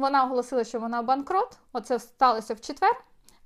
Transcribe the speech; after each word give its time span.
вона 0.00 0.24
оголосила, 0.24 0.64
що 0.64 0.80
вона 0.80 1.02
банкрот. 1.02 1.58
Оце 1.72 1.98
сталося 1.98 2.54
в 2.54 2.60
четвер. 2.60 2.92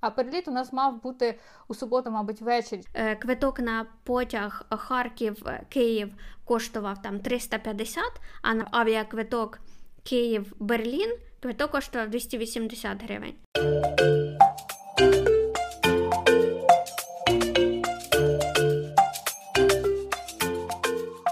А 0.01 0.10
переліт 0.10 0.48
у 0.48 0.51
нас 0.51 0.73
мав 0.73 1.02
бути 1.02 1.38
у 1.69 1.74
суботу, 1.74 2.10
мабуть, 2.10 2.40
ввечері. 2.40 2.82
Е, 2.94 3.16
квиток 3.16 3.58
на 3.58 3.86
потяг 4.04 4.67
Харків 4.71 5.43
Київ 5.69 6.14
коштував 6.45 7.03
там 7.03 7.21
350, 7.21 8.04
а 8.43 8.54
на 8.54 8.67
авіаквиток 8.71 9.59
Київ 10.03 10.53
Берлін 10.59 11.17
квиток 11.40 11.71
коштував 11.71 12.11
280 12.11 13.03
гривень. 13.03 13.35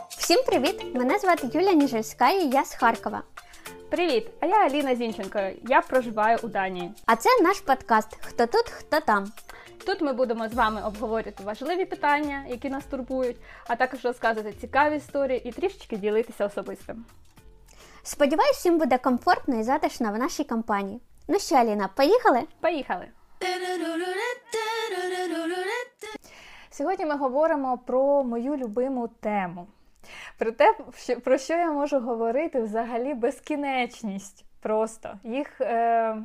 Всім 0.09 0.43
привіт! 0.47 0.95
Мене 0.95 1.19
звати 1.19 1.51
Юлія 1.55 1.73
Ніжельська 1.73 2.31
і 2.31 2.49
я 2.49 2.65
з 2.65 2.75
Харкова. 2.75 3.23
Привіт! 3.93 4.31
А 4.41 4.47
я 4.47 4.57
Аліна 4.57 4.95
Зінченко. 4.95 5.39
Я 5.69 5.81
проживаю 5.81 6.39
у 6.43 6.49
Данії. 6.49 6.93
А 7.07 7.17
це 7.17 7.29
наш 7.43 7.61
подкаст 7.61 8.17
Хто 8.21 8.47
тут, 8.47 8.71
хто 8.71 9.01
там. 9.01 9.33
Тут 9.87 10.01
ми 10.01 10.13
будемо 10.13 10.49
з 10.49 10.55
вами 10.55 10.83
обговорювати 10.83 11.45
важливі 11.45 11.85
питання, 11.85 12.45
які 12.49 12.71
нас 12.71 12.85
турбують, 12.85 13.37
а 13.67 13.77
також 13.77 14.05
розказувати 14.05 14.53
цікаві 14.61 14.97
історії 14.97 15.49
і 15.49 15.53
трішечки 15.53 15.97
ділитися 15.97 16.47
особистим. 16.47 17.05
Сподіваюсь, 18.03 18.57
всім 18.57 18.79
буде 18.79 18.99
комфортно 18.99 19.61
і 19.61 19.63
затишно 19.63 20.13
в 20.13 20.19
нашій 20.19 20.45
компанії. 20.45 21.01
Ну 21.29 21.39
що, 21.39 21.55
Аліна, 21.55 21.89
поїхали? 21.89 22.43
Поїхали! 22.61 23.07
Сьогодні 26.71 27.07
ми 27.07 27.17
говоримо 27.17 27.79
про 27.79 28.25
мою 28.25 28.57
любиму 28.57 29.09
тему. 29.09 29.67
Про 30.43 30.53
те, 30.53 30.75
про 31.25 31.39
що 31.39 31.55
я 31.55 31.73
можу 31.73 32.01
говорити 32.01 32.63
взагалі 32.63 33.15
безкінечність. 33.15 34.45
Просто 34.61 35.19
їх 35.25 35.61
е, 35.61 36.17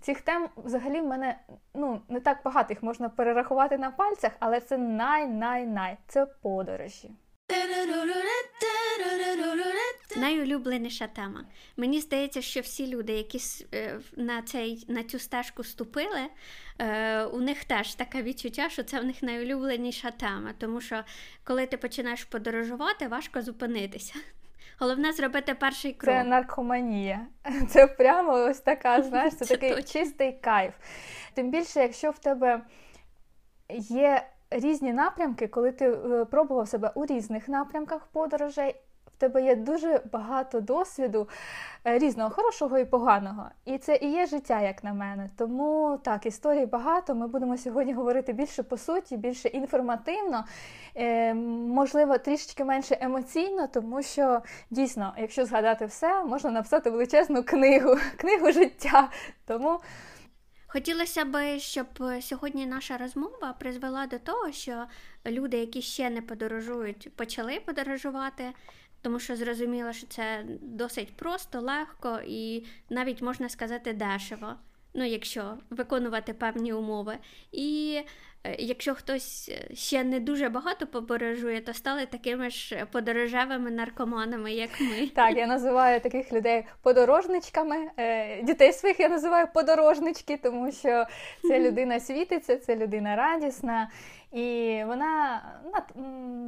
цих 0.00 0.20
тем 0.20 0.48
взагалі 0.56 1.00
в 1.00 1.06
мене 1.06 1.38
ну 1.74 2.00
не 2.08 2.20
так 2.20 2.38
багато 2.44 2.72
їх 2.72 2.82
можна 2.82 3.08
перерахувати 3.08 3.78
на 3.78 3.90
пальцях, 3.90 4.32
але 4.38 4.60
це 4.60 4.78
най-най-най 4.78 5.96
це 6.06 6.26
подорожі. 6.26 7.10
Найулюбленіша 10.16 11.06
тема. 11.06 11.44
Мені 11.76 12.00
здається, 12.00 12.42
що 12.42 12.60
всі 12.60 12.86
люди, 12.86 13.12
які 13.12 13.40
е, 13.74 13.98
на 14.16 14.42
цей, 14.42 14.84
на 14.88 15.02
цю 15.02 15.18
стежку 15.18 15.64
ступили, 15.64 16.20
е, 16.78 17.24
у 17.24 17.40
них 17.40 17.64
теж 17.64 17.94
таке 17.94 18.22
відчуття, 18.22 18.68
що 18.68 18.82
це 18.82 19.00
в 19.00 19.04
них 19.04 19.22
найулюбленіша 19.22 20.10
тема. 20.10 20.54
Тому 20.58 20.80
що 20.80 21.04
коли 21.44 21.66
ти 21.66 21.76
починаєш 21.76 22.24
подорожувати, 22.24 23.08
важко 23.08 23.42
зупинитися. 23.42 24.14
Головне 24.78 25.12
зробити 25.12 25.54
перший 25.54 25.92
крок. 25.92 26.14
Це 26.14 26.24
наркоманія. 26.24 27.26
Це 27.68 27.86
прямо 27.86 28.32
ось 28.32 28.60
така, 28.60 29.02
знаєш, 29.08 29.34
це, 29.34 29.44
це 29.44 29.54
такий 29.54 29.70
точно. 29.70 30.00
чистий 30.00 30.32
кайф. 30.32 30.74
Тим 31.34 31.50
більше, 31.50 31.80
якщо 31.80 32.10
в 32.10 32.18
тебе 32.18 32.62
є 33.78 34.26
різні 34.54 34.92
напрямки, 34.92 35.48
коли 35.48 35.72
ти 35.72 35.90
е, 35.90 36.24
пробував 36.24 36.68
себе 36.68 36.92
у 36.94 37.06
різних 37.06 37.48
напрямках 37.48 38.06
подорожей, 38.06 38.74
в 39.16 39.20
тебе 39.20 39.42
є 39.42 39.56
дуже 39.56 40.00
багато 40.12 40.60
досвіду 40.60 41.28
е, 41.86 41.98
різного, 41.98 42.30
хорошого 42.30 42.78
і 42.78 42.84
поганого. 42.84 43.44
І 43.64 43.78
це 43.78 43.96
і 43.96 44.12
є 44.12 44.26
життя, 44.26 44.60
як 44.60 44.84
на 44.84 44.92
мене. 44.92 45.28
Тому 45.36 45.98
так, 46.02 46.26
історій 46.26 46.66
багато. 46.66 47.14
Ми 47.14 47.26
будемо 47.26 47.56
сьогодні 47.56 47.92
говорити 47.92 48.32
більше 48.32 48.62
по 48.62 48.76
суті, 48.76 49.16
більше 49.16 49.48
інформативно, 49.48 50.44
е, 50.96 51.34
можливо, 51.34 52.18
трішечки 52.18 52.64
менше 52.64 52.98
емоційно, 53.00 53.66
тому 53.66 54.02
що 54.02 54.40
дійсно, 54.70 55.14
якщо 55.18 55.44
згадати 55.44 55.86
все, 55.86 56.24
можна 56.24 56.50
написати 56.50 56.90
величезну 56.90 57.42
книгу, 57.42 57.96
книгу 58.16 58.52
життя. 58.52 59.08
Тому. 59.46 59.80
Хотілося 60.72 61.24
б, 61.24 61.58
щоб 61.58 61.86
сьогодні 62.20 62.66
наша 62.66 62.98
розмова 62.98 63.52
призвела 63.52 64.06
до 64.06 64.18
того, 64.18 64.52
що 64.52 64.84
люди, 65.26 65.56
які 65.56 65.82
ще 65.82 66.10
не 66.10 66.22
подорожують, 66.22 67.16
почали 67.16 67.60
подорожувати, 67.60 68.52
тому 69.02 69.20
що 69.20 69.36
зрозуміло, 69.36 69.92
що 69.92 70.06
це 70.06 70.44
досить 70.60 71.16
просто, 71.16 71.60
легко 71.60 72.20
і 72.26 72.66
навіть 72.90 73.22
можна 73.22 73.48
сказати 73.48 73.92
дешево. 73.92 74.54
Ну, 74.94 75.04
якщо 75.04 75.58
виконувати 75.70 76.34
певні 76.34 76.72
умови. 76.72 77.18
І 77.52 78.00
Е, 78.00 78.04
якщо 78.58 78.94
хтось 78.94 79.48
е, 79.48 79.74
ще 79.74 80.04
не 80.04 80.20
дуже 80.20 80.48
багато 80.48 80.86
подорожує, 80.86 81.60
то 81.60 81.74
стали 81.74 82.06
такими 82.06 82.50
ж 82.50 82.86
подорожевими 82.92 83.70
наркоманами, 83.70 84.52
як 84.52 84.80
ми. 84.80 85.06
Так, 85.14 85.36
я 85.36 85.46
називаю 85.46 86.00
таких 86.00 86.32
людей 86.32 86.64
подорожничками. 86.82 87.76
Е, 87.96 88.42
дітей 88.42 88.72
своїх 88.72 89.00
я 89.00 89.08
називаю 89.08 89.46
подорожнички, 89.54 90.36
тому 90.36 90.72
що 90.72 91.06
це 91.42 91.60
людина 91.60 92.00
світиться, 92.00 92.56
це 92.56 92.76
людина 92.76 93.16
радісна, 93.16 93.90
і 94.32 94.78
вона 94.86 95.42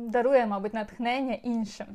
дарує, 0.08 0.46
мабуть, 0.46 0.74
натхнення 0.74 1.34
іншим. 1.34 1.86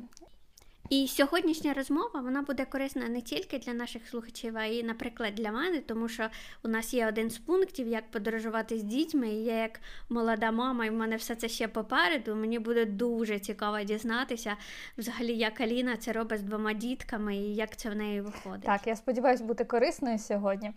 І 0.90 1.08
сьогоднішня 1.08 1.74
розмова 1.74 2.20
вона 2.20 2.42
буде 2.42 2.64
корисна 2.64 3.08
не 3.08 3.20
тільки 3.20 3.58
для 3.58 3.74
наших 3.74 4.08
слухачів, 4.08 4.56
а 4.56 4.64
й, 4.64 4.82
наприклад, 4.82 5.34
для 5.34 5.52
мене, 5.52 5.80
тому 5.80 6.08
що 6.08 6.28
у 6.64 6.68
нас 6.68 6.94
є 6.94 7.08
один 7.08 7.30
з 7.30 7.38
пунктів, 7.38 7.88
як 7.88 8.10
подорожувати 8.10 8.78
з 8.78 8.82
дітьми. 8.82 9.28
І 9.28 9.44
я 9.44 9.54
як 9.54 9.80
молода 10.08 10.50
мама, 10.50 10.86
і 10.86 10.90
в 10.90 10.92
мене 10.92 11.16
все 11.16 11.34
це 11.34 11.48
ще 11.48 11.68
попереду. 11.68 12.34
Мені 12.34 12.58
буде 12.58 12.84
дуже 12.84 13.38
цікаво 13.38 13.80
дізнатися, 13.80 14.56
взагалі, 14.98 15.36
як 15.36 15.60
Аліна 15.60 15.96
це 15.96 16.12
робить 16.12 16.40
з 16.40 16.42
двома 16.42 16.72
дітками 16.72 17.36
і 17.36 17.54
як 17.54 17.76
це 17.76 17.90
в 17.90 17.96
неї 17.96 18.20
виходить. 18.20 18.64
Так, 18.64 18.86
я 18.86 18.96
сподіваюся 18.96 19.44
бути 19.44 19.64
корисною 19.64 20.18
сьогодні. 20.18 20.72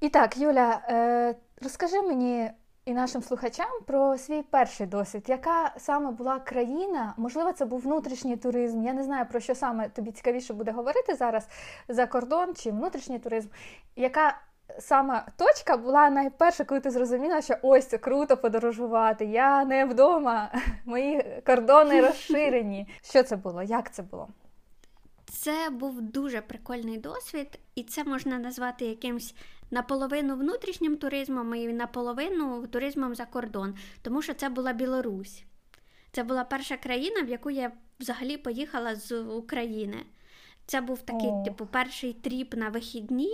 І 0.00 0.08
так, 0.08 0.36
Юля, 0.36 0.82
е, 0.88 1.34
розкажи 1.62 2.02
мені 2.02 2.50
і 2.84 2.92
нашим 2.92 3.22
слухачам 3.22 3.70
про 3.86 4.18
свій 4.18 4.42
перший 4.42 4.86
досвід. 4.86 5.24
Яка 5.28 5.72
саме 5.78 6.10
була 6.10 6.38
країна? 6.38 7.14
Можливо, 7.16 7.52
це 7.52 7.64
був 7.64 7.80
внутрішній 7.80 8.36
туризм. 8.36 8.82
Я 8.82 8.92
не 8.92 9.02
знаю, 9.02 9.26
про 9.30 9.40
що 9.40 9.54
саме 9.54 9.88
тобі 9.88 10.12
цікавіше 10.12 10.54
буде 10.54 10.70
говорити 10.70 11.14
зараз 11.14 11.48
за 11.88 12.06
кордон 12.06 12.54
чи 12.54 12.70
внутрішній 12.70 13.18
туризм. 13.18 13.48
Яка 13.96 14.38
саме 14.78 15.26
точка 15.36 15.76
була 15.76 16.10
найперша, 16.10 16.64
коли 16.64 16.80
ти 16.80 16.90
зрозуміла, 16.90 17.42
що 17.42 17.54
ось 17.62 17.86
це 17.86 17.98
круто 17.98 18.36
подорожувати? 18.36 19.24
Я 19.24 19.64
не 19.64 19.84
вдома, 19.84 20.52
мої 20.84 21.42
кордони 21.46 22.00
розширені. 22.00 22.88
Що 23.02 23.22
це 23.22 23.36
було? 23.36 23.62
Як 23.62 23.92
це 23.92 24.02
було? 24.02 24.28
Це 25.24 25.70
був 25.70 26.00
дуже 26.02 26.40
прикольний 26.40 26.98
досвід, 26.98 27.58
і 27.74 27.82
це 27.82 28.04
можна 28.04 28.38
назвати 28.38 28.84
якимсь 28.84 29.34
наполовину 29.70 30.36
внутрішнім 30.36 30.96
туризмом 30.96 31.54
і 31.54 31.66
наполовину 31.66 32.66
туризмом 32.66 33.14
за 33.14 33.26
кордон, 33.26 33.74
тому 34.02 34.22
що 34.22 34.34
це 34.34 34.48
була 34.48 34.72
Білорусь. 34.72 35.44
Це 36.12 36.22
була 36.22 36.44
перша 36.44 36.76
країна, 36.76 37.22
в 37.22 37.28
яку 37.28 37.50
я 37.50 37.72
взагалі 38.00 38.36
поїхала 38.36 38.94
з 38.94 39.20
України. 39.20 39.96
Це 40.66 40.80
був 40.80 41.02
такий, 41.02 41.30
типу, 41.44 41.66
перший 41.66 42.12
тріп 42.12 42.54
на 42.54 42.68
вихідні 42.68 43.30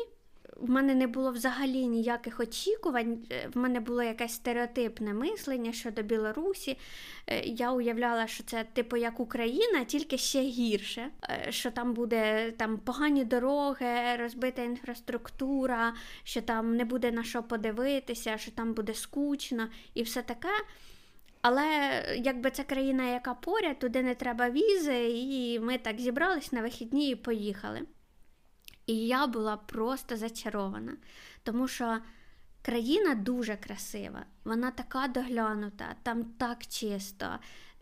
в 0.61 0.71
мене 0.71 0.94
не 0.94 1.06
було 1.06 1.31
взагалі 1.33 1.87
ніяких 1.87 2.41
очікувань. 2.41 3.19
Е, 3.33 3.49
в 3.55 3.59
мене 3.59 3.81
було 3.81 4.03
якесь 4.03 4.33
стереотипне 4.33 5.15
мислення 5.15 5.72
щодо 5.72 6.03
Білорусі. 6.03 6.78
Е, 7.27 7.41
я 7.41 7.72
уявляла, 7.72 8.27
що 8.27 8.44
це 8.44 8.65
типу 8.72 8.97
як 8.97 9.21
Україна, 9.21 9.84
тільки 9.84 10.19
ще 10.19 10.41
гірше. 10.41 11.09
Е, 11.31 11.53
що 11.53 11.71
там 11.71 11.95
буде 11.95 12.53
там 12.56 12.78
погані 12.78 13.25
дороги, 13.25 14.16
розбита 14.16 14.62
інфраструктура, 14.62 15.95
що 16.25 16.43
там 16.43 16.77
не 16.77 16.84
буде 16.84 17.12
на 17.12 17.25
що 17.25 17.43
подивитися, 17.43 18.39
що 18.39 18.50
там 18.50 18.75
буде 18.75 18.95
скучно 18.95 19.69
і 19.95 20.03
все 20.03 20.22
таке. 20.22 20.49
Але 21.43 21.65
якби 22.16 22.50
це 22.50 22.62
країна, 22.62 23.11
яка 23.11 23.34
поряд, 23.34 23.78
туди 23.78 24.03
не 24.03 24.15
треба 24.15 24.50
візи, 24.50 25.09
і 25.09 25.61
ми 25.61 25.78
так 25.78 26.00
зібрались 26.00 26.53
на 26.53 26.62
вихідні 26.62 27.11
і 27.11 27.15
поїхали. 27.15 27.83
І 28.87 28.97
я 28.97 29.27
була 29.27 29.57
просто 29.57 30.17
зачарована, 30.17 30.93
тому 31.43 31.69
що 31.69 31.99
країна 32.63 33.15
дуже 33.15 33.57
красива, 33.57 34.25
вона 34.45 34.71
така 34.71 35.09
доглянута, 35.09 35.95
там 36.03 36.25
так 36.25 36.66
чисто. 36.66 37.39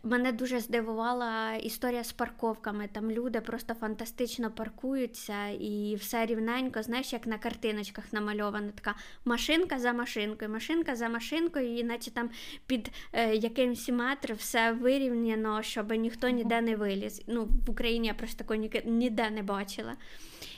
Мене 0.06 0.32
дуже 0.32 0.60
здивувала 0.60 1.54
історія 1.54 2.04
з 2.04 2.12
парковками. 2.12 2.88
Там 2.92 3.10
люди 3.10 3.40
просто 3.40 3.74
фантастично 3.74 4.50
паркуються, 4.50 5.48
і 5.48 5.96
все 6.00 6.26
рівненько, 6.26 6.82
знаєш, 6.82 7.12
як 7.12 7.26
на 7.26 7.38
картиночках 7.38 8.12
намальована 8.12 8.70
така 8.70 8.94
машинка 9.24 9.78
за 9.78 9.92
машинкою, 9.92 10.50
машинка 10.50 10.96
за 10.96 11.08
машинкою, 11.08 11.78
і 11.78 11.84
наче 11.84 12.10
там 12.10 12.30
під 12.66 12.90
е, 13.12 13.34
якимсь 13.34 13.88
метром 13.88 14.36
все 14.36 14.72
вирівняно, 14.72 15.62
щоб 15.62 15.92
ніхто 15.92 16.28
ніде 16.28 16.60
не 16.60 16.76
виліз. 16.76 17.22
Ну, 17.26 17.48
В 17.66 17.70
Україні 17.70 18.06
я 18.06 18.14
просто 18.14 18.44
такого 18.44 18.68
ніде 18.84 19.30
не 19.30 19.42
бачила. 19.42 19.96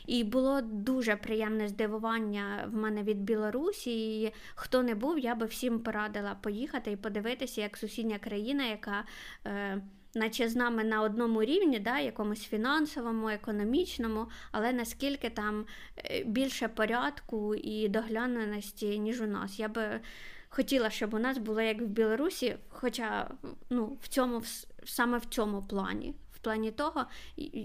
І 0.06 0.24
було 0.24 0.60
дуже 0.60 1.16
приємне 1.16 1.68
здивування 1.68 2.68
в 2.72 2.76
мене 2.76 3.02
від 3.02 3.22
Білорусі. 3.22 4.22
І 4.22 4.32
Хто 4.54 4.82
не 4.82 4.94
був, 4.94 5.18
я 5.18 5.34
би 5.34 5.46
всім 5.46 5.80
порадила 5.80 6.34
поїхати 6.34 6.92
і 6.92 6.96
подивитися, 6.96 7.60
як 7.60 7.76
сусідня 7.76 8.18
країна, 8.18 8.64
яка 8.64 9.04
е, 9.46 9.82
наче 10.16 10.48
з 10.48 10.56
нами 10.56 10.84
на 10.84 11.02
одному 11.02 11.44
рівні, 11.44 11.78
да, 11.78 11.98
якомусь 11.98 12.42
фінансовому, 12.42 13.28
економічному, 13.28 14.26
але 14.52 14.72
наскільки 14.72 15.30
там 15.30 15.66
е, 15.96 16.24
більше 16.24 16.68
порядку 16.68 17.54
і 17.54 17.88
догляненості, 17.88 18.98
ніж 18.98 19.20
у 19.20 19.26
нас. 19.26 19.58
Я 19.58 19.68
би 19.68 20.00
хотіла, 20.48 20.90
щоб 20.90 21.14
у 21.14 21.18
нас 21.18 21.38
було 21.38 21.60
як 21.60 21.80
в 21.80 21.84
Білорусі, 21.84 22.56
хоча 22.68 23.30
ну, 23.70 23.98
в 24.00 24.08
цьому, 24.08 24.42
саме 24.84 25.18
в 25.18 25.24
цьому 25.24 25.62
плані, 25.62 26.14
в 26.32 26.38
плані 26.38 26.70
того, 26.70 27.04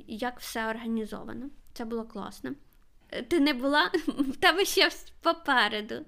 як 0.08 0.40
все 0.40 0.70
організовано. 0.70 1.50
Це 1.74 1.86
було 1.86 2.04
класно. 2.04 2.52
Е, 3.12 3.24
ти 3.24 3.40
не 3.40 3.54
була 3.54 3.92
тебе 4.40 4.66
ще 4.66 4.90
попереду. 5.22 6.06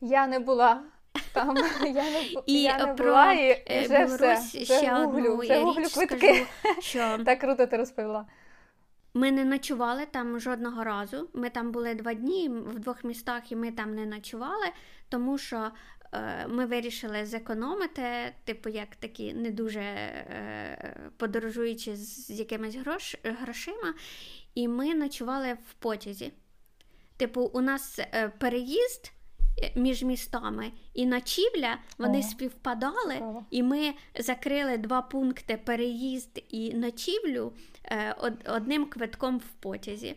Я 0.00 0.26
не 0.26 0.38
була. 0.38 0.82
Там 1.32 1.56
я 1.82 2.10
не 2.10 2.22
і 2.46 2.62
я 2.62 2.78
не 2.78 2.94
про 2.94 3.06
була, 3.06 3.32
і 3.32 3.64
е, 3.70 3.82
вже 3.84 4.04
все, 4.04 4.34
вже 4.34 4.64
ще 4.64 4.94
гуглю, 4.94 5.32
одну 5.32 5.36
вже 5.36 5.58
гуглю 5.58 5.84
квитки. 5.94 6.16
Скажу, 6.16 6.82
що 6.82 7.18
так 7.24 7.38
круто 7.38 7.66
ти 7.66 7.76
розповіла. 7.76 8.26
Ми 9.14 9.32
не 9.32 9.44
ночували 9.44 10.06
там 10.06 10.40
жодного 10.40 10.84
разу. 10.84 11.28
Ми 11.34 11.50
там 11.50 11.72
були 11.72 11.94
два 11.94 12.14
дні 12.14 12.48
в 12.48 12.78
двох 12.78 13.04
містах, 13.04 13.52
і 13.52 13.56
ми 13.56 13.72
там 13.72 13.94
не 13.94 14.06
ночували, 14.06 14.66
тому 15.08 15.38
що 15.38 15.70
е, 16.12 16.46
ми 16.48 16.66
вирішили 16.66 17.26
зекономити, 17.26 18.02
типу, 18.44 18.68
як 18.68 18.96
такі 18.96 19.34
не 19.34 19.50
дуже 19.50 19.80
е, 19.80 21.10
подорожуючи 21.16 21.96
з 21.96 22.30
якимись 22.30 22.74
грош, 22.76 23.16
грошима, 23.24 23.94
і 24.54 24.68
ми 24.68 24.94
ночували 24.94 25.52
в 25.52 25.74
потязі. 25.74 26.32
Типу, 27.16 27.42
у 27.42 27.60
нас 27.60 27.98
е, 27.98 28.32
переїзд 28.38 29.12
між 29.74 30.02
містами 30.02 30.72
і 30.94 31.06
ночівля 31.06 31.78
вони 31.98 32.18
О, 32.18 32.22
співпадали, 32.22 33.14
цікаво. 33.14 33.46
і 33.50 33.62
ми 33.62 33.94
закрили 34.18 34.78
два 34.78 35.02
пункти 35.02 35.56
переїзд 35.56 36.44
і 36.48 36.74
ночівлю 36.74 37.52
е, 37.84 38.14
одним 38.46 38.86
квитком 38.86 39.38
в 39.38 39.48
потязі. 39.60 40.16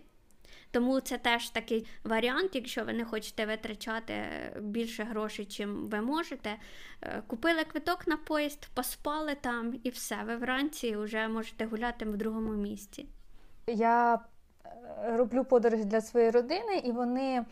Тому 0.72 1.00
це 1.00 1.18
теж 1.18 1.50
такий 1.50 1.88
варіант, 2.04 2.52
якщо 2.54 2.84
ви 2.84 2.94
не 2.94 3.06
хочете 3.06 3.46
витрачати 3.46 4.24
більше 4.62 5.04
грошей, 5.04 5.46
чим 5.46 5.88
ви 5.88 6.02
можете. 6.02 6.56
Е, 7.02 7.24
купили 7.28 7.64
квиток 7.64 8.08
на 8.08 8.18
поїзд, 8.18 8.68
поспали 8.74 9.36
там 9.42 9.80
і 9.84 9.90
все. 9.90 10.24
Ви 10.24 10.36
вранці 10.36 10.96
вже 10.96 11.28
можете 11.28 11.66
гуляти 11.66 12.06
в 12.06 12.18
другому 12.18 12.54
місці. 12.54 13.06
Я 13.74 14.20
е, 14.66 15.18
роблю 15.18 15.44
подорож 15.44 15.86
для 15.86 16.02
своєї 16.02 16.32
родини, 16.32 16.78
і 16.84 16.92
вони 16.92 17.46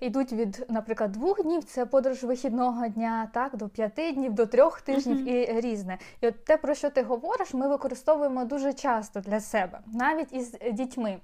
йдуть 0.00 0.32
від, 0.32 0.66
наприклад, 0.68 1.12
двох 1.12 1.42
днів, 1.42 1.64
це 1.64 1.86
подорож 1.86 2.22
вихідного 2.22 2.88
дня, 2.88 3.30
так, 3.34 3.56
до 3.56 3.68
п'яти 3.68 4.12
днів, 4.12 4.32
до 4.32 4.46
трьох 4.46 4.80
тижнів 4.80 5.18
mm-hmm. 5.18 5.56
і 5.56 5.60
різне. 5.60 5.98
І 6.20 6.26
от 6.26 6.44
те, 6.44 6.56
про 6.56 6.74
що 6.74 6.90
ти 6.90 7.02
говориш, 7.02 7.54
ми 7.54 7.68
використовуємо 7.68 8.44
дуже 8.44 8.72
часто 8.72 9.20
для 9.20 9.40
себе, 9.40 9.80
навіть 9.86 10.32
із 10.32 10.54
дітьми. 10.72 11.18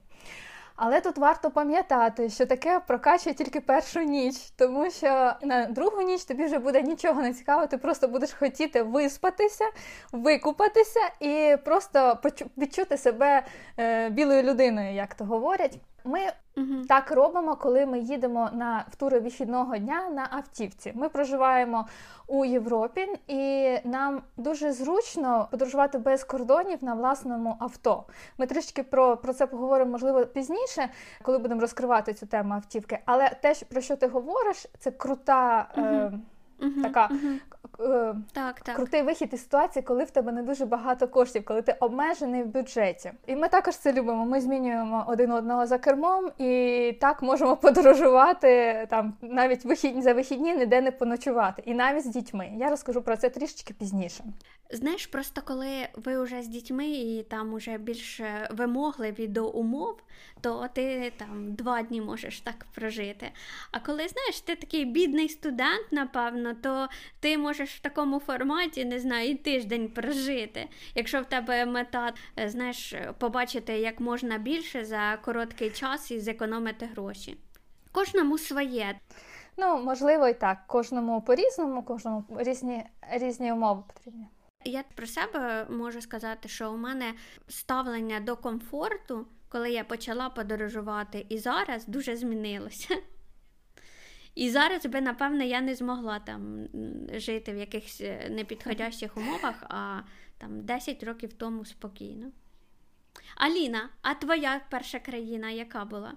Але 0.77 1.01
тут 1.01 1.19
варто 1.19 1.51
пам'ятати, 1.51 2.31
що 2.31 2.47
таке 2.47 2.81
прокачує 2.87 3.35
тільки 3.35 3.61
першу 3.61 4.01
ніч, 4.01 4.37
тому 4.57 4.91
що 4.91 5.33
на 5.43 5.67
другу 5.67 6.03
ніч 6.03 6.25
тобі 6.25 6.45
вже 6.45 6.59
буде 6.59 6.83
нічого 6.83 7.23
не 7.23 7.33
цікаво, 7.35 7.67
ти 7.67 7.79
просто 7.79 8.09
будеш 8.09 8.33
хотіти 8.33 8.83
виспатися, 8.83 9.65
викупатися 10.13 11.01
і 11.21 11.57
просто 11.65 12.19
відчути 12.59 12.97
себе 12.97 13.43
е, 13.79 14.11
білою 14.11 14.43
людиною, 14.43 14.95
як 14.95 15.15
то 15.15 15.25
говорять. 15.25 15.79
Ми 16.07 16.21
угу. 16.57 16.85
так 16.89 17.11
робимо, 17.11 17.57
коли 17.57 17.87
ми 17.87 17.99
їдемо 17.99 18.51
на 18.53 18.85
в 18.91 18.97
тури 18.97 19.21
вихідного 19.21 19.77
дня 19.77 20.09
на 20.11 20.29
автівці. 20.31 20.93
Ми 20.95 21.09
проживаємо 21.09 21.87
у 22.27 22.45
Європі, 22.45 23.09
і 23.27 23.75
нам 23.85 24.23
дуже 24.37 24.73
зручно 24.73 25.49
подорожувати 25.51 25.99
без 25.99 26.25
кордонів 26.25 26.85
на 26.85 26.95
власному 26.95 27.57
авто. 27.61 28.05
Ми 28.39 28.47
трішки 28.47 28.83
про 28.83 29.17
про 29.17 29.33
це 29.33 29.47
поговоримо, 29.47 29.91
можливо, 29.91 30.27
пізніше, 30.27 30.89
коли 31.23 31.39
будемо 31.39 31.61
розкривати 31.61 32.15
цю 32.15 32.27
тему 32.27 32.55
автівки. 32.55 32.99
Але 33.05 33.31
те, 33.43 33.55
про 33.69 33.81
що 33.81 33.97
ти 33.97 34.07
говориш, 34.07 34.67
це 34.79 34.91
крута. 34.91 35.69
Угу. 35.77 35.87
Е, 35.87 36.13
Угу, 36.61 36.83
така 36.83 37.09
угу. 37.11 37.39
Е, 37.81 38.15
так, 38.33 38.61
так. 38.61 38.77
крутий 38.77 39.03
вихід 39.03 39.29
із 39.33 39.43
ситуації, 39.43 39.83
коли 39.83 40.05
в 40.05 40.11
тебе 40.11 40.33
не 40.33 40.43
дуже 40.43 40.67
багато 40.67 41.09
коштів, 41.09 41.45
коли 41.45 41.63
ти 41.63 41.77
обмежений 41.81 42.43
в 42.43 42.47
бюджеті. 42.47 43.13
І 43.27 43.37
ми 43.37 43.49
також 43.49 43.77
це 43.77 43.93
любимо. 43.93 44.27
Ми 44.27 44.41
змінюємо 44.41 45.05
один 45.09 45.33
одного 45.33 45.67
за 45.67 45.79
кермом 45.79 46.31
і 46.39 46.93
так 47.01 47.23
можемо 47.23 47.57
подорожувати 47.63 48.87
там 48.91 49.15
навіть 49.23 49.65
вихідні 49.65 50.03
за 50.03 50.13
вихідні, 50.13 50.55
ніде 50.55 50.81
не 50.81 50.91
поночувати, 50.91 51.63
і 51.67 51.75
навіть 51.75 52.05
з 52.05 52.07
дітьми. 52.07 52.51
Я 52.59 52.71
розкажу 52.71 53.03
про 53.03 53.17
це 53.17 53.31
трішечки 53.31 53.75
пізніше. 53.75 54.25
Знаєш, 54.71 55.07
просто 55.07 55.43
коли 55.45 55.89
ви 55.95 56.23
вже 56.23 56.43
з 56.43 56.49
дітьми 56.49 56.89
і 56.89 57.23
там 57.23 57.55
уже 57.55 57.79
більш 57.79 58.21
вимогливі 58.51 59.27
до 59.27 59.49
умов, 59.49 60.03
то 60.41 60.69
ти 60.73 61.13
там 61.17 61.55
два 61.55 61.83
дні 61.83 62.01
можеш 62.01 62.41
так 62.41 62.67
прожити. 62.75 63.31
А 63.73 63.81
коли 63.81 64.09
знаєш, 64.09 64.41
ти 64.41 64.57
такий 64.57 64.85
бідний 64.85 65.29
студент, 65.29 65.87
напевно, 65.91 66.46
то 66.55 66.89
ти 67.21 67.39
можеш 67.39 67.75
в 67.75 67.81
такому 67.81 68.21
форматі, 68.21 68.85
не 68.85 69.01
знаю, 69.01 69.31
і 69.31 69.35
тиждень 69.35 69.89
прожити. 69.89 70.69
Якщо 70.95 71.21
в 71.21 71.25
тебе 71.25 71.67
мета, 71.67 72.13
е, 72.39 72.49
знаєш, 72.49 72.95
побачити 73.19 73.73
як 73.73 74.01
можна 74.01 74.39
більше 74.39 74.85
за 74.85 75.19
короткий 75.25 75.71
час 75.71 76.11
і 76.11 76.21
зекономити 76.21 76.87
гроші. 76.87 77.37
Кожному 77.93 78.39
своє. 78.39 78.99
Ну, 79.57 79.83
можливо, 79.83 80.29
і 80.29 80.35
так. 80.35 80.59
Кожному 80.67 81.23
по-різному, 81.23 81.83
кожному 81.83 82.25
різні, 82.37 82.85
різні 83.13 83.53
умови 83.53 83.83
потрібні. 83.95 84.27
Я 84.65 84.85
про 84.95 85.07
себе 85.07 85.67
можу 85.71 86.01
сказати, 86.01 86.49
що 86.49 86.73
у 86.73 86.77
мене 86.77 87.15
ставлення 87.49 88.21
до 88.21 88.37
комфорту, 88.37 89.27
коли 89.49 89.71
я 89.71 89.85
почала 89.85 90.29
подорожувати, 90.29 91.27
і 91.29 91.39
зараз 91.39 91.87
дуже 91.87 92.17
змінилося. 92.17 92.97
І 94.37 94.51
зараз 94.51 94.87
би, 94.87 95.01
напевне, 95.01 95.47
я 95.47 95.61
не 95.61 95.75
змогла 95.75 96.19
там 96.19 96.69
жити 97.13 97.53
в 97.53 97.57
якихось 97.57 98.01
е, 98.01 98.29
непідходящих 98.31 99.17
умовах, 99.17 99.63
а 99.63 100.01
там 100.39 100.61
10 100.61 101.03
років 101.03 101.33
тому 101.33 101.65
спокійно. 101.65 102.31
Аліна, 103.37 103.89
а 104.03 104.15
твоя 104.15 104.61
перша 104.71 104.99
країна 104.99 105.51
яка 105.51 105.85
була? 105.85 106.13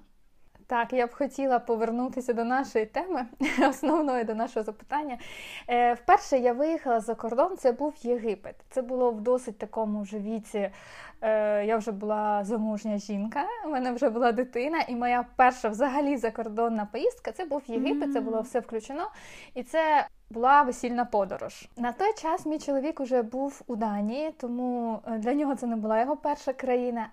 Так, 0.69 0.94
я 0.94 1.07
б 1.07 1.13
хотіла 1.13 1.60
повернутися 1.60 2.33
до 2.33 2.44
нашої 2.44 2.86
теми, 2.86 3.25
основної 3.69 4.24
до 4.24 4.36
нашого 4.36 4.63
запитання. 4.63 5.18
Е, 5.68 5.94
Вперше 5.94 6.38
я 6.38 6.54
виїхала 6.54 7.00
за 7.00 7.16
кордон, 7.16 7.57
це 7.57 7.71
був 7.71 7.94
Єгипет. 8.01 8.56
Це 8.69 8.81
було 8.81 9.12
в 9.12 9.21
досить 9.21 9.57
такому 9.57 10.01
вже 10.01 10.19
віці. 10.19 10.71
Е, 11.21 11.66
Я 11.66 11.77
вже 11.77 11.92
була 11.92 12.44
замужня 12.44 12.98
жінка, 12.98 13.45
у 13.66 13.69
мене 13.69 13.92
вже 13.92 14.10
була 14.10 14.31
дитина, 14.31 14.81
і 14.88 14.95
моя 14.95 15.25
перша 15.36 15.69
взагалі 15.69 16.18
закордонна 16.18 16.88
поїздка 16.92 17.31
це 17.31 17.45
був 17.45 17.62
Єгипет, 17.68 18.13
це 18.13 18.21
було 18.21 18.42
все 18.42 18.60
включено. 18.60 19.07
І 19.56 19.64
це 19.64 20.07
була 20.30 20.61
весільна 20.61 21.06
подорож. 21.06 21.69
На 21.78 21.92
той 21.92 22.14
час 22.14 22.45
мій 22.45 22.59
чоловік 22.59 22.99
уже 22.99 23.21
був 23.21 23.61
у 23.68 23.76
Данії, 23.76 24.31
тому 24.38 24.99
е, 25.07 25.18
для 25.18 25.33
нього 25.33 25.56
це 25.56 25.68
не 25.68 25.76
була 25.76 25.99
його 25.99 26.18
перша 26.18 26.54
країна. 26.54 27.07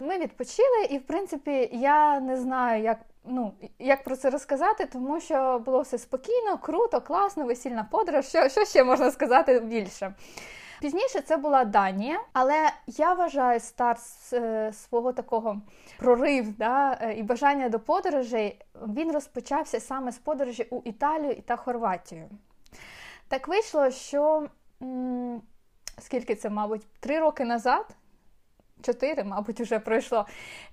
Ми 0.00 0.18
відпочили, 0.18 0.84
і 0.90 0.98
в 0.98 1.02
принципі 1.06 1.68
я 1.72 2.20
не 2.20 2.36
знаю, 2.36 2.82
як 2.82 2.98
ну, 3.24 3.52
як 3.78 4.04
про 4.04 4.16
це 4.16 4.30
розказати, 4.30 4.86
тому 4.92 5.20
що 5.20 5.62
було 5.64 5.80
все 5.80 5.98
спокійно, 5.98 6.58
круто, 6.58 7.00
класно, 7.00 7.44
весільна 7.44 7.88
подорож. 7.90 8.26
Що, 8.26 8.48
що 8.48 8.64
ще 8.64 8.84
можна 8.84 9.10
сказати 9.10 9.60
більше? 9.60 10.14
Пізніше 10.80 11.20
це 11.20 11.36
була 11.36 11.64
Данія, 11.64 12.20
але 12.32 12.70
я 12.86 13.12
вважаю 13.14 13.60
старт 13.60 14.00
е, 14.32 14.72
свого 14.72 15.12
такого 15.12 15.60
прорив 15.98 16.56
да, 16.56 16.98
е, 17.00 17.14
і 17.14 17.22
бажання 17.22 17.68
до 17.68 17.80
подорожей 17.80 18.60
він 18.88 19.12
розпочався 19.12 19.80
саме 19.80 20.12
з 20.12 20.18
подорожі 20.18 20.66
у 20.70 20.80
Італію 20.84 21.42
та 21.46 21.56
Хорватію. 21.56 22.28
Так 23.28 23.48
вийшло, 23.48 23.90
що 23.90 24.48
м- 24.82 25.42
скільки 25.98 26.34
це, 26.34 26.50
мабуть, 26.50 26.86
три 27.00 27.18
роки 27.20 27.44
назад 27.44 27.86
чотири, 28.84 29.24
мабуть, 29.24 29.60
вже 29.60 29.78
пройшло. 29.78 30.26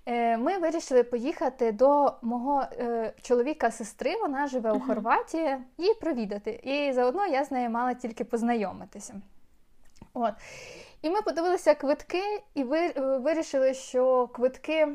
Е, 0.06 0.38
ми 0.38 0.58
вирішили 0.58 1.04
поїхати 1.04 1.72
до 1.72 2.14
мого 2.22 2.64
е, 2.80 3.14
чоловіка-сестри, 3.22 4.16
вона 4.22 4.48
живе 4.48 4.72
у 4.72 4.80
Хорватії, 4.80 5.58
її 5.78 5.94
провідати. 5.94 6.52
І 6.64 6.94
заодно 6.94 7.26
я 7.26 7.44
з 7.44 7.52
нею 7.52 7.70
мала 7.70 7.94
тільки 7.94 8.24
познайомитися. 8.24 9.22
От. 10.14 10.34
І 11.02 11.10
ми 11.10 11.22
подивилися 11.22 11.76
квитки 11.76 12.24
і 12.54 12.64
вирішили, 12.98 13.74
що 13.74 14.28
квитки. 14.28 14.88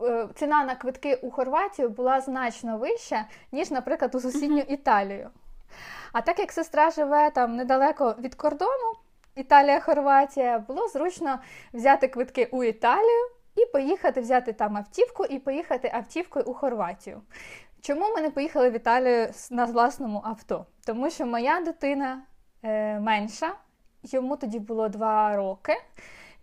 Е, 0.00 0.28
ціна 0.34 0.64
на 0.64 0.74
квитки 0.74 1.14
у 1.14 1.30
Хорватію 1.30 1.88
була 1.88 2.20
значно 2.20 2.78
вища, 2.78 3.24
ніж, 3.52 3.70
наприклад, 3.70 4.14
у 4.14 4.20
сусідню 4.20 4.58
Італію. 4.58 5.30
А 6.12 6.20
так 6.20 6.38
як 6.38 6.52
сестра 6.52 6.90
живе 6.90 7.30
там 7.30 7.56
недалеко 7.56 8.14
від 8.18 8.34
кордону, 8.34 8.92
Італія, 9.38 9.80
Хорватія, 9.80 10.58
було 10.58 10.88
зручно 10.88 11.38
взяти 11.72 12.08
квитки 12.08 12.48
у 12.52 12.64
Італію 12.64 13.28
і 13.56 13.66
поїхати 13.72 14.20
взяти 14.20 14.52
там 14.52 14.76
автівку 14.76 15.24
і 15.24 15.38
поїхати 15.38 15.90
автівкою 15.94 16.44
у 16.44 16.54
Хорватію. 16.54 17.22
Чому 17.80 18.14
ми 18.14 18.22
не 18.22 18.30
поїхали 18.30 18.70
в 18.70 18.76
Італію 18.76 19.28
на 19.50 19.64
власному 19.64 20.22
авто? 20.24 20.66
Тому 20.86 21.10
що 21.10 21.26
моя 21.26 21.60
дитина 21.60 22.22
е, 22.62 23.00
менша, 23.00 23.54
йому 24.02 24.36
тоді 24.36 24.58
було 24.58 24.88
два 24.88 25.36
роки. 25.36 25.76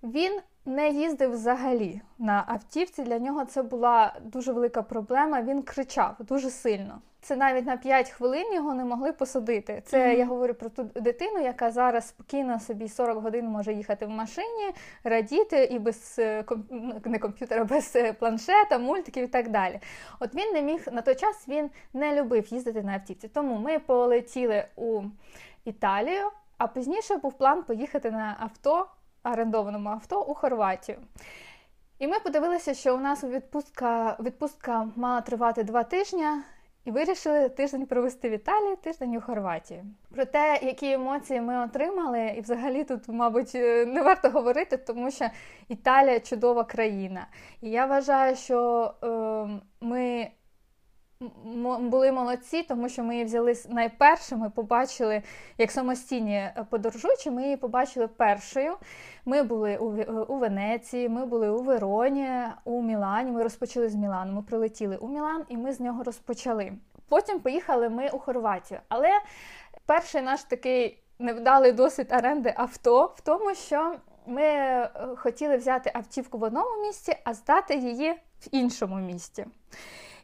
Він 0.03 0.39
не 0.65 0.89
їздив 0.89 1.31
взагалі 1.31 2.01
на 2.19 2.43
автівці. 2.47 3.03
Для 3.03 3.19
нього 3.19 3.45
це 3.45 3.63
була 3.63 4.13
дуже 4.21 4.53
велика 4.53 4.81
проблема. 4.81 5.41
Він 5.41 5.61
кричав 5.61 6.15
дуже 6.19 6.49
сильно. 6.49 7.01
Це 7.25 7.35
навіть 7.35 7.65
на 7.65 7.77
5 7.77 8.09
хвилин 8.09 8.53
його 8.53 8.73
не 8.73 8.85
могли 8.85 9.11
посадити. 9.11 9.81
Це 9.85 9.97
mm-hmm. 9.97 10.17
я 10.17 10.25
говорю 10.25 10.53
про 10.53 10.69
ту 10.69 10.83
дитину, 10.83 11.39
яка 11.39 11.71
зараз 11.71 12.07
спокійно 12.07 12.59
собі 12.59 12.89
40 12.89 13.23
годин 13.23 13.47
може 13.47 13.73
їхати 13.73 14.05
в 14.05 14.09
машині, 14.09 14.73
радіти 15.03 15.63
і 15.63 15.79
без 15.79 16.15
е, 16.19 16.43
не 17.05 17.19
комп'ютера, 17.19 17.63
без 17.69 17.95
е, 17.95 18.13
планшета, 18.13 18.77
мультиків 18.77 19.23
і 19.23 19.27
так 19.27 19.49
далі. 19.49 19.79
От 20.19 20.35
він 20.35 20.53
не 20.53 20.61
міг 20.61 20.87
на 20.91 21.01
той 21.01 21.15
час 21.15 21.47
він 21.47 21.69
не 21.93 22.21
любив 22.21 22.47
їздити 22.53 22.83
на 22.83 22.93
автівці. 22.93 23.27
Тому 23.27 23.55
ми 23.55 23.79
полетіли 23.79 24.65
у 24.75 25.01
Італію, 25.65 26.31
а 26.57 26.67
пізніше 26.67 27.17
був 27.17 27.33
план 27.33 27.63
поїхати 27.63 28.11
на 28.11 28.35
авто, 28.39 28.87
орендованому 29.31 29.89
авто 29.89 30.21
у 30.21 30.33
Хорватію. 30.33 30.97
І 31.99 32.07
ми 32.07 32.19
подивилися, 32.19 32.73
що 32.73 32.95
у 32.95 32.99
нас 32.99 33.23
відпустка 33.23 34.17
відпустка 34.19 34.87
мала 34.95 35.21
тривати 35.21 35.63
два 35.63 35.83
тижні. 35.83 36.25
І 36.85 36.91
вирішили 36.91 37.49
тиждень 37.49 37.85
провести 37.85 38.29
в 38.29 38.31
Італії, 38.31 38.75
тиждень 38.75 39.15
у 39.15 39.21
Хорватії. 39.21 39.83
Про 40.15 40.25
те, 40.25 40.59
які 40.63 40.91
емоції 40.91 41.41
ми 41.41 41.63
отримали, 41.65 42.33
і 42.37 42.41
взагалі 42.41 42.83
тут, 42.83 43.07
мабуть, 43.07 43.55
е, 43.55 43.85
не 43.85 44.01
варто 44.01 44.29
говорити, 44.29 44.77
тому 44.77 45.11
що 45.11 45.25
Італія 45.67 46.19
чудова 46.19 46.63
країна. 46.63 47.27
І 47.61 47.69
я 47.69 47.85
вважаю, 47.85 48.35
що 48.35 48.91
е, 49.03 49.07
ми 49.81 50.31
були 51.79 52.11
молодці, 52.11 52.63
тому 52.63 52.89
що 52.89 53.03
ми 53.03 53.13
її 53.13 53.25
взяли 53.25 53.53
найперше. 53.69 54.35
Ми 54.35 54.49
побачили, 54.49 55.21
як 55.57 55.71
самостійні 55.71 56.35
е, 56.35 56.65
подорожуючі, 56.69 57.31
ми 57.31 57.43
її 57.43 57.57
побачили 57.57 58.07
першою. 58.07 58.77
Ми 59.25 59.43
були 59.43 59.77
у, 59.77 59.97
е, 59.97 60.03
у 60.05 60.37
Венеції, 60.37 61.09
ми 61.09 61.25
були 61.25 61.49
у 61.49 61.63
Вероні, 61.63 62.29
у 62.63 62.81
Мілані. 62.81 63.31
Ми 63.31 63.43
розпочали 63.43 63.89
з 63.89 63.95
Мілану. 63.95 64.33
Ми 64.33 64.41
прилетіли 64.41 64.97
у 64.97 65.07
Мілан 65.07 65.45
і 65.49 65.57
ми 65.57 65.73
з 65.73 65.79
нього 65.79 66.03
розпочали. 66.03 66.73
Потім 67.09 67.39
поїхали 67.39 67.89
ми 67.89 68.09
у 68.09 68.19
Хорватію. 68.19 68.79
Але 68.89 69.09
перший 69.85 70.21
наш 70.21 70.43
такий 70.43 71.03
невдалий 71.19 71.71
досвід 71.71 72.07
оренди 72.11 72.53
авто 72.57 73.13
в 73.15 73.21
тому, 73.21 73.55
що 73.55 73.95
ми 74.25 74.43
е, 74.43 74.89
хотіли 75.17 75.57
взяти 75.57 75.91
автівку 75.93 76.37
в 76.37 76.43
одному 76.43 76.81
місці, 76.81 77.15
а 77.23 77.33
здати 77.33 77.75
її 77.75 78.11
в 78.39 78.47
іншому 78.51 78.95
місті. 78.95 79.45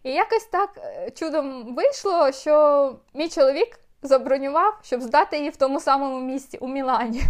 І 0.03 0.11
якось 0.11 0.45
так 0.45 0.69
е, 0.77 1.11
чудом 1.11 1.75
вийшло, 1.75 2.31
що 2.31 2.95
мій 3.13 3.29
чоловік 3.29 3.79
забронював, 4.01 4.79
щоб 4.83 5.01
здати 5.01 5.37
її 5.37 5.49
в 5.49 5.55
тому 5.55 5.79
самому 5.79 6.19
місці 6.19 6.57
у 6.57 6.67
Мілані. 6.67 7.21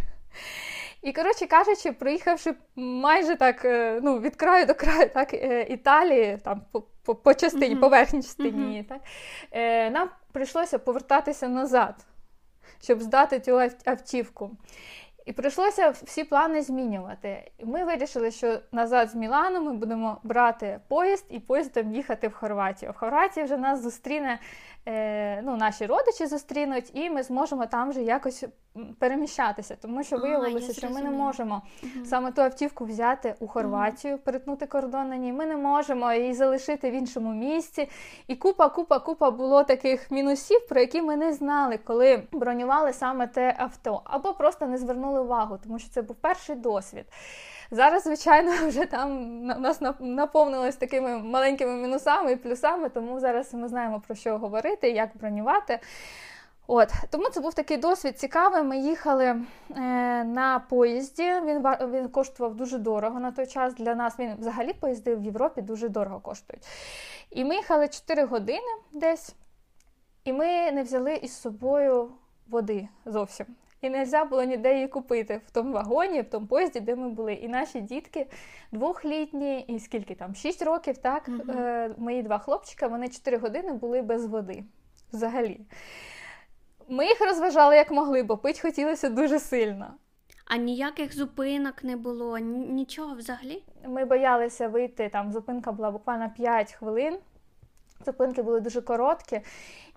І, 1.01 1.13
коротше 1.13 1.47
кажучи, 1.47 1.91
приїхавши 1.91 2.53
майже 2.75 3.35
так 3.35 3.65
е, 3.65 3.99
ну, 4.03 4.19
від 4.19 4.35
краю 4.35 4.65
до 4.65 4.75
краю, 4.75 5.09
так, 5.09 5.33
е, 5.33 5.67
Італії, 5.69 6.37
там 6.43 6.61
по 6.71 6.83
по, 7.03 7.15
по 7.15 7.33
частині, 7.33 7.75
mm-hmm. 7.75 7.79
поверхній 7.79 8.21
частині, 8.21 8.51
mm-hmm. 8.51 8.87
так, 8.87 9.01
нам 9.93 10.09
прийшлося 10.31 10.79
повертатися 10.79 11.47
назад, 11.47 11.95
щоб 12.81 13.01
здати 13.01 13.39
цю 13.39 13.69
автівку. 13.85 14.51
І 15.31 15.33
прийшлося 15.33 15.89
всі 15.89 16.23
плани 16.23 16.61
змінювати. 16.61 17.51
Ми 17.63 17.83
вирішили, 17.83 18.31
що 18.31 18.59
назад 18.71 19.09
з 19.09 19.15
Мілану 19.15 19.61
ми 19.61 19.73
будемо 19.73 20.17
брати 20.23 20.79
поїзд 20.87 21.25
і 21.29 21.39
поїздом 21.39 21.93
їхати 21.93 22.27
в 22.27 22.33
Хорватію. 22.33 22.91
В 22.91 22.95
Хорватії 22.95 23.45
вже 23.45 23.57
нас 23.57 23.81
зустріне 23.81 24.39
Е, 24.87 25.41
ну, 25.41 25.57
наші 25.57 25.85
родичі 25.85 26.25
зустрінуть, 26.25 26.91
і 26.93 27.09
ми 27.09 27.23
зможемо 27.23 27.65
там 27.65 27.89
вже 27.89 28.01
якось 28.01 28.43
переміщатися, 28.99 29.77
тому 29.81 30.03
що 30.03 30.17
виявилося, 30.17 30.71
а, 30.71 30.73
що 30.73 30.89
ми 30.89 31.01
не 31.01 31.09
можемо 31.09 31.61
угу. 31.83 32.05
саме 32.05 32.31
ту 32.31 32.41
автівку 32.41 32.85
взяти 32.85 33.35
у 33.39 33.47
Хорватію, 33.47 34.13
угу. 34.13 34.23
перетнути 34.25 34.65
кордон 34.65 35.09
на 35.09 35.17
ній. 35.17 35.33
Ми 35.33 35.45
не 35.45 35.57
можемо 35.57 36.13
її 36.13 36.33
залишити 36.33 36.91
в 36.91 36.93
іншому 36.93 37.33
місці. 37.33 37.89
І 38.27 38.35
купа, 38.35 38.69
купа, 38.69 38.99
купа 38.99 39.31
було 39.31 39.63
таких 39.63 40.11
мінусів, 40.11 40.67
про 40.69 40.79
які 40.79 41.01
ми 41.01 41.15
не 41.15 41.33
знали, 41.33 41.79
коли 41.83 42.23
бронювали 42.31 42.93
саме 42.93 43.27
те 43.27 43.55
авто, 43.57 44.01
або 44.03 44.33
просто 44.33 44.67
не 44.67 44.77
звернули 44.77 45.20
увагу, 45.21 45.59
тому 45.63 45.79
що 45.79 45.89
це 45.89 46.01
був 46.01 46.15
перший 46.15 46.55
досвід. 46.55 47.05
Зараз, 47.71 48.03
звичайно, 48.03 48.51
вже 48.67 48.85
там 48.85 49.41
нас 49.45 49.81
наповнилось 49.99 50.75
такими 50.75 51.17
маленькими 51.17 51.75
мінусами 51.75 52.31
і 52.31 52.35
плюсами, 52.35 52.89
тому 52.89 53.19
зараз 53.19 53.53
ми 53.53 53.67
знаємо 53.67 53.99
про 54.07 54.15
що 54.15 54.37
говорити, 54.37 54.89
як 54.89 55.09
бронювати. 55.17 55.79
От, 56.67 56.89
Тому 57.09 57.29
це 57.29 57.39
був 57.39 57.53
такий 57.53 57.77
досвід 57.77 58.19
цікавий. 58.19 58.63
Ми 58.63 58.77
їхали 58.77 59.25
е, 59.25 59.43
на 60.23 60.59
поїзді. 60.69 61.23
Він 61.23 61.65
він 61.91 62.09
коштував 62.09 62.55
дуже 62.55 62.77
дорого 62.77 63.19
на 63.19 63.31
той 63.31 63.47
час. 63.47 63.73
Для 63.73 63.95
нас 63.95 64.19
він 64.19 64.35
взагалі 64.39 64.73
поїзди 64.73 65.15
в 65.15 65.23
Європі 65.23 65.61
дуже 65.61 65.89
дорого 65.89 66.19
коштують. 66.19 66.63
І 67.29 67.45
ми 67.45 67.55
їхали 67.55 67.87
4 67.87 68.25
години 68.25 68.71
десь, 68.91 69.35
і 70.23 70.33
ми 70.33 70.71
не 70.71 70.83
взяли 70.83 71.13
із 71.13 71.41
собою 71.41 72.11
води 72.47 72.87
зовсім 73.05 73.45
і 73.81 73.89
не 73.89 73.99
можна 73.99 74.25
було 74.25 74.43
ніде 74.43 74.73
її 74.73 74.87
купити 74.87 75.41
в 75.47 75.51
тому 75.51 75.73
вагоні, 75.73 76.21
в 76.21 76.29
тому 76.29 76.47
поїзді, 76.47 76.79
де 76.79 76.95
ми 76.95 77.09
були. 77.09 77.33
І 77.33 77.47
наші 77.47 77.81
дітки 77.81 78.27
двохлітні, 78.71 79.59
і 79.59 79.79
скільки 79.79 80.15
там, 80.15 80.35
шість 80.35 80.61
років, 80.61 80.97
так, 80.97 81.27
угу. 81.27 81.59
е, 81.59 81.95
мої 81.97 82.23
два 82.23 82.39
хлопчика, 82.39 82.87
вони 82.87 83.09
чотири 83.09 83.37
години 83.37 83.73
були 83.73 84.01
без 84.01 84.25
води 84.25 84.63
взагалі. 85.13 85.61
Ми 86.87 87.05
їх 87.05 87.21
розважали 87.21 87.75
як 87.75 87.91
могли, 87.91 88.23
бо 88.23 88.37
пить 88.37 88.59
хотілося 88.59 89.09
дуже 89.09 89.39
сильно. 89.39 89.93
А 90.45 90.57
ніяких 90.57 91.15
зупинок 91.15 91.83
не 91.83 91.95
було, 91.95 92.37
нічого 92.37 93.15
взагалі? 93.15 93.63
Ми 93.87 94.05
боялися 94.05 94.67
вийти, 94.67 95.09
там 95.09 95.31
зупинка 95.31 95.71
була 95.71 95.91
буквально 95.91 96.31
5 96.37 96.73
хвилин. 96.73 97.17
Зупинки 98.05 98.41
були 98.41 98.59
дуже 98.59 98.81
короткі, 98.81 99.41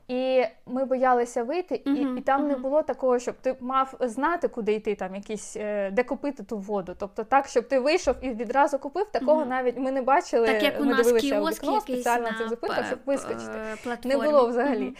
і 0.08 0.44
ми 0.66 0.84
боялися 0.84 1.44
вийти, 1.44 1.82
і 1.84 1.90
uh-huh, 1.90 2.18
і 2.18 2.20
там 2.20 2.42
uh-huh. 2.42 2.48
не 2.48 2.56
було 2.56 2.82
такого, 2.82 3.18
щоб 3.18 3.34
ти 3.34 3.56
мав 3.60 3.94
знати, 4.00 4.48
куди 4.48 4.72
йти, 4.72 4.94
там 4.94 5.14
якісь 5.14 5.56
е, 5.56 5.90
де 5.90 6.02
купити 6.02 6.42
ту 6.42 6.58
воду. 6.58 6.96
Тобто, 6.98 7.24
так, 7.24 7.46
щоб 7.48 7.68
ти 7.68 7.78
вийшов 7.78 8.16
і 8.20 8.30
відразу 8.30 8.78
купив, 8.78 9.06
такого 9.10 9.42
uh-huh. 9.42 9.48
навіть 9.48 9.78
ми 9.78 9.90
не 9.90 10.02
бачили. 10.02 10.46
Так, 10.46 10.62
як 10.62 10.80
ми 10.80 10.86
у 10.86 10.88
нас 10.88 11.06
дивилися 11.06 11.40
у 11.40 11.48
вікно 11.48 11.80
спеціально 11.80 12.30
на 12.30 12.38
цих 12.38 12.48
зупинках, 12.48 12.86
щоб 12.86 12.98
вискочити. 13.06 13.52
Платформі. 13.84 14.16
Не 14.16 14.30
було 14.30 14.48
взагалі. 14.48 14.94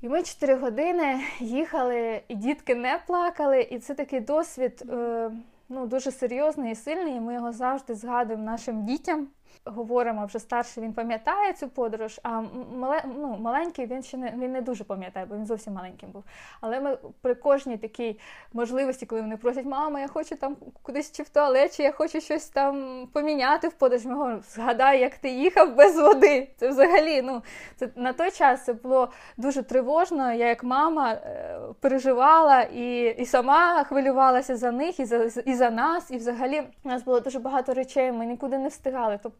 І 0.00 0.08
ми 0.08 0.22
4 0.22 0.54
години 0.54 1.20
їхали, 1.40 2.22
і 2.28 2.34
дітки 2.34 2.74
не 2.74 3.00
плакали. 3.06 3.62
І 3.62 3.78
це 3.78 3.94
такий 3.94 4.20
досвід 4.20 4.82
е, 4.90 5.30
ну, 5.68 5.86
дуже 5.86 6.10
серйозний 6.10 6.72
і 6.72 6.74
сильний. 6.74 7.14
і 7.14 7.20
Ми 7.20 7.34
його 7.34 7.52
завжди 7.52 7.94
згадуємо 7.94 8.44
нашим 8.44 8.84
дітям 8.84 9.28
говоримо 9.64 10.26
вже 10.26 10.38
старший, 10.38 10.82
він 10.82 10.92
пам'ятає 10.92 11.52
цю 11.52 11.68
подорож, 11.68 12.20
а 12.22 12.40
мале, 12.76 13.04
ну, 13.16 13.38
маленький 13.40 13.86
він 13.86 14.02
ще 14.02 14.16
не 14.16 14.34
він 14.38 14.52
не 14.52 14.60
дуже 14.60 14.84
пам'ятає, 14.84 15.26
бо 15.26 15.36
він 15.36 15.46
зовсім 15.46 15.72
маленьким 15.72 16.10
був. 16.10 16.24
Але 16.60 16.80
ми 16.80 16.98
при 17.20 17.34
кожній 17.34 17.76
такій 17.76 18.18
можливості, 18.52 19.06
коли 19.06 19.20
вони 19.20 19.36
просять, 19.36 19.64
мама, 19.64 20.00
я 20.00 20.08
хочу 20.08 20.36
там 20.36 20.56
кудись 20.82 21.12
чи 21.12 21.22
в 21.22 21.28
туалет, 21.28 21.76
чи 21.76 21.82
я 21.82 21.92
хочу 21.92 22.20
щось 22.20 22.48
там 22.48 23.06
поміняти 23.12 23.68
в 23.68 23.72
подорож, 23.72 24.04
ми 24.04 24.14
говоримо, 24.14 24.42
згадай, 24.42 25.00
як 25.00 25.18
ти 25.18 25.30
їхав 25.30 25.76
без 25.76 25.98
води. 25.98 26.48
Це 26.56 26.68
взагалі 26.68 27.22
ну, 27.22 27.42
це 27.76 27.88
на 27.96 28.12
той 28.12 28.30
час 28.30 28.64
це 28.64 28.72
було 28.72 29.08
дуже 29.36 29.62
тривожно. 29.62 30.32
Я 30.32 30.48
як 30.48 30.64
мама 30.64 31.12
е, 31.12 31.58
переживала 31.80 32.62
і 32.62 33.04
і 33.18 33.26
сама 33.26 33.84
хвилювалася 33.84 34.56
за 34.56 34.70
них, 34.70 35.00
і 35.00 35.04
за, 35.04 35.16
і 35.44 35.54
за 35.54 35.70
нас. 35.70 36.10
І 36.10 36.16
взагалі 36.16 36.62
у 36.84 36.88
нас 36.88 37.02
було 37.02 37.20
дуже 37.20 37.38
багато 37.38 37.74
речей, 37.74 38.12
ми 38.12 38.26
нікуди 38.26 38.58
не 38.58 38.68
встигали. 38.68 39.18
Тобто 39.22 39.39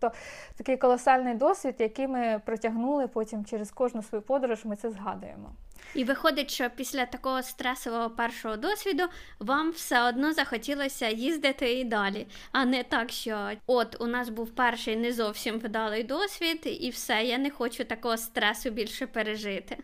такий 0.57 0.77
колосальний 0.77 1.35
досвід, 1.35 1.75
який 1.79 2.09
ми 2.09 2.41
протягнули 2.47 3.09
потім 3.09 3.45
через 3.45 3.71
кожну 3.71 4.03
свою 4.03 4.23
подорож, 4.23 4.65
ми 4.65 4.77
це 4.77 4.91
згадуємо. 4.91 5.53
І 5.95 6.05
виходить, 6.05 6.51
що 6.51 6.71
після 6.77 7.07
такого 7.07 7.43
стресового 7.43 8.11
першого 8.11 8.57
досвіду 8.57 9.03
вам 9.39 9.71
все 9.71 10.03
одно 10.03 10.33
захотілося 10.33 11.09
їздити 11.09 11.73
і 11.73 11.85
далі, 11.85 12.27
а 12.53 12.65
не 12.65 12.83
так, 12.83 13.11
що 13.11 13.51
от 13.67 14.01
у 14.01 14.07
нас 14.07 14.29
був 14.29 14.51
перший 14.51 14.97
не 14.97 15.13
зовсім 15.13 15.59
вдалий 15.59 16.03
досвід, 16.03 16.61
і 16.81 16.91
все, 16.91 17.23
я 17.25 17.39
не 17.39 17.51
хочу 17.51 17.85
такого 17.85 18.17
стресу 18.17 18.71
більше 18.71 19.07
пережити. 19.07 19.77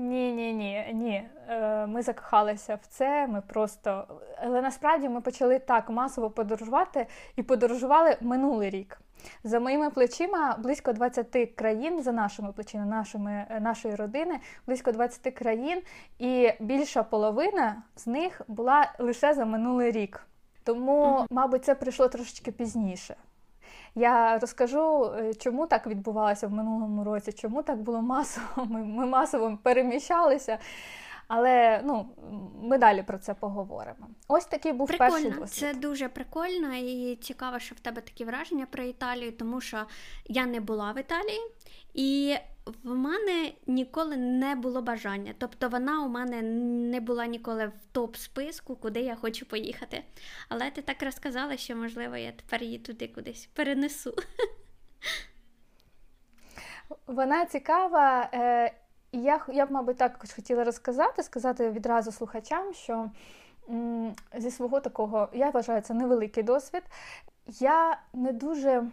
Ні, 0.00 0.32
ні, 0.32 0.52
ні, 0.52 0.86
ні. 0.94 1.28
Ми 1.86 2.02
закохалися 2.02 2.74
в 2.74 2.86
це. 2.88 3.26
Ми 3.26 3.40
просто, 3.40 4.04
але 4.42 4.62
насправді 4.62 5.08
ми 5.08 5.20
почали 5.20 5.58
так 5.58 5.90
масово 5.90 6.30
подорожувати 6.30 7.06
і 7.36 7.42
подорожували 7.42 8.16
минулий 8.20 8.70
рік. 8.70 9.00
За 9.44 9.60
моїми 9.60 9.90
плечима 9.90 10.56
близько 10.58 10.92
20 10.92 11.52
країн, 11.54 12.02
за 12.02 12.12
нашими 12.12 12.52
плечима, 12.52 12.84
нашими, 12.84 13.46
е, 13.50 13.60
нашої 13.60 13.94
родини, 13.94 14.40
близько 14.66 14.92
20 14.92 15.34
країн, 15.34 15.82
і 16.18 16.52
більша 16.60 17.02
половина 17.02 17.82
з 17.96 18.06
них 18.06 18.40
була 18.48 18.92
лише 18.98 19.34
за 19.34 19.44
минулий 19.44 19.90
рік. 19.90 20.26
Тому, 20.64 21.26
мабуть, 21.30 21.64
це 21.64 21.74
прийшло 21.74 22.08
трошечки 22.08 22.52
пізніше. 22.52 23.16
Я 23.94 24.38
розкажу, 24.38 25.12
е, 25.18 25.34
чому 25.34 25.66
так 25.66 25.86
відбувалося 25.86 26.46
в 26.46 26.52
минулому 26.52 27.04
році, 27.04 27.32
чому 27.32 27.62
так 27.62 27.82
було 27.82 28.02
масово. 28.02 28.64
Ми, 28.64 28.84
ми 28.84 29.06
масово 29.06 29.58
переміщалися. 29.62 30.58
Але 31.32 31.80
ну, 31.84 32.06
ми 32.62 32.78
далі 32.78 33.02
про 33.02 33.18
це 33.18 33.34
поговоримо. 33.34 34.08
Ось 34.28 34.44
такий 34.44 34.72
був 34.72 34.88
прикольно. 34.88 35.12
перший 35.12 35.30
досвід. 35.30 35.58
Це 35.58 35.74
дуже 35.74 36.08
прикольно 36.08 36.74
і 36.74 37.16
цікаво, 37.16 37.58
що 37.58 37.74
в 37.74 37.80
тебе 37.80 38.00
такі 38.00 38.24
враження 38.24 38.66
про 38.70 38.82
Італію, 38.84 39.32
тому 39.32 39.60
що 39.60 39.78
я 40.26 40.46
не 40.46 40.60
була 40.60 40.92
в 40.92 40.98
Італії. 40.98 41.40
І 41.94 42.36
в 42.84 42.94
мене 42.94 43.52
ніколи 43.66 44.16
не 44.16 44.54
було 44.54 44.82
бажання. 44.82 45.34
Тобто 45.38 45.68
вона 45.68 46.04
у 46.04 46.08
мене 46.08 46.42
не 46.92 47.00
була 47.00 47.26
ніколи 47.26 47.66
в 47.66 47.98
топ-списку, 47.98 48.76
куди 48.76 49.00
я 49.00 49.16
хочу 49.16 49.46
поїхати. 49.46 50.04
Але 50.48 50.70
ти 50.70 50.82
так 50.82 51.02
розказала, 51.02 51.56
що, 51.56 51.76
можливо, 51.76 52.16
я 52.16 52.32
тепер 52.32 52.62
її 52.62 52.78
туди 52.78 53.08
кудись 53.08 53.46
перенесу. 53.46 54.14
Вона 57.06 57.46
цікава. 57.46 58.30
Е, 58.34 58.74
я, 59.12 59.46
я 59.48 59.66
б, 59.66 59.70
мабуть, 59.70 59.96
також 59.96 60.32
хотіла 60.32 60.64
розказати, 60.64 61.22
сказати 61.22 61.70
відразу 61.70 62.12
слухачам, 62.12 62.74
що 62.74 63.10
зі 64.34 64.50
свого 64.50 64.80
такого, 64.80 65.28
я 65.32 65.50
вважаю, 65.50 65.80
це 65.82 65.94
невеликий 65.94 66.42
досвід. 66.42 66.82
Я 67.46 68.00
не 68.12 68.32
дуже 68.32 68.84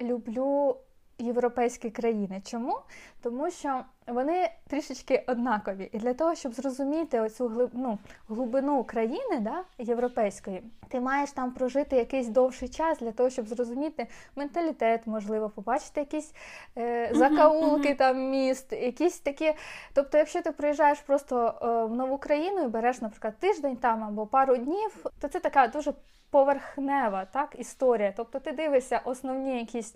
люблю 0.00 0.76
європейські 1.22 1.90
країни. 1.90 2.42
Чому? 2.44 2.78
Тому 3.22 3.50
що 3.50 3.80
вони 4.06 4.50
трішечки 4.66 5.24
однакові. 5.26 5.90
І 5.92 5.98
для 5.98 6.14
того, 6.14 6.34
щоб 6.34 6.52
зрозуміти 6.52 7.20
оцю 7.20 7.70
ну, 7.72 7.98
глибину 8.28 8.84
країни 8.84 9.40
да, 9.40 9.64
європейської, 9.78 10.62
ти 10.88 11.00
маєш 11.00 11.32
там 11.32 11.52
прожити 11.52 11.96
якийсь 11.96 12.28
довший 12.28 12.68
час 12.68 12.98
для 12.98 13.12
того, 13.12 13.30
щоб 13.30 13.48
зрозуміти 13.48 14.06
менталітет, 14.36 15.06
можливо, 15.06 15.48
побачити 15.48 16.00
якісь 16.00 16.34
е, 16.78 17.10
закаулки 17.14 17.88
uh-huh, 17.88 17.92
uh-huh. 17.92 17.96
там 17.96 18.30
міст, 18.30 18.72
якісь 18.72 19.18
такі. 19.18 19.52
Тобто, 19.94 20.18
якщо 20.18 20.42
ти 20.42 20.52
приїжджаєш 20.52 21.00
просто 21.00 21.54
е, 21.62 21.84
в 21.84 21.94
нову 21.94 22.18
країну 22.18 22.64
і 22.64 22.68
береш, 22.68 23.00
наприклад, 23.00 23.34
тиждень 23.38 23.76
там 23.76 24.04
або 24.04 24.26
пару 24.26 24.56
днів, 24.56 25.06
то 25.20 25.28
це 25.28 25.40
така 25.40 25.66
дуже 25.66 25.92
поверхнева 26.32 27.24
так, 27.24 27.56
історія. 27.58 28.14
Тобто 28.16 28.38
ти 28.38 28.52
дивишся 28.52 29.00
основні 29.04 29.58
якісь 29.58 29.94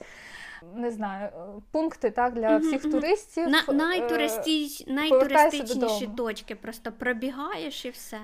не 0.74 0.90
знаю, 0.90 1.28
пункти 1.70 2.10
так, 2.10 2.34
для 2.34 2.56
всіх 2.56 2.82
туристів. 2.82 3.48
На, 3.48 3.62
найтуристич, 3.72 4.86
найтуристичніші 4.86 6.06
точки, 6.16 6.54
просто 6.54 6.92
пробігаєш 6.92 7.84
і 7.84 7.90
все. 7.90 8.18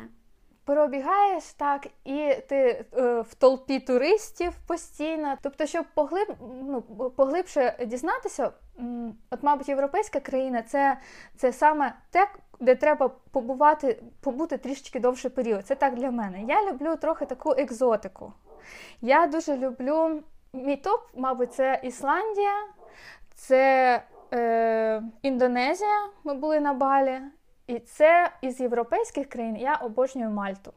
Пробігаєш 0.65 1.45
так, 1.45 1.87
і 2.05 2.37
ти 2.49 2.85
е, 2.97 3.21
в 3.21 3.35
толпі 3.35 3.81
туристів 3.81 4.53
постійно. 4.67 5.37
Тобто, 5.43 5.67
щоб 5.67 5.85
поглиб, 5.95 6.29
ну, 6.41 6.83
поглибше 7.17 7.87
дізнатися, 7.87 8.53
от, 9.31 9.43
мабуть, 9.43 9.69
європейська 9.69 10.21
країна 10.21 10.63
це 10.63 10.99
це 11.37 11.53
саме 11.53 11.95
те, 12.11 12.29
де 12.63 12.75
треба 12.75 13.11
побувати, 13.31 14.03
побути 14.21 14.59
трішечки 14.59 15.01
довший 15.01 15.31
період. 15.31 15.67
Це 15.67 15.75
так 15.75 15.95
для 15.95 16.11
мене. 16.11 16.43
Я 16.43 16.73
люблю 16.73 16.97
трохи 16.97 17.27
таку 17.27 17.51
екзотику. 17.51 18.33
Я 19.01 19.27
дуже 19.27 19.57
люблю 19.57 20.23
Мій 20.55 20.77
топ, 20.77 21.01
мабуть, 21.15 21.55
це 21.55 21.81
Ісландія, 21.85 22.55
це 23.35 24.03
е, 24.33 25.03
Індонезія. 25.23 26.09
Ми 26.25 26.35
були 26.35 26.61
на 26.61 26.73
Балі. 26.73 27.21
І 27.67 27.79
це 27.79 28.31
із 28.41 28.61
європейських 28.61 29.29
країн 29.29 29.57
я 29.57 29.75
обожнюю 29.75 30.31
Мальту. 30.31 30.73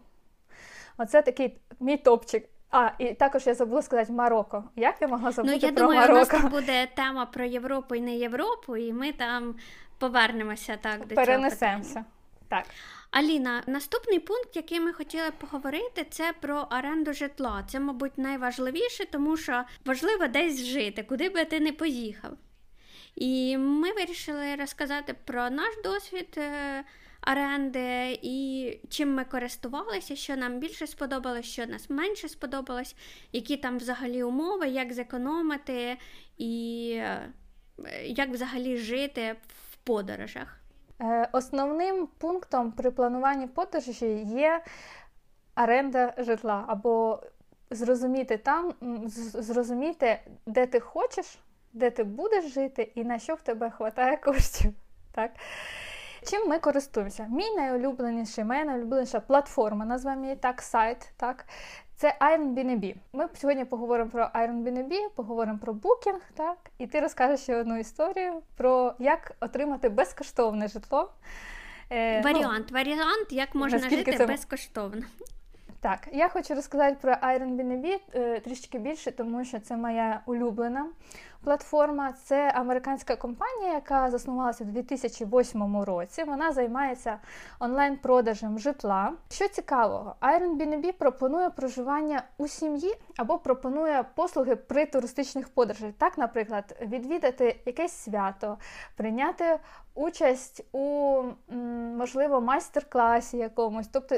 Оце 0.97 1.21
такий 1.21 1.61
мій 1.79 1.97
топчик. 1.97 2.49
А, 2.75 2.91
і 2.99 3.13
також 3.13 3.47
я 3.47 3.53
забула 3.53 3.81
сказати 3.81 4.11
Марокко. 4.11 4.63
Як 4.75 4.95
я 5.01 5.07
могла 5.07 5.31
забути 5.31 5.55
ну, 5.55 5.59
я 5.61 5.71
про 5.71 5.81
думаю, 5.81 5.99
Марокко? 5.99 6.37
у 6.37 6.39
нас 6.39 6.51
буде 6.51 6.87
тема 6.95 7.25
про 7.25 7.45
Європу 7.45 7.95
і 7.95 8.01
не 8.01 8.15
Європу, 8.15 8.77
і 8.77 8.93
ми 8.93 9.11
там 9.11 9.55
повернемося 9.99 10.77
так 10.81 11.07
до 11.07 11.15
Перенесемося. 11.15 11.93
цього 11.93 12.05
Так. 12.49 12.65
Аліна, 13.11 13.63
наступний 13.67 14.19
пункт, 14.19 14.55
який 14.55 14.79
ми 14.79 14.93
хотіли 14.93 15.31
поговорити, 15.31 16.05
це 16.09 16.33
про 16.41 16.67
оренду 16.71 17.13
житла. 17.13 17.63
Це, 17.67 17.79
мабуть, 17.79 18.17
найважливіше, 18.17 19.05
тому 19.05 19.37
що 19.37 19.63
важливо 19.85 20.27
десь 20.27 20.65
жити, 20.65 21.03
куди 21.03 21.29
би 21.29 21.45
ти 21.45 21.59
не 21.59 21.71
поїхав. 21.71 22.31
І 23.15 23.57
ми 23.57 23.91
вирішили 23.91 24.55
розказати 24.55 25.15
про 25.25 25.49
наш 25.49 25.73
досвід 25.83 26.35
е, 26.37 26.83
оренди 27.31 28.19
і 28.21 28.79
чим 28.89 29.13
ми 29.13 29.25
користувалися, 29.25 30.15
що 30.15 30.35
нам 30.35 30.59
більше 30.59 30.87
сподобалось, 30.87 31.45
що 31.45 31.65
нас 31.65 31.89
менше 31.89 32.29
сподобалось, 32.29 32.95
які 33.31 33.57
там 33.57 33.77
взагалі 33.77 34.23
умови, 34.23 34.67
як 34.67 34.93
зекономити 34.93 35.97
і 36.37 36.91
е, 36.97 37.29
як 38.03 38.29
взагалі 38.29 38.77
жити 38.77 39.35
в 39.47 39.75
подорожах. 39.75 40.59
Е, 41.01 41.29
основним 41.31 42.07
пунктом 42.17 42.71
при 42.71 42.91
плануванні 42.91 43.47
подорожі 43.47 44.23
є 44.25 44.63
оренда 45.55 46.13
житла, 46.17 46.65
або 46.67 47.23
зрозуміти 47.69 48.37
там, 48.37 48.73
зрозуміти, 49.33 50.19
де 50.45 50.65
ти 50.65 50.79
хочеш, 50.79 51.39
де 51.73 51.89
ти 51.89 52.03
будеш 52.03 52.53
жити 52.53 52.91
і 52.95 53.03
на 53.03 53.19
що 53.19 53.35
в 53.35 53.41
тебе 53.41 53.71
вистачає 53.79 54.17
коштів. 54.17 54.73
Так? 55.11 55.31
Чим 56.25 56.47
ми 56.47 56.59
користуємося? 56.59 57.27
Мій 57.29 57.51
найулюбленіший, 57.55 58.43
моя 58.43 58.65
найулюбленіша 58.65 59.19
платформа, 59.19 59.85
назвемо 59.85 60.23
її 60.23 60.35
так, 60.35 60.61
сайт. 60.61 61.09
так, 61.17 61.45
це 61.95 62.17
Airbnb. 62.21 62.95
Ми 63.13 63.27
сьогодні 63.33 63.65
поговоримо 63.65 64.09
про 64.09 64.23
Airbnb, 64.23 64.93
поговоримо 65.15 65.57
про 65.57 65.73
Booking, 65.73 66.19
так? 66.35 66.57
І 66.77 66.87
ти 66.87 66.99
розкажеш 66.99 67.39
ще 67.39 67.55
одну 67.57 67.79
історію 67.79 68.41
про 68.57 68.93
як 68.99 69.31
отримати 69.39 69.89
безкоштовне 69.89 70.67
житло. 70.67 71.13
Е, 71.91 72.21
варіант, 72.21 72.65
ну, 72.69 72.77
варіант, 72.77 73.27
як 73.29 73.55
можна 73.55 73.79
жити 73.79 74.17
це... 74.17 74.25
безкоштовно. 74.25 75.01
Так, 75.85 76.07
я 76.11 76.29
хочу 76.29 76.55
розказати 76.55 76.97
про 77.01 77.13
Airbnb 77.13 77.99
е, 78.13 78.39
трішки 78.39 78.79
більше, 78.79 79.11
тому 79.11 79.45
що 79.45 79.59
це 79.59 79.77
моя 79.77 80.21
улюблена 80.25 80.85
платформа. 81.43 82.13
Це 82.23 82.51
американська 82.55 83.15
компанія, 83.15 83.73
яка 83.73 84.11
заснувалася 84.11 84.63
у 84.63 84.67
2008 84.67 85.81
році. 85.81 86.23
Вона 86.23 86.51
займається 86.51 87.17
онлайн-продажем 87.59 88.59
житла. 88.59 89.13
Що 89.29 89.47
цікавого, 89.47 90.15
Airbnb 90.21 90.91
пропонує 90.91 91.49
проживання 91.49 92.23
у 92.37 92.47
сім'ї 92.47 92.95
або 93.17 93.37
пропонує 93.37 94.05
послуги 94.15 94.55
при 94.55 94.85
туристичних 94.85 95.49
подорожах. 95.49 95.91
Так, 95.97 96.17
наприклад, 96.17 96.77
відвідати 96.81 97.59
якесь 97.65 97.91
свято, 97.91 98.57
прийняти 98.95 99.59
участь 99.95 100.65
у 100.71 101.23
можливо 101.97 102.41
майстер-класі 102.41 103.37
якомусь. 103.37 103.87
Тобто 103.87 104.15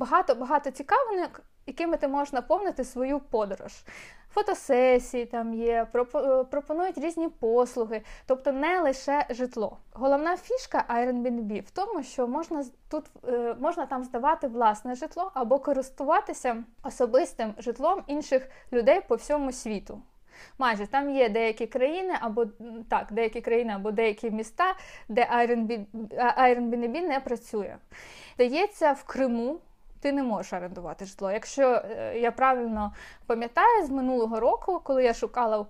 багато-багато 0.00 0.70
цікавинок, 0.70 1.42
якими 1.66 1.96
ти 1.96 2.08
можеш 2.08 2.32
наповнити 2.32 2.84
свою 2.84 3.20
подорож. 3.20 3.72
Фотосесії 4.34 5.26
там 5.26 5.54
є, 5.54 5.86
е, 5.94 6.44
пропонують 6.44 6.98
різні 6.98 7.28
послуги, 7.28 8.02
тобто 8.26 8.52
не 8.52 8.80
лише 8.80 9.26
житло. 9.30 9.76
Головна 9.92 10.36
фішка 10.36 10.84
Airbnb 10.88 11.60
в 11.60 11.70
тому, 11.70 12.02
що 12.02 12.28
можна 12.28 12.64
тут 12.90 13.04
е, 13.28 13.56
можна 13.60 13.86
там 13.86 14.04
здавати 14.04 14.48
власне 14.48 14.94
житло 14.94 15.30
або 15.34 15.58
користуватися 15.58 16.64
особистим 16.82 17.54
житлом 17.58 18.02
інших 18.06 18.48
людей 18.72 19.00
по 19.08 19.14
всьому 19.14 19.52
світу. 19.52 20.02
Майже 20.58 20.86
там 20.86 21.10
є 21.10 21.28
деякі 21.28 21.66
країни, 21.66 22.14
або 22.20 22.46
так, 22.88 23.06
деякі 23.10 23.40
країни 23.40 23.72
або 23.72 23.90
деякі 23.90 24.30
міста, 24.30 24.74
де 25.08 25.28
Airbnb, 26.38 27.00
не 27.08 27.20
працює. 27.20 27.76
Здається, 28.34 28.92
в 28.92 29.04
Криму 29.04 29.60
ти 30.00 30.12
не 30.12 30.22
можеш 30.22 30.52
орендувати 30.52 31.04
житло. 31.04 31.30
Якщо 31.30 31.82
е, 31.84 32.18
я 32.18 32.30
правильно 32.30 32.92
пам'ятаю 33.26 33.86
з 33.86 33.90
минулого 33.90 34.40
року, 34.40 34.80
коли 34.84 35.04
я 35.04 35.14
шукала 35.14 35.66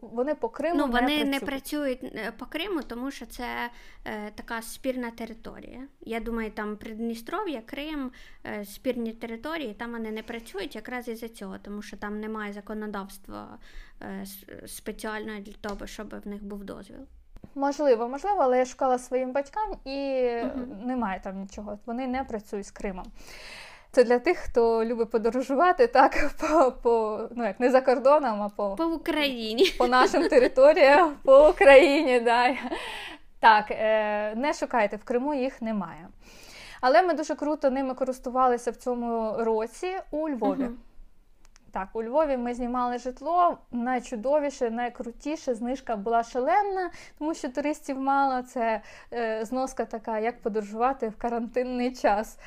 вони 0.00 0.34
по 0.34 0.48
Криму. 0.48 0.78
Ну 0.78 0.86
вони 0.86 1.24
не 1.24 1.40
працюють. 1.40 1.40
не 1.40 1.40
працюють 1.40 2.04
е, 2.04 2.32
по 2.38 2.46
Криму, 2.46 2.82
тому 2.82 3.10
що 3.10 3.26
це 3.26 3.44
е, 4.04 4.30
така 4.34 4.62
спірна 4.62 5.10
територія. 5.10 5.80
Я 6.00 6.20
думаю, 6.20 6.50
там 6.50 6.76
Придністров'я, 6.76 7.62
Крим, 7.66 8.10
е, 8.46 8.64
спірні 8.64 9.12
території, 9.12 9.74
там 9.74 9.92
вони 9.92 10.10
не 10.10 10.22
працюють 10.22 10.74
якраз 10.74 11.08
із 11.08 11.20
за 11.20 11.28
цього, 11.28 11.58
тому 11.58 11.82
що 11.82 11.96
там 11.96 12.20
немає 12.20 12.52
законодавства 12.52 13.58
е, 14.02 14.26
спеціального 14.66 15.40
для 15.40 15.52
того, 15.52 15.86
щоб 15.86 16.20
в 16.24 16.28
них 16.28 16.44
був 16.44 16.64
дозвіл. 16.64 17.06
Можливо, 17.54 18.08
можливо, 18.08 18.40
але 18.40 18.58
я 18.58 18.64
шукала 18.64 18.98
своїм 18.98 19.32
батькам 19.32 19.72
і 19.84 20.30
угу. 20.44 20.76
немає 20.84 21.20
там 21.24 21.40
нічого. 21.40 21.78
Вони 21.86 22.06
не 22.06 22.24
працюють 22.24 22.66
з 22.66 22.70
Кримом. 22.70 23.06
Це 23.92 24.04
для 24.04 24.18
тих, 24.18 24.38
хто 24.38 24.84
любить 24.84 25.10
подорожувати 25.10 25.86
так 25.86 26.30
по 26.40 26.72
по 26.72 27.20
ну 27.36 27.44
як 27.44 27.60
не 27.60 27.70
за 27.70 27.80
кордоном, 27.80 28.42
а 28.42 28.48
по 28.48 28.76
по 28.76 28.84
Україні, 28.84 29.74
по 29.78 29.86
нашим 29.88 30.28
територіям, 30.28 31.16
по 31.24 31.48
Україні. 31.48 32.20
Да. 32.20 32.56
Так, 33.40 33.70
е, 33.70 34.34
не 34.34 34.54
шукайте, 34.54 34.96
в 34.96 35.04
Криму 35.04 35.34
їх 35.34 35.62
немає. 35.62 36.08
Але 36.80 37.02
ми 37.02 37.14
дуже 37.14 37.34
круто 37.34 37.70
ними 37.70 37.94
користувалися 37.94 38.70
в 38.70 38.76
цьому 38.76 39.34
році 39.38 39.94
у 40.10 40.28
Львові. 40.28 40.64
Угу. 40.64 40.72
Так, 41.72 41.88
у 41.92 42.02
Львові 42.02 42.36
ми 42.36 42.54
знімали 42.54 42.98
житло. 42.98 43.58
Найчудовіше, 43.70 44.70
найкрутіше 44.70 45.54
знижка 45.54 45.96
була 45.96 46.22
шаленна, 46.22 46.90
тому 47.18 47.34
що 47.34 47.48
туристів 47.48 48.00
мало. 48.00 48.42
Це 48.42 48.80
е, 49.12 49.44
зноска 49.44 49.84
така, 49.84 50.18
як 50.18 50.42
подорожувати 50.42 51.08
в 51.08 51.16
карантинний 51.16 51.94
час. 51.94 52.38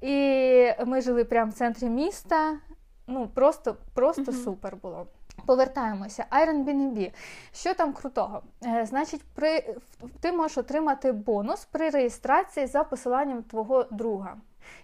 І 0.00 0.68
ми 0.86 1.00
жили 1.00 1.24
прямо 1.24 1.50
в 1.50 1.54
центрі 1.54 1.86
міста. 1.86 2.58
Ну, 3.06 3.28
просто 3.34 3.76
просто 3.94 4.22
uh-huh. 4.22 4.44
супер 4.44 4.76
було. 4.76 5.06
Повертаємося. 5.46 6.24
Airbnb. 6.30 7.12
Що 7.52 7.74
там 7.74 7.92
крутого? 7.92 8.42
Е, 8.66 8.86
Значить, 8.86 9.22
при, 9.34 9.74
ти 10.20 10.32
можеш 10.32 10.58
отримати 10.58 11.12
бонус 11.12 11.64
при 11.64 11.90
реєстрації 11.90 12.66
за 12.66 12.84
посиланням 12.84 13.42
твого 13.42 13.84
друга. 13.90 14.36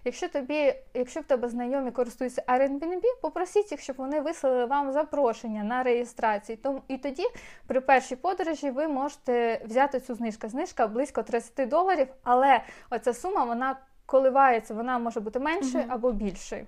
Якщо 0.05 0.27
тобі, 0.27 0.73
якщо 0.93 1.19
в 1.19 1.23
тебе 1.23 1.49
знайомі 1.49 1.91
користуються 1.91 2.43
Airbnb, 2.47 3.01
попросіть 3.21 3.71
їх, 3.71 3.81
щоб 3.81 3.95
вони 3.95 4.21
вислали 4.21 4.65
вам 4.65 4.91
запрошення 4.91 5.63
на 5.63 5.83
реєстрацію. 5.83 6.57
І 6.87 6.97
тоді 6.97 7.23
при 7.67 7.81
першій 7.81 8.15
подорожі 8.15 8.71
ви 8.71 8.87
можете 8.87 9.61
взяти 9.65 9.99
цю 9.99 10.15
знижку. 10.15 10.49
Знижка 10.49 10.87
близько 10.87 11.23
30 11.23 11.69
доларів, 11.69 12.07
але 12.23 12.61
оця 12.89 13.13
сума 13.13 13.43
вона 13.43 13.75
коливається, 14.05 14.73
вона 14.73 14.99
може 14.99 15.19
бути 15.19 15.39
меншою 15.39 15.85
або 15.87 16.11
більшою. 16.11 16.65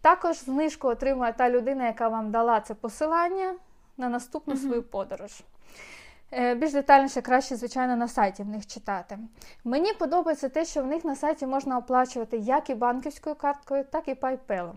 Також 0.00 0.38
знижку 0.38 0.88
отримує 0.88 1.32
та 1.32 1.50
людина, 1.50 1.86
яка 1.86 2.08
вам 2.08 2.30
дала 2.30 2.60
це 2.60 2.74
посилання 2.74 3.54
на 3.96 4.08
наступну 4.08 4.56
свою 4.56 4.82
подорож. 4.82 5.42
Е, 6.32 6.54
більш 6.54 6.72
детальніше, 6.72 7.22
краще, 7.22 7.56
звичайно, 7.56 7.96
на 7.96 8.08
сайті 8.08 8.42
в 8.42 8.48
них 8.48 8.66
читати. 8.66 9.18
Мені 9.64 9.92
подобається 9.92 10.48
те, 10.48 10.64
що 10.64 10.82
в 10.82 10.86
них 10.86 11.04
на 11.04 11.16
сайті 11.16 11.46
можна 11.46 11.78
оплачувати 11.78 12.36
як 12.36 12.70
і 12.70 12.74
банківською 12.74 13.36
карткою, 13.36 13.84
так 13.84 14.08
і 14.08 14.14
PayPal. 14.14 14.72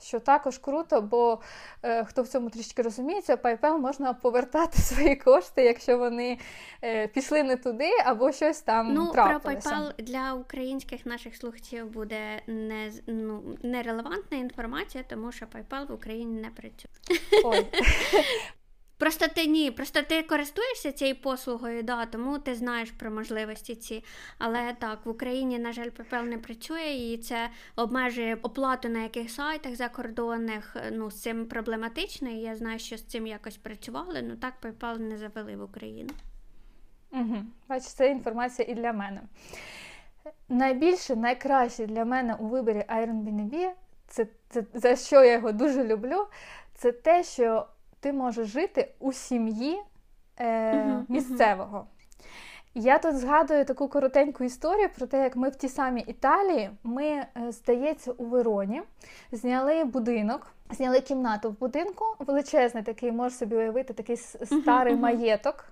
Що 0.00 0.20
також 0.20 0.58
круто, 0.58 1.00
бо 1.02 1.40
е, 1.82 2.04
хто 2.04 2.22
в 2.22 2.28
цьому 2.28 2.50
трішки 2.50 2.82
розуміється, 2.82 3.36
PayPal 3.36 3.78
можна 3.78 4.12
повертати 4.12 4.78
свої 4.82 5.16
кошти, 5.16 5.62
якщо 5.62 5.98
вони 5.98 6.38
е, 6.84 7.06
пішли 7.08 7.42
не 7.42 7.56
туди 7.56 7.90
або 8.04 8.32
щось 8.32 8.60
там 8.60 8.94
ну, 8.94 9.12
трапилося. 9.12 9.70
про 9.70 9.78
PayPal 9.78 10.02
для 10.02 10.32
українських 10.32 11.06
наших 11.06 11.36
слухачів 11.36 11.86
буде 11.90 12.42
не, 12.46 12.92
ну, 13.06 13.42
нерелевантна 13.62 14.38
інформація, 14.38 15.04
тому 15.08 15.32
що 15.32 15.46
PayPal 15.46 15.86
в 15.86 15.92
Україні 15.92 16.40
не 16.40 16.48
працює. 16.48 17.18
Ой. 17.44 17.66
Просто 18.98 19.26
ти 19.28 19.46
ні, 19.46 19.70
просто 19.70 20.02
ти 20.02 20.22
користуєшся 20.22 20.92
цією 20.92 21.16
послугою, 21.16 21.82
да, 21.82 22.06
тому 22.06 22.38
ти 22.38 22.54
знаєш 22.54 22.90
про 22.90 23.10
можливості 23.10 23.74
ці. 23.74 24.04
Але 24.38 24.76
так, 24.78 24.98
в 25.04 25.08
Україні, 25.08 25.58
на 25.58 25.72
жаль, 25.72 25.88
PayPal 25.88 26.22
не 26.22 26.38
працює 26.38 26.90
і 26.90 27.18
це 27.18 27.48
обмежує 27.76 28.38
оплату 28.42 28.88
на 28.88 29.02
яких 29.02 29.30
сайтах 29.30 29.76
закордонних. 29.76 30.76
Ну, 30.92 31.10
з 31.10 31.22
цим 31.22 31.46
проблематично, 31.46 32.28
і 32.28 32.36
я 32.36 32.56
знаю, 32.56 32.78
що 32.78 32.96
з 32.96 33.02
цим 33.02 33.26
якось 33.26 33.56
працювали, 33.56 34.22
ну 34.22 34.36
так 34.36 34.54
PayPal 34.62 34.98
не 34.98 35.18
завели 35.18 35.56
в 35.56 35.62
Україну. 35.62 36.10
Угу. 37.10 37.36
Бачиш, 37.68 37.92
це 37.92 38.10
інформація 38.10 38.68
і 38.70 38.74
для 38.74 38.92
мене. 38.92 39.22
Найбільше, 40.48 41.16
найкраще 41.16 41.86
для 41.86 42.04
мене 42.04 42.34
у 42.34 42.46
виборі 42.46 42.84
Airbnb, 42.88 43.70
це, 44.08 44.26
це 44.48 44.64
за 44.74 44.96
що 44.96 45.24
я 45.24 45.32
його 45.32 45.52
дуже 45.52 45.84
люблю, 45.84 46.26
це 46.74 46.92
те, 46.92 47.24
що 47.24 47.66
ти 48.00 48.12
можеш 48.12 48.48
жити 48.48 48.88
у 48.98 49.12
сім'ї 49.12 49.78
е, 50.40 51.04
місцевого. 51.08 51.86
Я 52.74 52.98
тут 52.98 53.16
згадую 53.16 53.64
таку 53.64 53.88
коротеньку 53.88 54.44
історію 54.44 54.88
про 54.96 55.06
те, 55.06 55.22
як 55.22 55.36
ми 55.36 55.48
в 55.48 55.56
тій 55.56 55.68
самій 55.68 56.00
Італії, 56.00 56.70
ми, 56.82 57.04
е, 57.04 57.28
здається, 57.48 58.12
у 58.12 58.24
Вероні 58.24 58.82
зняли 59.32 59.84
будинок, 59.84 60.46
зняли 60.70 61.00
кімнату 61.00 61.50
в 61.50 61.58
будинку, 61.58 62.04
величезний 62.18 62.82
такий, 62.82 63.12
можеш 63.12 63.38
собі 63.38 63.56
уявити, 63.56 63.92
такий 63.92 64.16
старий 64.16 64.96
маєток. 64.96 65.64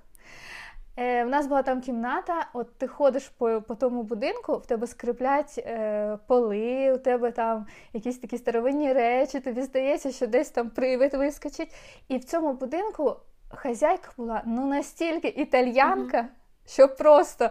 Е, 0.98 1.24
В 1.24 1.28
нас 1.28 1.46
була 1.46 1.62
там 1.62 1.80
кімната, 1.80 2.46
от 2.52 2.78
ти 2.78 2.86
ходиш 2.86 3.28
по 3.28 3.62
по 3.62 3.74
тому 3.74 4.02
будинку, 4.02 4.56
в 4.56 4.66
тебе 4.66 4.86
скриплять 4.86 5.54
е, 5.58 6.18
поли, 6.26 6.92
у 6.92 6.98
тебе 6.98 7.30
там 7.30 7.66
якісь 7.92 8.18
такі 8.18 8.38
старовинні 8.38 8.92
речі, 8.92 9.40
тобі 9.40 9.62
здається, 9.62 10.12
що 10.12 10.26
десь 10.26 10.50
там 10.50 10.70
привид 10.70 11.14
вискочить. 11.14 11.74
І 12.08 12.18
в 12.18 12.24
цьому 12.24 12.52
будинку 12.52 13.16
хазяйка 13.50 14.10
була 14.16 14.42
ну 14.46 14.66
настільки 14.66 15.28
італьянка, 15.28 16.18
mm-hmm. 16.18 16.72
що 16.72 16.88
просто. 16.88 17.50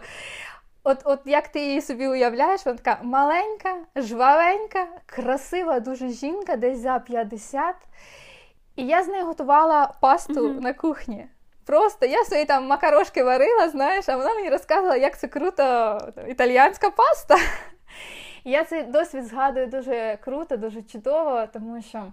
От 0.84 0.98
от 1.04 1.20
як 1.24 1.48
ти 1.48 1.60
її 1.60 1.80
собі 1.80 2.08
уявляєш, 2.08 2.66
вона 2.66 2.78
така 2.78 3.02
маленька, 3.02 3.76
жвавенька, 3.96 4.86
красива 5.06 5.80
дуже 5.80 6.08
жінка, 6.08 6.56
десь 6.56 6.78
за 6.78 6.98
50. 6.98 7.76
І 8.76 8.86
я 8.86 9.02
з 9.02 9.08
нею 9.08 9.26
готувала 9.26 9.94
пасту 10.00 10.48
mm-hmm. 10.48 10.60
на 10.60 10.72
кухні. 10.72 11.26
Просто 11.66 12.06
я 12.06 12.24
свої 12.24 12.44
там 12.44 12.66
макарошки 12.66 13.22
варила, 13.22 13.68
знаєш, 13.68 14.08
а 14.08 14.16
вона 14.16 14.34
мені 14.34 14.50
розказувала, 14.50 14.96
як 14.96 15.18
це 15.18 15.28
круто 15.28 15.98
італіянська 16.28 16.90
паста. 16.90 17.36
Я 18.44 18.64
цей 18.64 18.82
досвід 18.82 19.24
згадую 19.26 19.66
дуже 19.66 20.18
круто, 20.24 20.56
дуже 20.56 20.82
чудово, 20.82 21.46
тому 21.52 21.82
що 21.82 22.12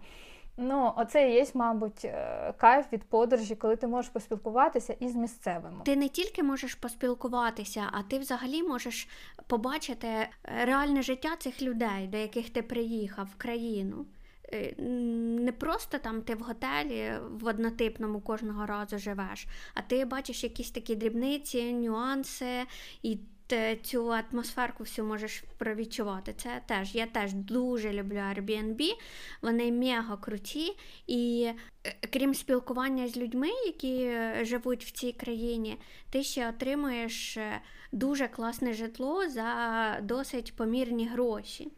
ну, 0.57 0.93
оце 0.97 1.29
і 1.29 1.33
є, 1.33 1.45
мабуть, 1.53 2.05
е, 2.05 2.53
кайф 2.57 2.85
від 2.93 3.03
подорожі, 3.03 3.55
коли 3.55 3.75
ти 3.75 3.87
можеш 3.87 4.11
поспілкуватися 4.11 4.95
із 4.99 5.15
місцевими. 5.15 5.81
Ти 5.85 5.95
не 5.95 6.07
тільки 6.07 6.43
можеш 6.43 6.75
поспілкуватися, 6.75 7.83
а 7.91 8.03
ти 8.03 8.19
взагалі 8.19 8.63
можеш 8.63 9.07
побачити 9.47 10.07
реальне 10.65 11.01
життя 11.01 11.29
цих 11.39 11.61
людей, 11.61 12.07
до 12.07 12.17
яких 12.17 12.49
ти 12.49 12.61
приїхав 12.61 13.27
в 13.33 13.41
країну. 13.41 14.05
Е, 14.51 14.73
не 14.79 15.51
просто 15.51 15.97
там 15.97 16.21
ти 16.21 16.35
в 16.35 16.39
готелі 16.39 17.13
в 17.29 17.47
однотипному 17.47 18.21
кожного 18.21 18.65
разу 18.65 18.97
живеш, 18.97 19.47
а 19.73 19.81
ти 19.81 20.05
бачиш 20.05 20.43
якісь 20.43 20.71
такі 20.71 20.95
дрібниці, 20.95 21.73
нюанси 21.73 22.63
і 23.03 23.17
цю 23.83 24.13
атмосферку 24.13 24.83
всю 24.83 25.07
можеш 25.07 25.43
провідчувати. 25.57 26.33
Це 26.37 26.61
теж 26.65 26.95
я 26.95 27.05
теж 27.05 27.33
дуже 27.33 27.93
люблю 27.93 28.15
Airbnb, 28.15 28.81
вони 29.41 29.71
мега 29.71 30.17
круті. 30.17 30.77
І 31.07 31.51
е, 31.85 31.95
крім 32.13 32.33
спілкування 32.33 33.07
з 33.07 33.17
людьми, 33.17 33.49
які 33.65 34.17
живуть 34.41 34.85
в 34.85 34.91
цій 34.91 35.11
країні, 35.11 35.77
ти 36.09 36.23
ще 36.23 36.49
отримуєш 36.49 37.37
е, 37.37 37.61
дуже 37.91 38.27
класне 38.27 38.73
житло 38.73 39.29
за 39.29 39.99
досить 40.01 40.55
помірні 40.55 41.07
гроші 41.07 41.71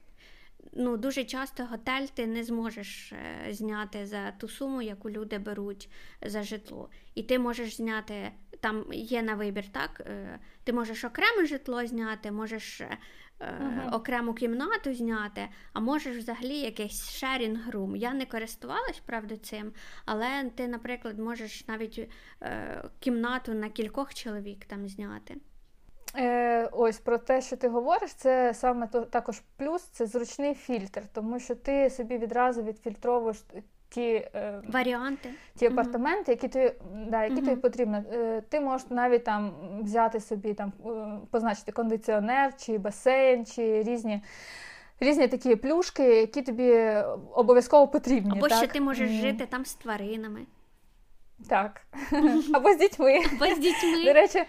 ну, 0.75 0.97
дуже 0.97 1.23
часто 1.23 1.65
готель 1.65 2.05
ти 2.13 2.27
не 2.27 2.43
зможеш 2.43 3.11
е, 3.11 3.53
зняти 3.53 4.05
за 4.05 4.31
ту 4.31 4.47
суму, 4.47 4.81
яку 4.81 5.09
люди 5.09 5.37
беруть 5.37 5.89
за 6.21 6.43
житло. 6.43 6.89
І 7.15 7.23
ти 7.23 7.39
можеш 7.39 7.75
зняти, 7.75 8.31
там 8.59 8.85
є 8.93 9.23
на 9.23 9.35
вибір, 9.35 9.67
так? 9.71 10.01
Е, 10.05 10.39
ти 10.63 10.73
можеш 10.73 11.03
окреме 11.03 11.45
житло 11.45 11.85
зняти, 11.85 12.31
можеш 12.31 12.81
uh-huh. 12.81 13.95
окрему 13.95 14.33
кімнату 14.33 14.93
зняти, 14.93 15.47
а 15.73 15.79
можеш 15.79 16.17
взагалі 16.17 16.57
якийсь 16.57 17.09
шерінг 17.09 17.69
рум. 17.69 17.95
Я 17.95 18.13
не 18.13 18.25
користувалась, 18.25 19.01
правда, 19.05 19.37
цим, 19.37 19.73
але 20.05 20.51
ти, 20.55 20.67
наприклад, 20.67 21.19
можеш 21.19 21.67
навіть 21.67 22.09
кімнату 22.99 23.53
на 23.53 23.69
кількох 23.69 24.13
чоловік 24.13 24.65
там 24.65 24.87
зняти. 24.87 25.35
Е, 26.17 26.69
Ось 26.71 26.97
про 26.97 27.17
те, 27.17 27.41
що 27.41 27.57
ти 27.57 27.67
говориш, 27.67 28.13
це 28.13 28.53
саме 28.53 28.87
то 28.87 29.01
також 29.01 29.41
плюс, 29.57 29.81
це 29.81 30.05
зручний 30.05 30.53
фільтр, 30.53 31.01
тому 31.13 31.39
що 31.39 31.55
ти 31.55 31.89
собі 31.89 32.17
відразу 32.17 32.63
відфільтровуєш 32.63 33.37
ті 33.89 34.29
е, 34.35 34.61
варіанти, 34.67 35.29
ті 35.55 35.65
апартаменти, 35.65 36.31
які 36.31 36.47
тобі 36.47 36.71
да, 37.07 37.23
які 37.23 37.41
тобі 37.41 37.55
потрібно. 37.55 38.03
Е, 38.13 38.41
Ти 38.49 38.59
можеш 38.59 38.89
навіть 38.89 39.23
там 39.23 39.53
взяти 39.83 40.19
собі 40.19 40.53
там 40.53 40.73
е, 40.85 40.89
позначити 41.31 41.71
кондиціонер, 41.71 42.57
чи 42.57 42.77
басейн, 42.77 43.45
чи 43.45 43.83
різні. 43.83 44.21
Різні 44.99 45.27
такі 45.27 45.55
плюшки, 45.55 46.03
які 46.03 46.41
тобі 46.41 46.93
обов'язково 47.33 47.87
потрібні. 47.87 48.31
Або 48.31 48.47
так? 48.47 48.57
ще 48.57 48.67
ти 48.67 48.81
можеш 48.81 49.09
mm. 49.09 49.21
жити 49.21 49.45
там 49.45 49.65
з 49.65 49.73
тваринами. 49.73 50.39
Так. 51.49 51.81
Або 52.53 52.73
з 52.73 52.77
дітьми. 52.77 53.19
Або 53.35 53.55
з 53.55 53.59
дітьми. 53.59 54.05
До 54.05 54.13
речі, 54.13 54.43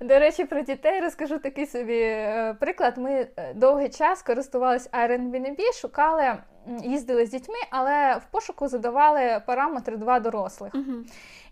до 0.00 0.18
речі, 0.18 0.44
про 0.44 0.60
дітей 0.60 1.00
розкажу 1.00 1.38
такий 1.38 1.66
собі 1.66 2.00
е, 2.00 2.56
приклад. 2.60 2.98
Ми 2.98 3.28
е, 3.36 3.54
довгий 3.54 3.88
час 3.88 4.22
користувалися 4.22 4.90
Airbnb, 4.92 5.80
шукали, 5.80 6.36
їздили 6.82 7.26
з 7.26 7.30
дітьми, 7.30 7.58
але 7.70 8.16
в 8.16 8.24
пошуку 8.30 8.68
задавали 8.68 9.42
параметри 9.46 9.96
два 9.96 10.20
дорослих. 10.20 10.74
Угу. 10.74 10.92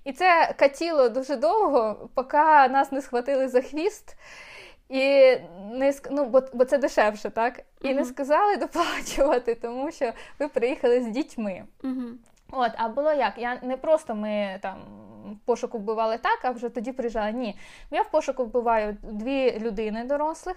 І 0.05 0.13
це 0.13 0.55
катіло 0.57 1.09
дуже 1.09 1.37
довго, 1.37 2.11
поки 2.15 2.37
нас 2.69 2.93
не 2.93 3.01
схватили 3.01 3.49
за 3.49 3.63
хвіст. 3.63 4.17
І 4.89 5.37
не 5.73 5.95
ну, 6.11 6.25
бо 6.25 6.43
бо 6.53 6.65
це 6.65 6.79
дешевше, 6.79 7.31
так? 7.31 7.61
І 7.81 7.89
uh-huh. 7.89 7.95
не 7.95 8.05
сказали 8.05 8.57
доплачувати, 8.57 9.55
тому 9.55 9.91
що 9.91 10.13
ви 10.39 10.49
приїхали 10.49 11.01
з 11.01 11.09
дітьми. 11.09 11.65
Uh-huh. 11.83 12.13
От, 12.53 12.73
а 12.77 12.89
було 12.89 13.13
як? 13.13 13.39
Я 13.39 13.59
не 13.63 13.77
просто 13.77 14.15
ми 14.15 14.59
там 14.63 14.77
пошуку 15.45 15.79
вбивали 15.79 16.19
так, 16.19 16.39
а 16.43 16.51
вже 16.51 16.69
тоді 16.69 16.93
приїжджали. 16.93 17.33
Ні. 17.33 17.57
Я 17.91 18.03
в 18.03 18.11
пошуку 18.11 18.45
вбиваю 18.45 18.97
дві 19.03 19.59
людини 19.59 20.05
дорослих. 20.05 20.57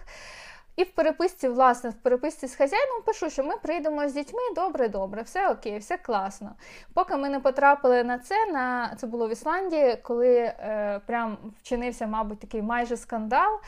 І 0.76 0.84
в 0.84 0.92
переписці, 0.92 1.48
власне, 1.48 1.90
в 1.90 1.94
переписці 1.94 2.48
з 2.48 2.56
хазяїном 2.56 3.02
пишу, 3.06 3.30
що 3.30 3.44
ми 3.44 3.58
прийдемо 3.58 4.10
з 4.10 4.14
дітьми, 4.14 4.40
добре, 4.56 4.88
добре, 4.88 5.22
все 5.22 5.50
окей, 5.50 5.78
все 5.78 5.98
класно. 5.98 6.56
Поки 6.94 7.16
ми 7.16 7.30
не 7.30 7.40
потрапили 7.40 8.04
на 8.04 8.20
це, 8.20 8.46
на 8.52 8.96
це 8.98 9.08
було 9.08 9.28
в 9.28 9.32
Ісландії, 9.32 9.98
коли 10.02 10.36
е, 10.38 11.02
прям 11.06 11.38
вчинився, 11.62 12.08
мабуть, 12.08 12.40
такий 12.40 12.62
майже 12.62 12.98
скандал. 12.98 13.60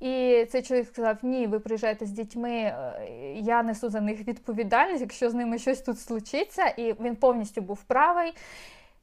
І 0.00 0.46
цей 0.50 0.62
чоловік 0.62 0.88
сказав: 0.88 1.16
Ні, 1.22 1.46
ви 1.46 1.58
приїжджаєте 1.58 2.06
з 2.06 2.10
дітьми, 2.10 2.50
е, 2.50 2.92
я 3.36 3.62
несу 3.62 3.88
за 3.88 4.00
них 4.00 4.28
відповідальність, 4.28 5.00
якщо 5.00 5.30
з 5.30 5.34
ними 5.34 5.58
щось 5.58 5.80
тут 5.80 6.00
случиться, 6.00 6.66
і 6.66 6.92
він 6.92 7.16
повністю 7.16 7.60
був 7.60 7.82
правий. 7.82 8.32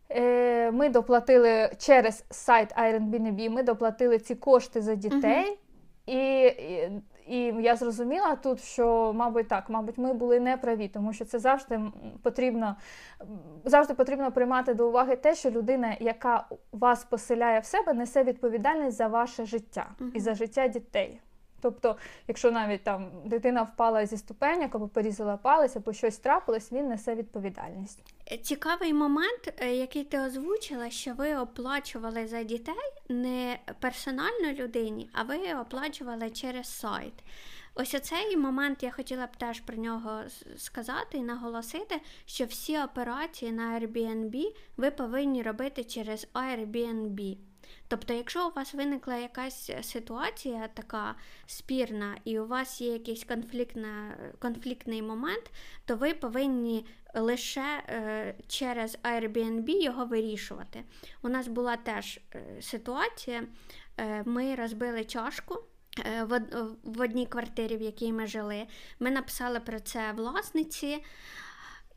Е, 0.09 0.71
ми 0.71 0.89
доплатили 0.89 1.69
через 1.77 2.23
сайт 2.29 2.75
Airbnb, 2.77 3.49
ми 3.49 3.63
доплатили 3.63 4.19
ці 4.19 4.35
кошти 4.35 4.81
за 4.81 4.95
дітей. 4.95 5.45
Uh-huh. 5.51 5.57
І, 6.07 6.45
і 6.47 6.89
і 7.27 7.37
я 7.59 7.75
зрозуміла 7.75 8.35
тут, 8.35 8.63
що, 8.63 9.13
мабуть, 9.15 9.47
так, 9.47 9.69
мабуть, 9.69 9.97
ми 9.97 10.13
були 10.13 10.39
неправі, 10.39 10.87
тому 10.87 11.13
що 11.13 11.25
це 11.25 11.39
завжди 11.39 11.81
потрібно 12.23 12.75
завжди 13.65 13.93
потрібно 13.93 14.31
приймати 14.31 14.73
до 14.73 14.87
уваги 14.87 15.15
те, 15.15 15.35
що 15.35 15.49
людина, 15.49 15.95
яка 15.99 16.45
вас 16.71 17.03
поселяє 17.03 17.59
в 17.59 17.65
себе, 17.65 17.93
несе 17.93 18.23
відповідальність 18.23 18.97
за 18.97 19.07
ваше 19.07 19.45
життя 19.45 19.85
і 20.13 20.19
за 20.19 20.33
життя 20.33 20.67
дітей. 20.67 21.19
Тобто, 21.61 21.95
якщо 22.27 22.51
навіть 22.51 22.83
там 22.83 23.11
дитина 23.25 23.63
впала 23.63 24.05
зі 24.05 24.17
ступеняк 24.17 24.75
або 24.75 24.87
порізала 24.87 25.37
палець, 25.37 25.75
або 25.75 25.93
щось 25.93 26.17
трапилось, 26.17 26.71
він 26.71 26.87
несе 26.87 27.15
відповідальність. 27.15 28.03
Цікавий 28.43 28.93
момент, 28.93 29.53
е, 29.57 29.75
який 29.75 30.03
ти 30.03 30.19
озвучила, 30.19 30.89
що 30.89 31.13
ви 31.13 31.35
оплачували 31.35 32.27
за 32.27 32.43
дітей 32.43 32.93
не 33.09 33.59
персонально 33.79 34.53
людині, 34.53 35.09
а 35.13 35.23
ви 35.23 35.53
оплачували 35.61 36.29
через 36.29 36.67
сайт. 36.67 37.13
Ось 37.79 37.93
оцей 37.93 38.37
момент 38.37 38.83
я 38.83 38.91
хотіла 38.91 39.25
б 39.25 39.35
теж 39.35 39.59
про 39.59 39.77
нього 39.77 40.21
сказати 40.57 41.17
і 41.17 41.23
наголосити, 41.23 42.01
що 42.25 42.45
всі 42.45 42.79
операції 42.79 43.51
на 43.51 43.79
Airbnb 43.79 44.55
ви 44.77 44.91
повинні 44.91 45.43
робити 45.43 45.83
через 45.83 46.27
Airbnb. 46.33 47.37
Тобто, 47.87 48.13
якщо 48.13 48.47
у 48.47 48.51
вас 48.51 48.73
виникла 48.73 49.15
якась 49.15 49.71
ситуація 49.81 50.67
така 50.67 51.15
спірна, 51.45 52.17
і 52.25 52.39
у 52.39 52.47
вас 52.47 52.81
є 52.81 52.93
якийсь 52.93 53.23
конфліктна, 53.23 54.17
конфліктний 54.39 55.01
момент, 55.01 55.51
то 55.85 55.95
ви 55.95 56.13
повинні 56.13 56.85
лише 57.13 57.83
е, 57.89 58.35
через 58.47 58.97
Airbnb 59.03 59.69
його 59.69 60.05
вирішувати. 60.05 60.83
У 61.21 61.29
нас 61.29 61.47
була 61.47 61.77
теж 61.77 62.19
е, 62.35 62.61
ситуація, 62.61 63.43
е, 63.97 64.23
ми 64.25 64.55
розбили 64.55 65.03
чашку. 65.03 65.63
Е, 66.05 66.23
в 66.83 67.01
одній 67.01 67.25
квартирі, 67.25 67.77
в 67.77 67.81
якій 67.81 68.13
ми 68.13 68.27
жили, 68.27 68.67
ми 68.99 69.11
написали 69.11 69.59
про 69.59 69.79
це 69.79 70.11
власниці. 70.11 71.03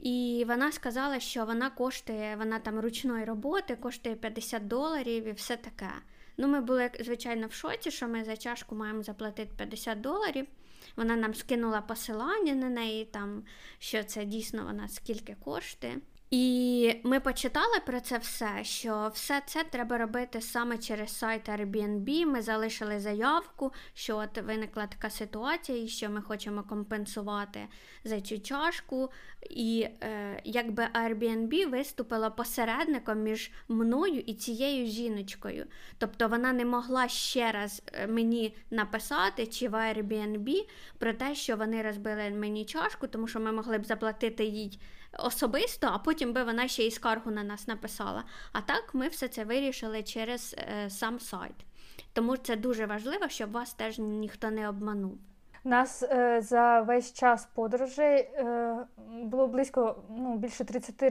І 0.02 0.44
вона 0.48 0.72
сказала, 0.72 1.20
що 1.20 1.44
вона 1.44 1.70
коштує, 1.70 2.36
вона 2.36 2.58
там 2.58 2.80
ручної 2.80 3.24
роботи, 3.24 3.76
коштує 3.76 4.14
50 4.14 4.68
доларів 4.68 5.24
і 5.24 5.32
все 5.32 5.56
таке. 5.56 5.90
Ну, 6.36 6.48
ми 6.48 6.60
були, 6.60 6.90
звичайно, 7.00 7.46
в 7.46 7.52
шоці, 7.52 7.90
що 7.90 8.08
ми 8.08 8.24
за 8.24 8.36
чашку 8.36 8.74
маємо 8.74 9.02
заплатити 9.02 9.50
50 9.56 10.00
доларів. 10.00 10.46
Вона 10.96 11.16
нам 11.16 11.34
скинула 11.34 11.80
посилання 11.80 12.54
на 12.54 12.68
неї, 12.68 13.04
там, 13.04 13.42
що 13.78 14.04
це 14.04 14.24
дійсно 14.24 14.64
вона 14.64 14.88
скільки 14.88 15.36
коштує. 15.44 15.98
І 16.30 16.94
ми 17.04 17.20
почитали 17.20 17.80
про 17.86 18.00
це 18.00 18.18
все, 18.18 18.64
що 18.64 19.10
все 19.14 19.42
це 19.46 19.64
треба 19.64 19.98
робити 19.98 20.40
саме 20.40 20.78
через 20.78 21.18
сайт 21.18 21.48
Airbnb. 21.48 22.26
Ми 22.26 22.42
залишили 22.42 23.00
заявку, 23.00 23.72
що 23.94 24.16
от 24.16 24.38
виникла 24.42 24.86
така 24.86 25.10
ситуація, 25.10 25.82
і 25.82 25.88
що 25.88 26.10
ми 26.10 26.22
хочемо 26.22 26.62
компенсувати 26.62 27.60
за 28.04 28.20
цю 28.20 28.40
чашку. 28.40 29.10
І 29.50 29.86
е, 30.02 30.40
якби 30.44 30.86
Airbnb 30.94 31.70
виступила 31.70 32.30
посередником 32.30 33.22
між 33.22 33.50
мною 33.68 34.20
і 34.20 34.34
цією 34.34 34.86
жіночкою. 34.86 35.66
Тобто 35.98 36.28
вона 36.28 36.52
не 36.52 36.64
могла 36.64 37.08
ще 37.08 37.52
раз 37.52 37.82
е, 37.92 38.06
мені 38.06 38.56
написати 38.70 39.46
чи 39.46 39.68
в 39.68 39.74
Airbnb 39.74 40.68
про 40.98 41.12
те, 41.12 41.34
що 41.34 41.56
вони 41.56 41.82
розбили 41.82 42.30
мені 42.30 42.64
чашку, 42.64 43.06
тому 43.06 43.26
що 43.28 43.40
ми 43.40 43.52
могли 43.52 43.78
б 43.78 43.86
заплатити 43.86 44.44
їй 44.44 44.78
особисто, 45.18 45.86
а 45.92 45.98
потім 45.98 46.32
би 46.32 46.44
вона 46.44 46.68
ще 46.68 46.86
й 46.86 46.90
скаргу 46.90 47.30
на 47.30 47.44
нас 47.44 47.68
написала. 47.68 48.24
А 48.52 48.60
так 48.60 48.90
ми 48.92 49.08
все 49.08 49.28
це 49.28 49.44
вирішили 49.44 50.02
через 50.02 50.56
е, 50.58 50.90
сам 50.90 51.20
сайт. 51.20 51.56
Тому 52.12 52.36
це 52.36 52.56
дуже 52.56 52.86
важливо, 52.86 53.28
щоб 53.28 53.52
вас 53.52 53.74
теж 53.74 53.98
ніхто 53.98 54.50
не 54.50 54.68
обманув. 54.68 55.18
Нас 55.64 56.02
е, 56.02 56.40
за 56.40 56.80
весь 56.80 57.12
час 57.12 57.48
подорожей 57.54 58.18
е, 58.18 58.76
було 59.22 59.46
близько 59.46 59.96
ну, 60.10 60.36
більше 60.36 60.64
30 60.64 61.02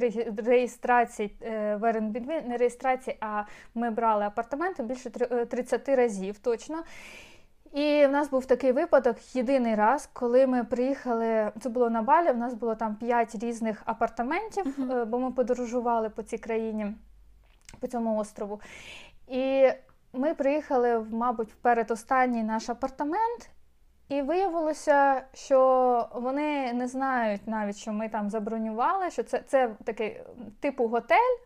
реєстрацій 0.45 1.31
е, 1.41 1.75
в 1.75 1.83
Airbnb, 1.83 2.47
не 2.47 2.57
реєстрацій, 2.57 3.17
а 3.19 3.43
ми 3.75 3.91
брали 3.91 4.25
апартаменти 4.25 4.83
більше 4.83 5.09
30 5.09 5.89
е, 5.89 5.95
разів 5.95 6.37
точно. 6.37 6.83
І 7.73 8.05
в 8.07 8.11
нас 8.11 8.29
був 8.29 8.45
такий 8.45 8.71
випадок 8.71 9.35
єдиний 9.35 9.75
раз, 9.75 10.09
коли 10.13 10.47
ми 10.47 10.63
приїхали. 10.63 11.51
Це 11.61 11.69
було 11.69 11.89
на 11.89 12.01
Балі. 12.01 12.31
У 12.31 12.37
нас 12.37 12.53
було 12.53 12.75
там 12.75 12.95
п'ять 12.95 13.35
різних 13.35 13.81
апартаментів, 13.85 14.65
uh-huh. 14.65 15.05
бо 15.05 15.19
ми 15.19 15.31
подорожували 15.31 16.09
по 16.09 16.23
цій 16.23 16.37
країні, 16.37 16.93
по 17.79 17.87
цьому 17.87 18.17
острову. 18.17 18.61
І 19.27 19.69
ми 20.13 20.33
приїхали, 20.33 20.97
в, 20.97 21.13
мабуть, 21.13 21.51
в 21.51 21.55
передостанній 21.55 22.43
наш 22.43 22.69
апартамент, 22.69 23.49
і 24.09 24.21
виявилося, 24.21 25.21
що 25.33 26.09
вони 26.15 26.73
не 26.73 26.87
знають 26.87 27.47
навіть, 27.47 27.77
що 27.77 27.93
ми 27.93 28.09
там 28.09 28.29
забронювали, 28.29 29.11
що 29.11 29.23
це 29.23 29.39
це 29.47 29.75
такий 29.83 30.21
типу 30.59 30.87
готель. 30.87 31.37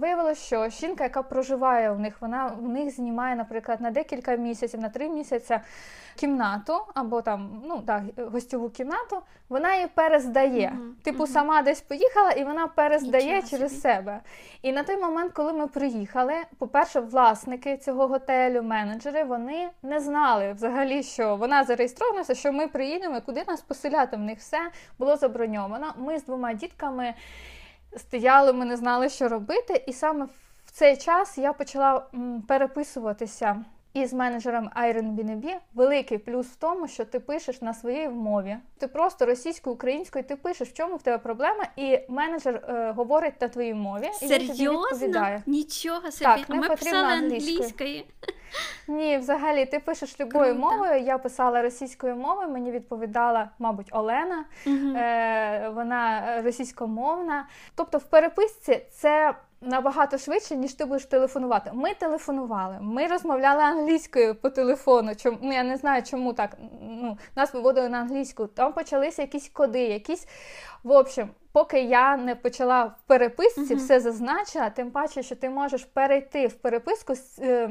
Виявилося, 0.00 0.40
що 0.40 0.68
жінка, 0.68 1.04
яка 1.04 1.22
проживає 1.22 1.90
у 1.90 1.98
них, 1.98 2.14
вона 2.20 2.46
в 2.46 2.68
них 2.68 2.94
знімає, 2.94 3.36
наприклад, 3.36 3.80
на 3.80 3.90
декілька 3.90 4.36
місяців, 4.36 4.80
на 4.80 4.88
три 4.88 5.08
місяці 5.08 5.60
кімнату 6.16 6.80
або 6.94 7.22
там 7.22 7.62
ну 7.64 7.78
так, 7.86 8.02
гостьову 8.32 8.70
кімнату, 8.70 9.22
вона 9.48 9.74
її 9.74 9.86
перездає. 9.94 10.72
uh 10.76 11.04
Типу, 11.04 11.22
uh 11.22 11.26
сама 11.26 11.62
десь 11.62 11.80
поїхала, 11.80 12.30
і 12.30 12.44
вона 12.44 12.66
перездає 12.66 13.24
Нічого 13.24 13.50
через 13.50 13.70
собі. 13.70 13.82
себе. 13.82 14.20
І 14.62 14.72
на 14.72 14.82
той 14.82 14.96
момент, 14.96 15.32
коли 15.32 15.52
ми 15.52 15.66
приїхали, 15.66 16.34
по-перше, 16.58 17.00
власники 17.00 17.76
цього 17.76 18.06
готелю, 18.06 18.62
менеджери, 18.62 19.24
вони 19.24 19.68
не 19.82 20.00
знали 20.00 20.52
взагалі, 20.52 21.02
що 21.02 21.36
вона 21.36 21.64
зареєстрована, 21.64 22.24
що 22.34 22.52
ми 22.52 22.68
приїдемо, 22.68 23.20
куди 23.26 23.44
нас 23.48 23.60
поселяти. 23.60 24.16
В 24.16 24.20
них 24.20 24.38
все 24.38 24.58
було 24.98 25.16
заброньовано. 25.16 25.94
Ми 25.98 26.18
з 26.18 26.24
двома 26.24 26.52
дітками 26.52 27.14
стояли, 27.96 28.52
ми 28.52 28.64
не 28.64 28.76
знали, 28.76 29.08
що 29.08 29.28
робити. 29.28 29.84
І 29.86 29.92
саме 29.92 30.24
в 30.64 30.70
цей 30.70 30.96
час 30.96 31.38
я 31.38 31.52
почала 31.52 32.06
переписуватися 32.48 33.64
із 33.94 34.12
менеджером 34.12 34.70
Airbnb. 34.82 35.56
Великий 35.74 36.18
плюс 36.18 36.46
в 36.46 36.56
тому, 36.56 36.88
що 36.88 37.04
ти 37.04 37.20
пишеш 37.20 37.62
на 37.62 37.74
своїй 37.74 38.08
мові. 38.08 38.56
Ти 38.78 38.88
просто 38.88 39.26
російською, 39.26 39.74
українською, 39.74 40.24
ти 40.24 40.36
пишеш, 40.36 40.68
в 40.68 40.72
чому 40.72 40.96
в 40.96 41.02
тебе 41.02 41.18
проблема, 41.18 41.64
і 41.76 41.98
менеджер 42.08 42.54
е, 42.54 42.92
говорить 42.96 43.40
на 43.40 43.48
твоїй 43.48 43.74
мові. 43.74 44.10
І 44.22 44.26
він 44.26 44.48
тобі 44.48 44.68
відповідає. 44.68 45.42
Нічого 45.46 46.10
собі. 46.10 46.24
Так, 46.24 46.48
не 46.48 46.56
Ми 46.56 46.68
писали 46.68 47.12
англійською. 47.12 48.02
Ні, 48.88 49.18
взагалі, 49.18 49.66
ти 49.66 49.78
пишеш 49.78 50.20
любою 50.20 50.54
Круто. 50.54 50.70
мовою. 50.70 51.02
Я 51.02 51.18
писала 51.18 51.62
російською 51.62 52.16
мовою, 52.16 52.48
мені 52.48 52.70
відповідала, 52.70 53.50
мабуть, 53.58 53.88
Олена, 53.90 54.44
угу. 54.66 54.96
е, 54.96 55.68
вона 55.74 56.34
російськомовна. 56.42 57.48
Тобто, 57.74 57.98
в 57.98 58.04
переписці 58.04 58.82
це 58.90 59.34
набагато 59.60 60.18
швидше, 60.18 60.56
ніж 60.56 60.74
ти 60.74 60.84
будеш 60.84 61.04
телефонувати. 61.04 61.70
Ми 61.74 61.94
телефонували, 61.94 62.78
ми 62.80 63.06
розмовляли 63.06 63.62
англійською 63.62 64.34
по 64.34 64.50
телефону. 64.50 65.14
Чому 65.14 65.38
ну, 65.42 65.52
я 65.52 65.62
не 65.62 65.76
знаю, 65.76 66.02
чому 66.02 66.32
так. 66.32 66.56
Ну, 66.80 67.18
Нас 67.36 67.54
виводили 67.54 67.88
на 67.88 67.98
англійську. 67.98 68.46
Там 68.46 68.72
почалися 68.72 69.22
якісь 69.22 69.48
коди, 69.48 69.80
якісь. 69.80 70.26
В 70.82 70.90
общем, 70.90 71.30
поки 71.52 71.82
я 71.82 72.16
не 72.16 72.34
почала 72.34 72.84
в 72.84 72.94
переписці, 73.06 73.60
uh-huh. 73.60 73.76
все 73.76 74.00
зазначила, 74.00 74.70
тим 74.70 74.90
паче, 74.90 75.22
що 75.22 75.36
ти 75.36 75.50
можеш 75.50 75.84
перейти 75.84 76.46
в 76.46 76.54
переписку 76.54 77.14
з. 77.14 77.38
Е, 77.38 77.70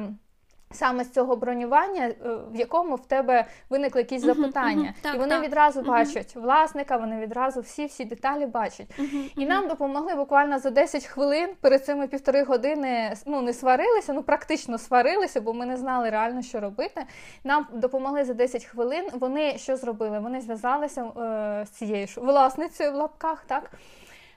Саме 0.72 1.04
з 1.04 1.12
цього 1.12 1.36
бронювання, 1.36 2.08
е, 2.08 2.16
в 2.52 2.56
якому 2.56 2.96
в 2.96 3.06
тебе 3.06 3.46
виникли 3.70 4.02
якісь 4.02 4.22
запитання, 4.22 4.94
uh-huh, 4.98 5.04
так, 5.04 5.16
і 5.16 5.18
вони 5.18 5.36
так. 5.36 5.44
відразу 5.44 5.82
uh-huh. 5.82 5.88
бачать 5.88 6.36
власника, 6.36 6.98
вони 6.98 7.20
відразу 7.20 7.62
всі-всі 7.62 8.06
деталі 8.06 8.46
бачать. 8.46 8.88
І 9.36 9.46
нам 9.46 9.68
допомогли 9.68 10.16
буквально 10.16 10.60
за 10.60 10.70
10 10.70 11.06
хвилин 11.06 11.50
перед 11.62 11.86
цими 11.86 12.08
півтори 12.08 12.44
години 12.44 13.16
ну 13.26 13.42
не 13.42 13.54
сварилися, 13.54 14.14
ну 14.14 14.24
практично 14.24 14.78
сварилися, 14.78 15.42
бо 15.42 15.54
ми 15.54 15.66
не 15.66 15.78
знали 15.78 16.10
реально, 16.10 16.42
що 16.42 16.60
робити. 16.60 17.06
Нам 17.44 17.68
допомогли 17.74 18.24
за 18.24 18.34
10 18.34 18.66
хвилин. 18.66 19.08
Вони 19.14 19.58
що 19.58 19.78
зробили? 19.78 20.20
Вони 20.20 20.42
зв'язалися 20.42 21.04
е, 21.04 21.66
з 21.66 21.70
цією 21.70 22.08
ж 22.08 22.22
власницею 22.22 22.92
в 22.92 22.96
лапках. 22.96 23.46
Так 23.48 23.72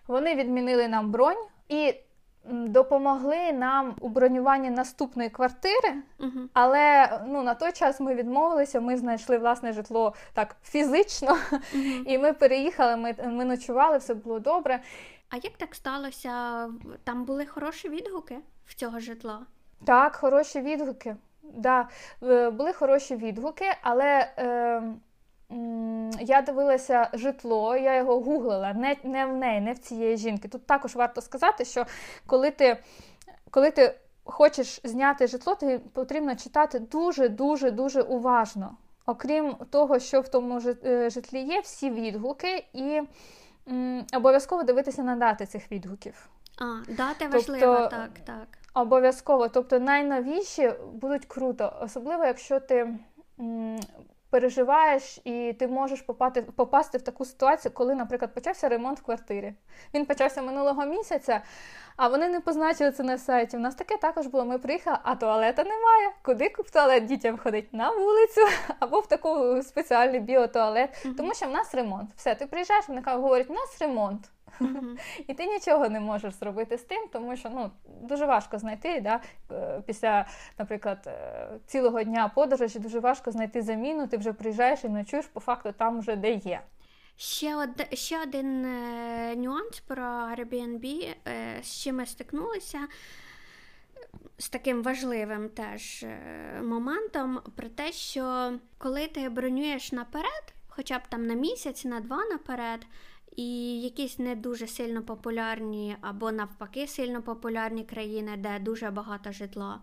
вони 0.07 0.35
відмінили 0.35 0.89
нам 0.89 1.11
бронь 1.11 1.45
і 1.69 1.95
допомогли 2.45 3.53
нам 3.53 3.97
у 4.01 4.09
бронюванні 4.09 4.71
наступної 4.71 5.31
квартири, 5.31 5.95
uh 6.21 6.49
але 6.53 7.09
ну 7.27 7.43
на 7.43 7.55
той 7.55 7.73
час 7.73 8.01
ми 8.01 8.15
відмовилися. 8.15 8.81
Ми 8.81 8.97
знайшли 8.97 9.39
власне 9.39 9.73
житло 9.73 10.15
так 10.33 10.57
фізично, 10.63 11.37
uh 11.53 12.03
і 12.07 12.19
ми 12.19 12.33
переїхали. 12.33 12.97
Ми, 12.97 13.15
ми 13.25 13.45
ночували, 13.45 13.99
все 13.99 14.15
було 14.15 14.39
добре. 14.39 14.81
А 15.31 15.37
як 15.37 15.53
так 15.57 15.75
сталося? 15.75 16.69
Там 17.05 17.25
були 17.25 17.47
хороші 17.47 17.89
відгуки 17.89 18.39
в 18.67 18.75
цього 18.75 19.01
житла? 19.01 19.47
Так, 19.85 20.17
хороші 20.17 20.61
відгуки. 20.61 21.17
Да, 21.43 21.89
е, 22.23 22.51
Були 22.51 22.73
хороші 22.73 23.17
відгуки, 23.17 23.65
але 23.83 24.33
е, 24.39 24.83
я 26.21 26.43
дивилася 26.43 27.09
житло, 27.13 27.77
я 27.77 27.97
його 27.97 28.21
гуглила, 28.21 28.73
не 28.73 28.97
не 29.05 29.27
в 29.27 29.37
неї, 29.37 29.61
не 29.61 29.73
в 29.73 29.79
цієї 29.79 30.17
жінки. 30.17 30.49
Тут 30.49 30.67
також 30.67 30.95
варто 30.95 31.21
сказати, 31.21 31.65
що 31.65 31.87
коли 32.27 32.51
ти 32.51 32.77
коли 33.51 33.71
ти 33.71 33.95
хочеш 34.25 34.81
зняти 34.85 35.27
житло, 35.27 35.55
тобі 35.55 35.79
потрібно 35.79 36.37
читати 36.37 36.79
дуже-дуже 36.79 37.71
дуже 37.71 38.03
уважно. 38.03 38.77
Окрім 39.07 39.55
того, 39.71 39.99
що 39.99 40.21
в 40.21 40.29
тому 40.29 40.61
е, 40.85 41.11
житлі 41.11 41.41
є, 41.41 41.61
всі 41.61 41.91
відгуки, 41.91 42.65
і 42.73 43.03
м, 43.69 44.07
обов'язково 44.15 44.63
дивитися 44.63 45.03
на 45.03 45.17
дати 45.17 45.47
цих 45.47 45.73
відгуків. 45.73 46.29
А, 46.59 46.93
дати 46.93 47.29
важливо, 47.29 47.77
тобто, 47.77 47.97
так, 47.97 48.11
так. 48.25 48.59
Обов'язково. 48.75 49.49
Тобто 49.49 49.81
найновіші 49.81 50.73
будуть 50.93 51.25
круто, 51.25 51.73
особливо, 51.81 52.25
якщо 52.25 52.61
ти. 52.61 52.95
Переживаєш, 54.33 55.21
і 55.25 55.53
ти 55.59 55.69
можеш 55.69 56.03
попати, 56.03 56.43
попасти 56.43 56.99
в 56.99 57.03
таку 57.03 57.25
ситуацію, 57.25 57.73
коли, 57.75 57.95
наприклад, 57.95 58.35
почався 58.35 58.69
ремонт 58.69 59.01
в 59.01 59.03
квартирі. 59.03 59.55
Він 59.95 60.07
почався 60.07 60.43
минулого 60.43 60.87
місяця, 60.87 61.41
а 61.97 62.09
вони 62.09 62.29
не 62.29 62.41
позначили 62.41 62.91
це 62.91 63.03
на 63.03 63.19
сайті. 63.19 63.57
У 63.57 63.61
нас 63.61 63.75
таке 63.75 63.97
також 63.97 64.27
було. 64.27 64.45
Ми 64.45 64.59
приїхали, 64.59 64.99
а 65.03 65.15
туалета 65.15 65.65
немає. 65.65 66.11
Куди 66.23 66.53
в 66.59 66.71
туалет 66.71 67.05
дітям 67.05 67.39
ходить? 67.39 67.73
На 67.73 67.91
вулицю 67.91 68.41
або 68.79 69.01
в 69.01 69.07
таку 69.07 69.63
спеціальний 69.63 70.21
біотуалет. 70.21 70.91
Mm-hmm. 70.91 71.17
Тому 71.17 71.35
що 71.35 71.47
в 71.47 71.51
нас 71.51 71.75
ремонт. 71.75 72.11
Все, 72.17 72.35
ти 72.35 72.47
приїжджаєш, 72.47 72.89
вони 72.89 73.03
говорять, 73.07 73.51
у 73.51 73.55
нас 73.55 73.77
ремонт. 73.81 74.31
Mm-hmm. 74.61 74.99
І 75.27 75.35
ти 75.35 75.47
нічого 75.47 75.89
не 75.89 76.01
можеш 76.01 76.35
зробити 76.35 76.79
з 76.79 76.83
тим, 76.83 77.09
тому 77.13 77.37
що 77.37 77.51
ну, 77.51 77.71
дуже 78.01 78.27
важко 78.27 78.59
знайти 78.59 79.01
да, 79.01 79.21
е, 79.53 79.83
після, 79.87 80.27
наприклад, 80.59 80.99
е, 81.07 81.49
цілого 81.67 82.03
дня 82.03 82.29
подорожі, 82.35 82.79
дуже 82.79 83.01
важко 83.01 83.31
знайти 83.31 83.63
заміну, 83.63 84.07
ти 84.07 84.17
вже 84.17 84.33
приїжджаєш 84.33 84.85
і 84.85 84.89
ночуєш 84.89 85.27
по 85.27 85.41
факту 85.41 85.73
там 85.73 86.01
вже 86.01 86.17
де 86.17 86.33
є. 86.33 86.61
Ще 87.17 87.57
од... 87.57 87.87
ще 87.93 88.23
один 88.23 88.65
е, 88.65 89.37
нюанс 89.37 89.81
про 89.81 90.03
Airbnb, 90.05 91.15
е, 91.29 91.61
з 91.63 91.83
чим 91.83 91.97
ми 91.97 92.07
стикнулися. 92.07 92.89
З 94.39 94.49
таким 94.49 94.83
важливим 94.83 95.49
теж 95.49 96.03
е, 96.03 96.61
моментом 96.63 97.41
про 97.57 97.69
те, 97.69 97.93
що 97.93 98.53
коли 98.79 99.07
ти 99.07 99.29
бронюєш 99.29 99.93
наперед, 99.93 100.55
хоча 100.69 100.99
б 100.99 101.03
там 101.09 101.27
на 101.27 101.35
місяць, 101.35 101.85
на 101.85 102.01
два 102.01 102.25
наперед, 102.25 102.87
і 103.37 103.81
якісь 103.81 104.19
не 104.19 104.35
дуже 104.35 104.67
сильно 104.67 105.03
популярні 105.03 105.97
або 106.01 106.33
навпаки 106.33 106.87
сильно 106.87 107.23
популярні 107.23 107.85
країни, 107.85 108.37
де 108.39 108.59
дуже 108.59 108.91
багато 108.91 109.33
житла, 109.33 109.81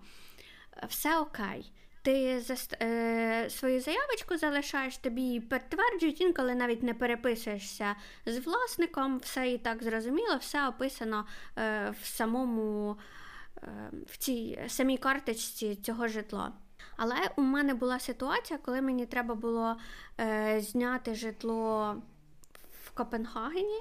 все 0.87 1.19
окей. 1.19 1.71
Ти 2.01 2.39
за, 2.39 2.55
е, 2.81 3.49
свою 3.49 3.81
заявочку 3.81 4.37
залишаєш, 4.37 4.97
тобі 4.97 5.39
підтверджують, 5.39 6.21
інколи 6.21 6.55
навіть 6.55 6.83
не 6.83 6.93
переписуєшся 6.93 7.95
з 8.25 8.37
власником, 8.37 9.17
все 9.17 9.51
і 9.51 9.57
так 9.57 9.83
зрозуміло, 9.83 10.37
все 10.39 10.67
описано 10.67 11.25
е, 11.57 11.93
в 12.01 12.05
самому 12.05 12.97
е, 13.63 13.91
в 14.07 14.17
цій 14.17 14.59
самій 14.67 14.97
карточці 14.97 15.75
цього 15.75 16.07
житла. 16.07 16.51
Але 16.97 17.15
у 17.35 17.41
мене 17.41 17.73
була 17.73 17.99
ситуація, 17.99 18.59
коли 18.65 18.81
мені 18.81 19.05
треба 19.05 19.35
було 19.35 19.77
е, 20.19 20.61
зняти 20.61 21.15
житло 21.15 21.95
Копенгагені, 22.99 23.79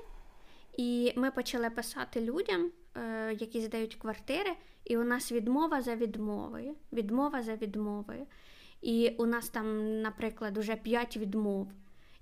і 0.77 1.13
ми 1.17 1.31
почали 1.31 1.71
писати 1.71 2.21
людям, 2.21 2.71
е, 2.95 3.37
які 3.41 3.61
здають 3.61 3.95
квартири. 3.95 4.51
І 4.85 4.97
у 4.97 5.05
нас 5.05 5.33
відмова 5.33 5.83
за 5.83 5.97
відмовою, 5.97 6.75
відмова 6.93 7.43
за 7.43 7.55
відмовою. 7.55 8.27
І 8.83 9.15
у 9.19 9.27
нас 9.27 9.49
там, 9.49 10.01
наприклад, 10.03 10.59
уже 10.59 10.77
5 10.77 11.17
відмов. 11.17 11.69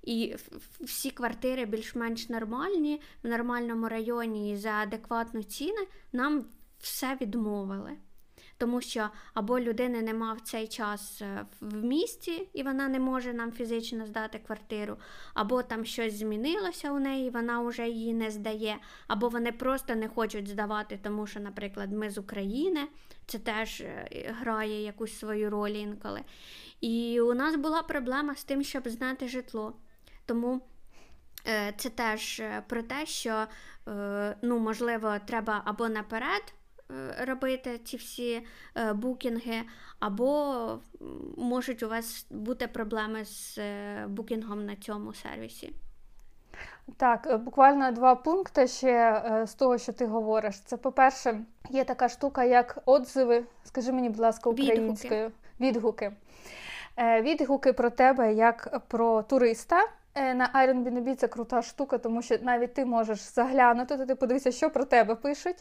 І 0.03 0.37
всі 0.81 1.11
квартири 1.11 1.65
більш-менш 1.65 2.29
нормальні, 2.29 3.01
в 3.23 3.29
нормальному 3.29 3.89
районі 3.89 4.57
за 4.57 4.71
адекватну 4.71 5.43
ціну 5.43 5.87
нам 6.13 6.45
все 6.79 7.19
відмовили 7.21 7.93
тому 8.59 8.81
що 8.81 9.09
або 9.35 9.61
людини 9.61 10.03
нема 10.03 10.33
в 10.33 10.41
цей 10.41 10.69
час 10.69 11.23
е, 11.23 11.47
в 11.61 11.85
місті, 11.85 12.49
і 12.53 12.63
вона 12.63 12.89
не 12.89 12.99
може 12.99 13.35
нам 13.35 13.53
фізично 13.53 14.07
здати 14.07 14.39
квартиру, 14.39 14.97
або 15.35 15.63
там 15.63 15.85
щось 15.85 16.19
змінилося 16.19 16.93
у 16.93 16.99
неї, 16.99 17.31
вона 17.31 17.61
вже 17.61 17.89
її 17.89 18.15
не 18.15 18.31
здає, 18.31 18.77
або 19.07 19.29
вони 19.29 19.53
просто 19.53 19.95
не 19.95 20.09
хочуть 20.09 20.49
здавати, 20.49 20.99
тому 21.03 21.27
що, 21.27 21.41
наприклад, 21.41 21.93
ми 21.93 22.11
з 22.11 22.19
України, 22.19 22.81
це 23.27 23.39
теж 23.39 23.81
е, 23.81 24.09
грає 24.41 24.83
якусь 24.83 25.19
свою 25.19 25.51
роль 25.51 25.71
інколи. 25.71 26.21
І 26.81 27.21
у 27.21 27.35
нас 27.35 27.57
була 27.57 27.83
проблема 27.83 28.35
з 28.35 28.45
тим, 28.45 28.63
щоб 28.63 28.89
знати 28.89 29.29
житло. 29.29 29.77
Тому 30.27 30.61
е, 31.47 31.75
це 31.77 31.91
теж 31.91 32.43
про 32.69 32.83
те, 32.83 33.07
що 33.07 33.47
ну, 34.43 34.59
можливо, 34.59 35.17
треба 35.27 35.63
або 35.65 35.89
наперед 35.89 36.55
робити 37.19 37.79
ці 37.79 37.97
всі 37.97 38.47
е, 38.75 38.93
букінги, 38.93 39.63
або 40.01 40.79
можуть 41.37 41.83
у 41.83 41.89
вас 41.89 42.27
бути 42.31 42.69
проблеми 42.69 43.25
з 43.25 43.59
е, 43.59 44.07
букінгом 44.09 44.67
на 44.67 44.77
цьому 44.77 45.15
сервісі. 45.15 45.73
Так, 46.97 47.41
буквально 47.45 47.93
два 47.93 48.15
пункти 48.15 48.67
ще 48.67 49.23
з 49.47 49.55
того, 49.55 49.79
що 49.79 49.93
ти 49.93 50.07
говориш. 50.07 50.61
Це, 50.61 50.77
по-перше, 50.77 51.41
є 51.71 51.85
така 51.85 52.09
штука, 52.09 52.45
як 52.45 52.79
отзиви, 52.87 53.45
скажи 53.65 53.93
мені, 53.93 54.09
будь 54.09 54.19
ласка, 54.19 54.51
українською. 54.51 55.33
Відгуки, 55.61 56.13
відгуки 56.99 57.73
про 57.73 57.91
тебе 57.91 58.35
як 58.35 58.81
про 58.89 59.23
туриста. 59.23 59.89
Е, 60.17 60.35
на 60.35 60.51
Airbnb 60.55 61.15
це 61.15 61.29
крута 61.29 61.63
штука, 61.63 61.99
тому 61.99 62.23
що 62.23 62.37
навіть 62.43 62.75
ти 62.75 62.85
можеш 62.85 63.19
заглянути, 63.19 63.97
то 63.97 64.07
ти 64.07 64.15
подивися, 64.15 64.53
що 64.53 64.71
про 64.71 64.85
тебе 64.85 65.15
пишуть. 65.15 65.57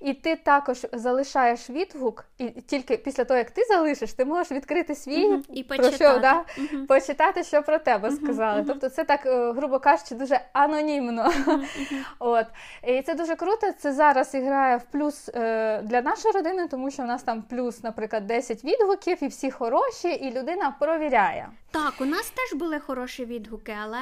І 0.00 0.14
ти 0.14 0.36
також 0.36 0.86
залишаєш 0.92 1.70
відгук, 1.70 2.24
і 2.38 2.48
тільки 2.48 2.96
після 2.96 3.24
того, 3.24 3.38
як 3.38 3.50
ти 3.50 3.64
залишиш, 3.64 4.12
ти 4.12 4.24
можеш 4.24 4.52
відкрити 4.52 4.94
свій 4.94 5.26
uh 5.26 5.44
і 5.52 5.62
про 5.62 5.90
що, 5.90 6.18
да? 6.18 6.44
uh 6.58 6.86
почитати, 6.86 7.44
що 7.44 7.62
про 7.62 7.78
тебе 7.78 8.10
сказали. 8.10 8.60
uh 8.60 8.64
Тобто 8.66 8.88
це 8.88 9.04
так, 9.04 9.26
е, 9.26 9.52
грубо 9.52 9.78
кажучи, 9.78 10.14
дуже 10.14 10.40
анонімно. 10.52 11.32
От. 12.18 12.46
І 12.86 13.02
це 13.02 13.14
дуже 13.14 13.36
круто. 13.36 13.72
Це 13.78 13.92
зараз 13.92 14.34
грає 14.34 14.76
в 14.76 14.82
плюс 14.82 15.30
е, 15.34 15.82
для 15.82 16.02
нашої 16.02 16.34
родини, 16.34 16.68
тому 16.68 16.90
що 16.90 17.02
в 17.02 17.06
нас 17.06 17.22
там 17.22 17.42
плюс, 17.42 17.82
наприклад, 17.82 18.26
10 18.26 18.64
відгуків, 18.64 19.18
і 19.22 19.26
всі 19.26 19.50
хороші, 19.50 20.08
і 20.08 20.32
людина 20.32 20.76
провіряє. 20.80 21.48
Так, 21.70 21.94
у 22.00 22.04
нас 22.04 22.30
теж 22.30 22.58
були 22.58 22.80
хороші 22.80 23.24
відгуки, 23.24 23.76
але 23.82 23.93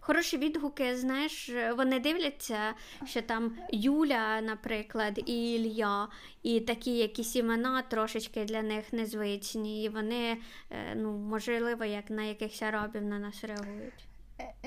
хороші 0.00 0.38
відгуки, 0.38 0.96
знаєш, 0.96 1.50
вони 1.76 2.00
дивляться, 2.00 2.74
що 3.06 3.22
там 3.22 3.56
Юля, 3.72 4.40
наприклад, 4.40 5.20
і 5.26 5.54
Ілля, 5.54 6.08
і 6.42 6.60
такі 6.60 6.96
якісь 6.96 7.36
імена 7.36 7.82
трошечки 7.82 8.44
для 8.44 8.62
них 8.62 8.92
незвичні, 8.92 9.84
і 9.84 9.88
вони, 9.88 10.36
е, 10.70 10.94
ну, 10.96 11.12
можливо, 11.12 11.84
як 11.84 12.10
на 12.10 12.22
якихось 12.22 12.62
арабів 12.62 13.02
на 13.02 13.18
нас 13.18 13.44
реагують. 13.44 14.04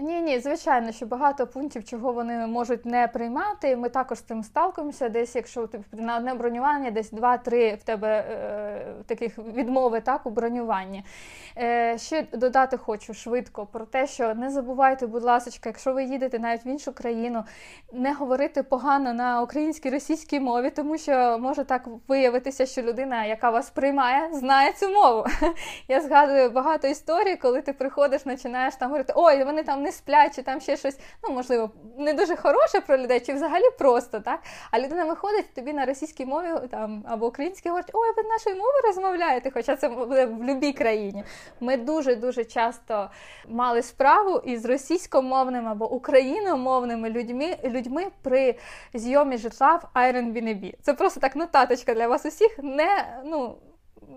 Ні, 0.02 0.22
ні, 0.22 0.40
звичайно, 0.40 0.92
що 0.92 1.06
багато 1.06 1.48
пунктів, 1.48 1.84
чого 1.84 2.14
вони 2.14 2.48
можуть 2.48 2.86
не 2.86 3.08
приймати. 3.08 3.76
Ми 3.76 3.90
також 3.90 4.18
з 4.18 4.22
цим 4.22 4.44
сталкуємося. 4.44 5.10
Десь, 5.10 5.36
якщо 5.36 5.68
ти 5.68 5.80
на 5.92 6.18
одне 6.18 6.34
бронювання, 6.34 6.92
десь 6.92 7.12
два-три 7.12 7.76
в 7.76 7.84
тебе 7.84 8.08
е, 8.08 8.86
таких 9.06 9.38
відмови 9.38 10.02
так 10.02 10.26
у 10.26 10.30
бронюванні. 10.30 11.04
Е, 11.58 11.98
Ще 11.98 12.26
додати 12.34 12.78
хочу 12.78 13.14
швидко 13.14 13.66
про 13.66 13.86
те, 13.86 14.08
що 14.08 14.34
не 14.36 14.50
забувайте, 14.50 15.08
будь 15.08 15.24
ласка, 15.24 15.62
якщо 15.66 15.94
ви 15.94 16.04
їдете 16.04 16.40
навіть 16.40 16.66
в 16.66 16.68
іншу 16.68 16.94
країну, 16.94 17.44
не 17.94 18.14
говорити 18.14 18.64
погано 18.64 19.14
на 19.14 19.42
українській 19.42 19.90
російській 19.90 20.40
мові, 20.40 20.70
тому 20.70 20.98
що 20.98 21.38
може 21.42 21.64
так 21.64 21.88
виявитися, 22.08 22.66
що 22.66 22.82
людина, 22.82 23.26
яка 23.26 23.50
вас 23.50 23.70
приймає, 23.70 24.34
знає 24.34 24.74
цю 24.74 24.90
мову. 24.90 25.26
Я 25.88 26.02
згадую 26.02 26.50
багато 26.50 26.88
історій, 26.88 27.36
коли 27.36 27.62
ти 27.62 27.74
приходиш, 27.74 28.24
починаєш 28.24 28.76
там 28.76 28.90
говорити, 28.90 29.14
ой, 29.16 29.44
вона 29.44 29.57
вони 29.58 29.66
там 29.66 29.84
не 29.84 29.92
сплять, 29.92 30.36
чи 30.36 30.42
там 30.42 30.62
ще 30.62 30.78
щось, 30.78 31.00
ну 31.24 31.34
можливо, 31.34 31.72
не 31.98 32.14
дуже 32.14 32.36
хороше 32.36 32.82
про 32.88 32.98
людей, 32.98 33.20
чи 33.20 33.34
взагалі 33.34 33.64
просто 33.80 34.20
так. 34.20 34.40
А 34.72 34.80
людина 34.80 35.06
виходить 35.06 35.54
тобі 35.54 35.74
на 35.74 35.86
російській 35.86 36.26
мові 36.26 36.48
там 36.72 37.06
або 37.08 37.28
українській 37.28 37.70
говорить, 37.70 37.90
ой, 37.94 38.10
ви 38.18 38.24
нашою 38.24 38.56
мовою 38.56 38.82
розмовляєте, 38.88 39.52
хоча 39.54 39.76
це 39.76 39.90
буде 39.90 40.26
в 40.26 40.32
будь-якій 40.32 40.74
країні. 40.74 41.24
Ми 41.60 41.78
дуже 41.78 42.16
дуже 42.16 42.46
часто 42.46 43.10
мали 43.48 43.82
справу 43.82 44.42
із 44.46 44.66
російськомовними 44.66 45.72
або 45.72 45.92
україномовними 45.92 47.10
людьми 47.10 47.58
людьми 47.64 48.08
при 48.22 48.56
зйомі 48.94 49.38
житла 49.38 49.76
в 49.76 49.98
Airbnb. 49.98 50.74
Це 50.82 50.94
просто 50.94 51.20
так 51.20 51.36
нотаточка 51.36 51.94
для 51.94 52.08
вас 52.08 52.26
усіх. 52.26 52.60
Не 52.60 53.22
ну 53.26 53.56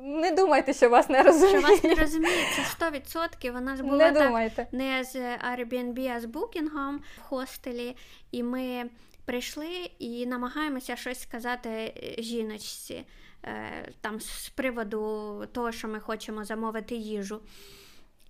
не 0.03 0.31
думайте, 0.31 0.73
що 0.73 0.89
вас 0.89 1.09
не 1.09 1.23
розуміють. 1.23 1.59
Що 1.59 1.69
вас 1.69 1.85
не 1.85 1.95
розуміють, 1.95 2.47
це 2.57 2.87
100%. 2.87 3.53
Вона 3.53 3.77
ж 3.77 3.83
була 3.83 4.11
не 4.11 4.51
так 4.51 4.73
не 4.73 5.05
з 5.05 5.17
Airbnb, 5.17 6.13
а 6.17 6.21
з 6.21 6.25
Booking 6.25 6.99
в 7.17 7.21
хостелі, 7.21 7.97
і 8.31 8.43
ми 8.43 8.91
прийшли 9.25 9.91
і 9.99 10.27
намагаємося 10.27 10.97
щось 10.97 11.21
сказати 11.21 11.69
е, 11.69 12.23
жіночці 12.23 13.05
е, 13.45 13.93
там 14.01 14.21
з 14.21 14.49
приводу 14.49 15.45
того, 15.53 15.73
що 15.73 15.89
ми 15.89 16.01
хочемо 16.01 16.45
замовити 16.45 16.95
їжу. 16.95 17.41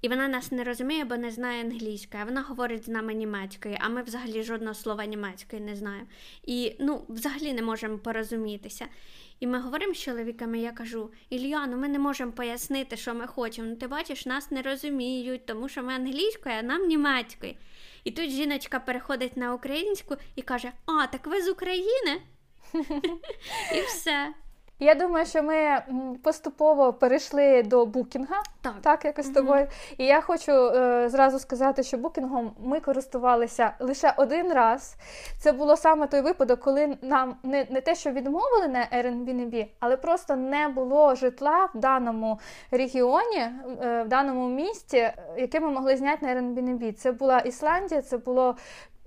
І 0.03 0.09
вона 0.09 0.29
нас 0.29 0.53
не 0.53 0.65
розуміє, 0.65 1.05
бо 1.05 1.17
не 1.17 1.31
знає 1.31 1.65
англійської, 1.65 2.23
а 2.23 2.27
вона 2.27 2.43
говорить 2.43 2.85
з 2.85 2.89
нами 2.89 3.15
німецькою, 3.15 3.77
а 3.81 3.89
ми 3.89 4.03
взагалі 4.03 4.43
жодного 4.43 4.75
слова 4.75 5.05
німецької 5.05 5.63
не 5.63 5.77
знаємо. 5.77 6.07
І 6.43 6.77
ну, 6.81 7.05
взагалі 7.09 7.53
не 7.53 7.63
можемо 7.63 7.99
порозумітися. 7.99 8.87
І 9.41 9.47
ми 9.47 9.61
говоримо 9.61 9.95
з 9.95 9.99
чоловіками, 9.99 10.59
я 10.59 10.73
кажу: 10.73 11.11
Ілья, 11.31 11.67
ну 11.67 11.77
ми 11.77 11.89
не 11.89 11.99
можемо 11.99 12.33
пояснити, 12.33 12.97
що 12.97 13.15
ми 13.15 13.27
хочемо. 13.27 13.69
Ну, 13.69 13.77
ти 13.77 13.87
бачиш, 13.87 14.27
нас 14.27 14.51
не 14.51 14.63
розуміють, 14.63 15.47
тому 15.47 15.69
що 15.69 15.83
ми 15.83 15.95
англійською, 15.95 16.55
а 16.59 16.63
нам 16.63 16.87
німецькою. 16.87 17.55
І 18.05 18.11
тут 18.11 18.31
жіночка 18.31 18.81
переходить 18.81 19.37
на 19.37 19.55
українську 19.55 20.17
і 20.37 20.43
каже: 20.43 20.73
А, 20.87 21.07
так 21.07 21.27
ви 21.27 21.43
з 21.43 21.49
України? 21.49 22.23
І 23.75 23.81
все. 23.87 24.35
Я 24.83 24.95
думаю, 24.95 25.27
що 25.27 25.43
ми 25.43 25.83
поступово 26.23 26.93
перейшли 26.93 27.63
до 27.63 27.87
букінга, 27.87 28.43
так, 28.63 28.75
так 28.83 29.05
якось 29.05 29.27
з 29.27 29.31
тобою. 29.31 29.67
І 29.99 30.05
я 30.05 30.21
хочу 30.21 30.53
е, 30.53 31.09
зразу 31.09 31.39
сказати, 31.39 31.83
що 31.83 31.97
букінгом 31.97 32.53
ми 32.59 32.81
користувалися 32.81 33.73
лише 33.81 34.15
один 34.17 34.53
раз. 34.53 34.97
Це 35.39 35.53
було 35.53 35.77
саме 35.77 36.07
той 36.07 36.21
випадок, 36.21 36.61
коли 36.61 36.97
нам 37.03 37.37
не 37.43 37.67
не 37.71 37.81
те, 37.81 37.95
що 37.95 38.11
відмовили 38.11 38.69
на 38.69 38.87
Airbnb, 38.97 39.67
але 39.81 39.97
просто 39.97 40.37
не 40.37 40.69
було 40.69 41.15
житла 41.15 41.69
в 41.75 41.79
даному 41.79 42.39
регіоні, 42.71 43.39
е, 43.83 44.03
в 44.03 44.09
даному 44.09 44.49
місті, 44.49 45.11
яке 45.37 45.61
ми 45.61 45.71
могли 45.71 45.97
зняти 45.97 46.27
на 46.27 46.35
Airbnb. 46.35 46.93
Це 46.93 47.13
була 47.13 47.39
Ісландія, 47.39 48.03
це 48.03 48.19
було 48.19 48.57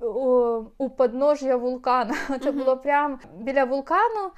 у, 0.01 0.61
у 0.77 0.89
подножжя 0.89 1.55
вулкана. 1.55 2.15
Це 2.43 2.51
було 2.51 2.77
прямо 2.77 3.19
біля 3.39 3.63
вулкану. 3.63 4.31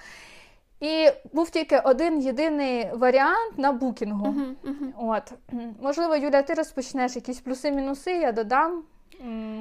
І 0.86 1.11
був 1.33 1.49
тільки 1.49 1.79
один 1.79 2.21
єдиний 2.21 2.88
варіант 2.93 3.57
на 3.57 3.71
букінгу. 3.71 4.27
Uh-huh, 4.27 4.53
uh-huh. 4.63 4.91
От 4.97 5.33
можливо, 5.81 6.15
Юля, 6.15 6.41
ти 6.41 6.53
розпочнеш 6.53 7.15
якісь 7.15 7.39
плюси-мінуси, 7.39 8.11
я 8.11 8.31
додам. 8.31 8.83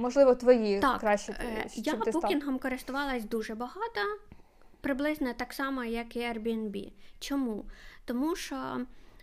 Можливо, 0.01 0.35
твої 0.35 0.81
так, 0.81 1.01
краще. 1.01 1.33
Е, 1.33 1.67
я 1.75 1.93
ти 1.93 2.11
букінгом 2.11 2.59
користувалась 2.59 3.25
дуже 3.25 3.55
багато, 3.55 4.01
приблизно 4.81 5.33
так 5.33 5.53
само, 5.53 5.85
як 5.85 6.17
і 6.17 6.21
Airbnb. 6.21 6.93
Чому? 7.19 7.65
Тому 8.05 8.37
що 8.37 8.57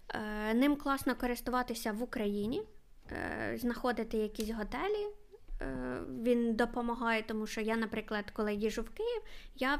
е, 0.09 0.53
ним 0.53 0.75
класно 0.75 1.15
користуватися 1.15 1.91
в 1.91 2.03
Україні, 2.03 2.61
е, 3.11 3.57
знаходити 3.57 4.17
якісь 4.17 4.49
готелі. 4.49 5.07
Е, 5.61 6.01
він 6.23 6.55
допомагає, 6.55 7.23
тому 7.27 7.47
що 7.47 7.61
я, 7.61 7.77
наприклад, 7.77 8.31
коли 8.31 8.53
їжу 8.53 8.81
в 8.81 8.89
Київ, 8.89 9.21
я 9.55 9.79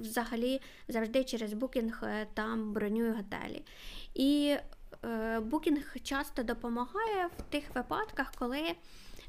взагалі 0.00 0.60
завжди 0.88 1.24
через 1.24 1.52
букінг 1.52 2.00
е, 2.02 2.26
там 2.34 2.72
бронюю 2.72 3.14
готелі. 3.14 3.64
І 4.14 4.56
е, 5.04 5.40
букінг 5.40 5.96
часто 6.02 6.42
допомагає 6.42 7.26
в 7.38 7.42
тих 7.42 7.64
випадках, 7.74 8.32
коли 8.38 8.74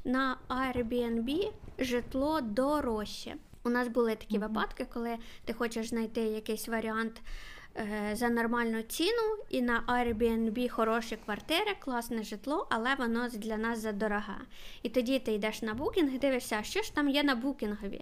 на 0.04 0.36
Airbnb 0.48 1.52
житло 1.78 2.40
дорожче. 2.40 3.36
У 3.64 3.70
нас 3.70 3.88
були 3.88 4.14
такі 4.14 4.38
mm-hmm. 4.38 4.48
випадки, 4.48 4.86
коли 4.92 5.18
ти 5.44 5.52
хочеш 5.52 5.88
знайти 5.88 6.20
якийсь 6.20 6.68
варіант 6.68 7.22
за 8.12 8.28
нормальну 8.28 8.82
ціну, 8.82 9.36
і 9.48 9.62
на 9.62 9.84
Airbnb 9.88 10.68
хороші 10.68 11.18
квартири, 11.24 11.76
класне 11.80 12.22
житло, 12.22 12.66
але 12.70 12.94
воно 12.94 13.28
для 13.28 13.56
нас 13.56 13.78
задорога. 13.78 14.40
І 14.82 14.88
тоді 14.88 15.18
ти 15.18 15.32
йдеш 15.32 15.62
на 15.62 15.74
букінг 15.74 16.18
дивишся, 16.18 16.62
що 16.62 16.82
ж 16.82 16.94
там 16.94 17.08
є 17.08 17.22
на 17.22 17.34
букінгові. 17.34 18.00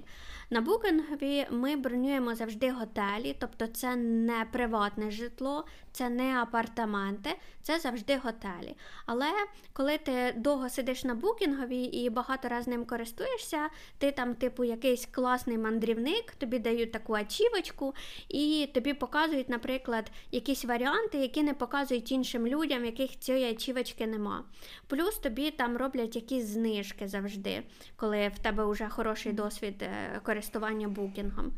На 0.52 0.60
букінгові 0.60 1.46
ми 1.50 1.76
бронюємо 1.76 2.34
завжди 2.34 2.70
готелі, 2.70 3.36
тобто 3.38 3.66
це 3.66 3.96
не 3.96 4.46
приватне 4.52 5.10
житло, 5.10 5.64
це 5.92 6.08
не 6.08 6.36
апартаменти, 6.36 7.30
це 7.62 7.78
завжди 7.78 8.16
готелі. 8.16 8.76
Але 9.06 9.26
коли 9.72 9.98
ти 9.98 10.34
довго 10.36 10.68
сидиш 10.68 11.04
на 11.04 11.14
букінгові 11.14 11.82
і 11.82 12.10
багато 12.10 12.48
раз 12.48 12.66
ним 12.66 12.84
користуєшся, 12.84 13.68
ти 13.98 14.12
там, 14.12 14.34
типу, 14.34 14.64
якийсь 14.64 15.06
класний 15.06 15.58
мандрівник, 15.58 16.30
тобі 16.30 16.58
дають 16.58 16.92
таку 16.92 17.14
ачівочку, 17.14 17.94
і 18.28 18.68
тобі 18.74 18.94
показують, 18.94 19.48
наприклад, 19.48 20.10
якісь 20.30 20.64
варіанти, 20.64 21.18
які 21.18 21.42
не 21.42 21.54
показують 21.54 22.12
іншим 22.12 22.46
людям, 22.46 22.84
яких 22.84 23.18
цієї 23.18 23.50
ачівочки 23.50 24.06
нема. 24.06 24.44
Плюс 24.86 25.18
тобі 25.18 25.50
там 25.50 25.76
роблять 25.76 26.16
якісь 26.16 26.44
знижки 26.44 27.08
завжди, 27.08 27.62
коли 27.96 28.28
в 28.28 28.38
тебе 28.38 28.64
вже 28.64 28.88
хороший 28.88 29.32
досвід 29.32 29.82
е, 29.82 30.20
користування 30.40 30.88
букінгом. 30.88 31.52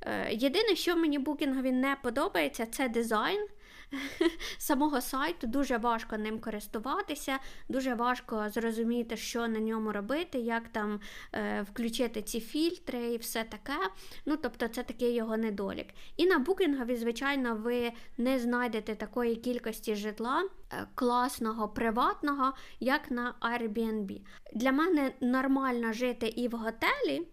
Е, 0.00 0.34
єдине, 0.34 0.76
що 0.76 0.96
мені 0.96 1.18
букінгові 1.18 1.72
не 1.72 1.96
подобається, 2.02 2.66
це 2.66 2.88
дизайн. 2.88 3.46
самого 4.58 5.00
сайту, 5.00 5.46
дуже 5.46 5.76
важко 5.76 6.16
ним 6.18 6.38
користуватися, 6.38 7.38
дуже 7.68 7.94
важко 7.94 8.48
зрозуміти, 8.48 9.16
що 9.16 9.48
на 9.48 9.60
ньому 9.60 9.92
робити, 9.92 10.38
як 10.38 10.68
там 10.68 11.00
е, 11.32 11.62
включити 11.62 12.22
ці 12.22 12.40
фільтри 12.40 13.12
і 13.12 13.16
все 13.16 13.44
таке. 13.44 13.78
Ну, 14.26 14.36
тобто, 14.36 14.68
це 14.68 14.82
такий 14.82 15.14
його 15.14 15.36
недолік. 15.36 15.86
І 16.16 16.26
на 16.26 16.38
букінгові, 16.38 16.96
звичайно, 16.96 17.54
ви 17.54 17.92
не 18.18 18.38
знайдете 18.38 18.94
такої 18.94 19.36
кількості 19.36 19.94
житла 19.94 20.42
е, 20.72 20.86
класного, 20.94 21.68
приватного, 21.68 22.52
як 22.80 23.10
на 23.10 23.34
Airbnb. 23.40 24.20
Для 24.54 24.72
мене 24.72 25.12
нормально 25.20 25.92
жити 25.92 26.26
і 26.26 26.48
в 26.48 26.52
готелі. 26.52 27.26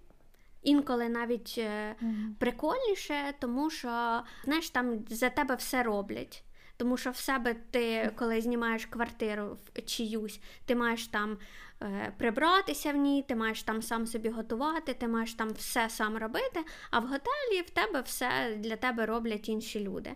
Інколи 0.68 1.10
навіть 1.10 1.58
mm-hmm. 1.58 2.34
прикольніше, 2.40 3.34
тому 3.40 3.70
що 3.70 4.22
знаєш, 4.44 4.70
там 4.70 5.00
за 5.10 5.30
тебе 5.30 5.56
все 5.56 5.84
роблять. 5.84 6.44
Тому 6.78 6.98
що 6.98 7.12
в 7.12 7.16
себе 7.18 7.56
ти, 7.72 8.12
коли 8.16 8.42
знімаєш 8.42 8.86
квартиру 8.86 9.58
чиюсь, 9.86 10.40
ти 10.66 10.76
маєш 10.76 11.08
там 11.08 11.38
е, 11.82 12.14
прибратися 12.18 12.92
в 12.92 12.96
ній, 12.96 13.26
ти 13.28 13.36
маєш 13.36 13.64
там 13.64 13.82
сам 13.82 14.08
собі 14.08 14.30
готувати, 14.30 14.94
ти 14.94 15.08
маєш 15.08 15.34
там 15.34 15.50
все 15.50 15.90
сам 15.90 16.18
робити, 16.18 16.60
а 16.92 17.00
в 17.00 17.04
готелі 17.04 17.62
в 17.68 17.70
тебе 17.70 18.02
все 18.02 18.56
для 18.58 18.76
тебе 18.76 19.06
роблять 19.06 19.50
інші 19.50 19.80
люди. 19.80 20.12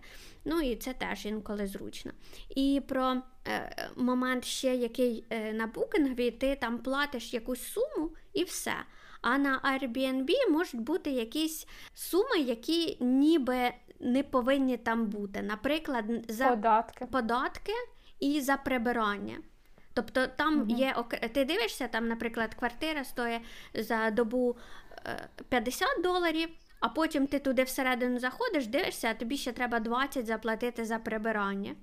Ну 0.45 0.61
і 0.61 0.75
це 0.75 0.93
теж 0.93 1.25
інколи 1.25 1.67
зручно. 1.67 2.11
І 2.55 2.81
про 2.87 3.21
е, 3.47 3.91
момент 3.95 4.45
ще, 4.45 4.75
який 4.75 5.25
е, 5.29 5.53
на 5.53 5.67
букінгові, 5.67 6.31
ти 6.31 6.55
там 6.55 6.77
платиш 6.77 7.33
якусь 7.33 7.63
суму 7.63 8.09
і 8.33 8.43
все. 8.43 8.75
А 9.21 9.37
на 9.37 9.59
Airbnb 9.59 10.29
можуть 10.49 10.81
бути 10.81 11.11
якісь 11.11 11.67
суми, 11.93 12.37
які 12.37 12.97
ніби 12.99 13.71
не 13.99 14.23
повинні 14.23 14.77
там 14.77 15.05
бути. 15.05 15.41
Наприклад, 15.41 16.05
за 16.27 16.47
податки, 16.47 17.05
податки 17.05 17.73
і 18.19 18.41
за 18.41 18.57
прибирання. 18.57 19.37
Тобто 19.93 20.27
там 20.27 20.61
угу. 20.61 20.65
є 20.69 20.95
ти 21.33 21.45
дивишся, 21.45 21.87
там, 21.87 22.07
наприклад, 22.07 22.53
квартира 22.53 23.03
стоїть 23.03 23.41
за 23.73 24.11
добу 24.11 24.57
50 25.49 25.87
е, 25.97 26.01
доларів, 26.01 26.49
а 26.79 26.89
потім 26.89 27.27
ти 27.27 27.39
туди 27.39 27.63
всередину 27.63 28.19
заходиш, 28.19 28.67
дивишся, 28.67 29.09
а 29.09 29.13
тобі 29.13 29.37
ще 29.37 29.51
треба 29.51 29.79
20 29.79 30.25
заплатити 30.25 30.85
за 30.85 30.99
прибирання. 30.99 31.75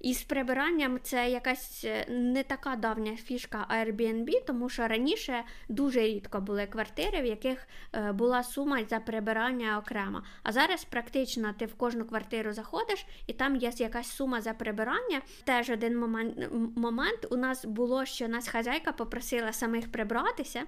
І 0.00 0.14
з 0.14 0.22
прибиранням 0.22 0.98
це 1.02 1.30
якась 1.30 1.84
е, 1.84 2.06
не 2.08 2.42
така 2.42 2.76
давня 2.76 3.16
фішка 3.16 3.66
Airbnb, 3.70 4.44
тому 4.46 4.68
що 4.68 4.88
раніше 4.88 5.44
дуже 5.68 6.00
рідко 6.00 6.40
були 6.40 6.66
квартири, 6.66 7.22
в 7.22 7.26
яких 7.26 7.66
е, 7.92 8.12
була 8.12 8.42
сума 8.42 8.84
за 8.84 9.00
прибирання 9.00 9.78
окремо. 9.78 10.22
А 10.42 10.52
зараз 10.52 10.84
практично 10.84 11.54
ти 11.58 11.66
в 11.66 11.74
кожну 11.74 12.04
квартиру 12.04 12.52
заходиш, 12.52 13.06
і 13.26 13.32
там 13.32 13.56
є 13.56 13.72
якась 13.76 14.10
сума 14.10 14.40
за 14.40 14.52
прибирання. 14.52 15.20
Теж 15.44 15.70
один 15.70 15.98
момент 15.98 16.52
момент 16.76 17.26
у 17.30 17.36
нас 17.36 17.64
було, 17.64 18.04
що 18.04 18.28
нас 18.28 18.48
хазяйка 18.48 18.92
попросила 18.92 19.52
самих 19.52 19.92
прибратися. 19.92 20.62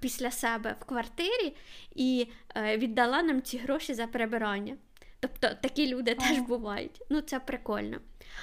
Після 0.00 0.30
себе 0.30 0.76
в 0.80 0.84
квартирі 0.84 1.56
і 1.94 2.28
е, 2.56 2.76
віддала 2.78 3.22
нам 3.22 3.42
ці 3.42 3.58
гроші 3.58 3.94
за 3.94 4.06
прибирання. 4.06 4.76
Тобто 5.24 5.56
такі 5.62 5.86
люди 5.86 6.14
теж 6.14 6.38
бувають. 6.38 7.02
Ну, 7.10 7.20
це 7.20 7.40
прикольно. 7.40 8.00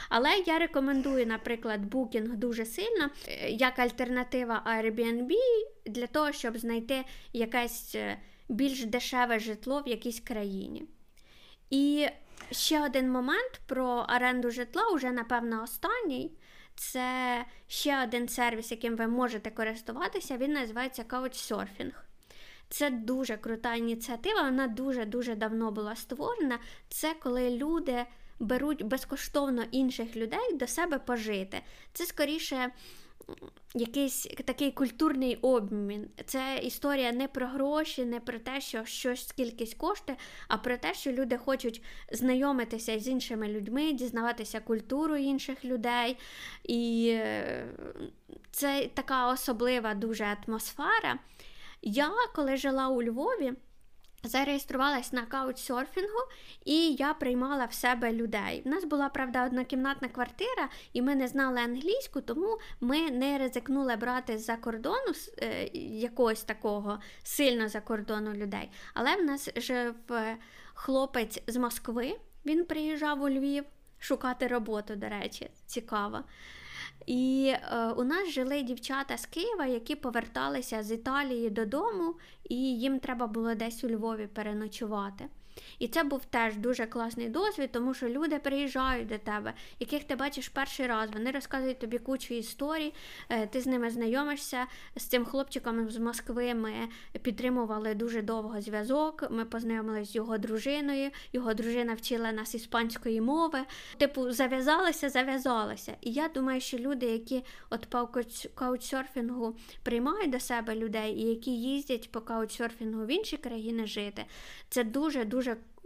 Але 0.10 0.30
я 0.46 0.60
рекомендую, 0.60 1.26
наприклад, 1.26 1.94
Booking 1.94 2.36
дуже 2.36 2.66
сильно 2.66 3.10
е, 3.28 3.50
як 3.50 3.80
альтернатива 3.80 4.64
Airbnb 4.68 5.32
для 5.86 6.08
того, 6.08 6.32
щоб 6.32 6.58
знайти 6.58 7.04
якесь 7.34 7.96
е, 7.96 8.18
більш 8.50 8.86
дешеве 8.86 9.40
житло 9.40 9.82
в 9.86 9.88
якійсь 9.88 10.20
країні. 10.20 10.86
І 11.70 12.08
ще 12.52 12.86
один 12.86 13.12
момент 13.12 13.62
про 13.66 14.06
оренду 14.16 14.52
житла, 14.52 14.84
уже, 14.94 15.12
напевно, 15.12 15.64
останній. 15.64 16.32
Це 16.76 17.46
ще 17.68 18.04
один 18.04 18.28
сервіс, 18.28 18.72
яким 18.72 18.96
ви 18.96 19.08
можете 19.08 19.50
користуватися, 19.50 20.38
він 20.38 20.54
називається 20.54 21.04
Couchsurfing. 21.04 21.92
Це 22.72 22.90
дуже 22.90 23.38
крута 23.38 23.76
ініціатива, 23.76 24.42
вона 24.42 24.68
дуже-дуже 24.68 25.36
давно 25.36 25.72
була 25.72 25.96
створена. 25.96 26.60
Це 26.90 27.14
коли 27.24 27.50
люди 27.50 28.06
беруть 28.40 28.84
безкоштовно 28.84 29.64
інших 29.72 30.16
людей 30.16 30.54
до 30.54 30.68
себе 30.68 31.00
пожити. 31.00 31.62
Це 31.94 32.06
скоріше 32.06 32.72
якийсь 33.74 34.28
такий 34.46 34.72
культурний 34.72 35.36
обмін. 35.36 36.10
Це 36.26 36.60
історія 36.64 37.12
не 37.12 37.28
про 37.28 37.48
гроші, 37.48 38.06
не 38.06 38.20
про 38.20 38.40
те, 38.40 38.62
що 38.62 38.86
щось 38.86 39.28
скількись 39.28 39.74
коштує, 39.74 40.18
а 40.48 40.58
про 40.58 40.78
те, 40.78 40.94
що 40.94 41.12
люди 41.12 41.38
хочуть 41.38 41.82
знайомитися 42.12 43.00
з 43.00 43.08
іншими 43.08 43.48
людьми, 43.48 43.94
дізнаватися 43.94 44.60
культуру 44.60 45.18
інших 45.18 45.66
людей. 45.66 46.18
І 46.64 47.10
е, 47.14 47.66
це 48.52 48.90
така 48.94 49.32
особлива 49.32 49.94
дуже 49.94 50.38
атмосфера. 50.48 51.20
Я, 51.82 52.12
коли 52.36 52.58
жила 52.58 52.88
у 52.88 53.04
Львові, 53.04 53.54
Зареєструвалась 54.24 55.14
на 55.14 55.26
каучсерфінгу, 55.26 56.20
і 56.66 56.94
я 56.94 57.14
приймала 57.14 57.66
в 57.66 57.74
себе 57.74 58.14
людей. 58.14 58.62
У 58.66 58.70
нас 58.70 58.86
була, 58.86 59.10
правда, 59.10 59.46
однокімнатна 59.46 60.08
квартира, 60.08 60.70
і 60.94 61.02
ми 61.02 61.16
не 61.16 61.28
знали 61.28 61.60
англійську, 61.60 62.22
тому 62.22 62.60
ми 62.82 63.12
не 63.12 63.38
ризикнули 63.38 63.96
брати 63.96 64.38
з-за 64.38 64.56
кордону 64.56 65.14
е, 65.38 65.70
якогось 66.00 66.44
такого 66.44 67.00
сильно 67.24 67.70
за 67.70 67.82
кордону 67.82 68.34
людей. 68.34 68.72
Але 68.94 69.16
в 69.16 69.24
нас 69.24 69.50
жив 69.56 69.96
е, 70.12 70.38
хлопець 70.74 71.44
з 71.48 71.56
Москви, 71.58 72.18
він 72.46 72.66
приїжджав 72.66 73.22
у 73.22 73.30
Львів 73.30 73.64
шукати 74.00 74.48
роботу, 74.48 74.96
до 74.96 75.10
речі, 75.10 75.50
цікаво. 75.66 76.24
І 77.06 77.54
е, 77.54 77.92
у 77.98 78.04
нас 78.04 78.30
жили 78.30 78.62
дівчата 78.62 79.18
з 79.18 79.26
Києва, 79.26 79.66
які 79.66 79.96
поверталися 79.96 80.84
з 80.84 80.92
Італії 80.92 81.50
додому, 81.50 82.16
і 82.50 82.56
їм 82.80 83.00
треба 83.00 83.28
було 83.28 83.56
десь 83.56 83.84
у 83.84 83.90
Львові 83.90 84.28
переночувати. 84.28 85.26
І 85.80 85.88
це 85.88 86.04
був 86.04 86.26
теж 86.26 86.56
дуже 86.56 86.86
класний 86.86 87.30
досвід, 87.30 87.70
тому 87.72 87.94
що 87.94 88.10
люди 88.10 88.40
приїжджають 88.40 89.08
до 89.08 89.18
тебе, 89.18 89.54
яких 89.80 90.04
ти 90.04 90.16
бачиш 90.16 90.50
перший 90.50 90.88
раз. 90.88 91.10
Вони 91.14 91.32
розказують 91.32 91.80
тобі 91.80 91.98
кучу 91.98 92.34
історій, 92.34 92.94
е, 93.30 93.48
ти 93.48 93.62
з 93.62 93.68
ними 93.68 93.90
знайомишся. 93.90 94.66
З 94.96 95.04
цим 95.04 95.26
хлопчиком 95.26 95.90
з 95.90 95.98
Москви 95.98 96.54
ми 96.54 96.74
підтримували 97.22 97.94
дуже 97.94 98.22
довго 98.22 98.62
зв'язок. 98.62 99.28
Ми 99.32 99.46
познайомилися 99.46 100.12
з 100.12 100.16
його 100.16 100.38
дружиною, 100.38 101.12
його 101.34 101.54
дружина 101.54 101.94
вчила 101.94 102.32
нас 102.32 102.56
іспанської 102.56 103.22
мови. 103.22 103.60
Типу, 103.98 104.32
зав'язалися, 104.32 105.10
зав'язалися. 105.10 105.96
І 106.02 106.12
я 106.12 106.28
думаю, 106.28 106.62
що 106.62 106.78
люди, 106.78 107.06
які 107.06 107.44
от 107.70 107.86
по 107.86 108.10
каучсерфінгу 108.56 109.56
приймають 109.84 110.32
до 110.32 110.40
себе 110.40 110.76
людей 110.76 111.16
і 111.16 111.22
які 111.22 111.52
їздять 111.52 112.12
по 112.12 112.22
каучсерфінгу 112.22 113.06
в 113.06 113.12
інші 113.12 113.38
країни 113.38 113.86
жити, 113.86 114.26
це 114.70 114.84
дуже 114.84 115.26
дуже 115.26 115.41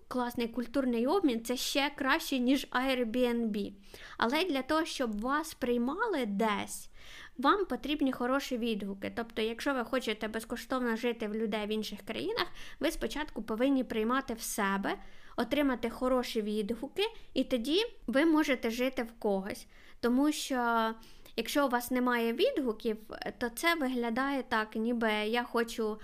класний 0.07 0.47
культурний 0.47 1.07
обмін, 1.07 1.43
це 1.43 1.57
ще 1.57 1.91
краще, 1.95 2.39
ніж 2.39 2.67
Airbnb. 2.67 3.73
Але 4.17 4.43
для 4.43 4.61
того, 4.61 4.85
щоб 4.85 5.21
вас 5.21 5.53
приймали 5.53 6.25
десь, 6.25 6.89
вам 7.37 7.65
потрібні 7.65 8.11
хороші 8.11 8.57
відгуки. 8.57 9.13
Тобто, 9.15 9.41
якщо 9.41 9.73
ви 9.73 9.83
хочете 9.83 10.27
безкоштовно 10.27 10.95
жити 10.95 11.27
в 11.27 11.35
людей 11.35 11.65
в 11.65 11.69
інших 11.69 12.01
країнах, 12.01 12.47
ви 12.79 12.91
спочатку 12.91 13.41
повинні 13.41 13.83
приймати 13.83 14.33
в 14.33 14.41
себе, 14.41 14.97
отримати 15.37 15.89
хороші 15.89 16.41
відгуки, 16.41 17.03
і 17.33 17.43
тоді 17.43 17.81
ви 18.07 18.25
можете 18.25 18.69
жити 18.69 19.03
в 19.03 19.11
когось. 19.19 19.67
Тому 19.99 20.31
що. 20.31 20.93
Якщо 21.37 21.65
у 21.65 21.69
вас 21.69 21.91
немає 21.91 22.33
відгуків, 22.33 22.97
то 23.37 23.49
це 23.49 23.75
виглядає 23.75 24.43
так, 24.43 24.75
ніби 24.75 25.11
я 25.11 25.43
хочу 25.43 25.99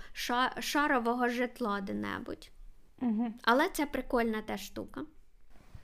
шарового 0.60 1.28
житла 1.28 1.80
де-небудь. 1.80 2.50
Угу. 3.02 3.32
Але 3.42 3.68
це 3.68 3.86
прикольна 3.86 4.42
теж 4.42 4.60
штука. 4.60 5.00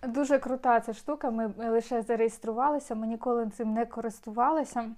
Дуже 0.03 0.39
крута 0.39 0.81
ця 0.81 0.93
штука. 0.93 1.31
Ми 1.31 1.53
лише 1.59 2.03
зареєструвалися, 2.03 2.95
ми 2.95 3.07
ніколи 3.07 3.51
цим 3.57 3.73
не 3.73 3.87
користувалися. 3.87 4.91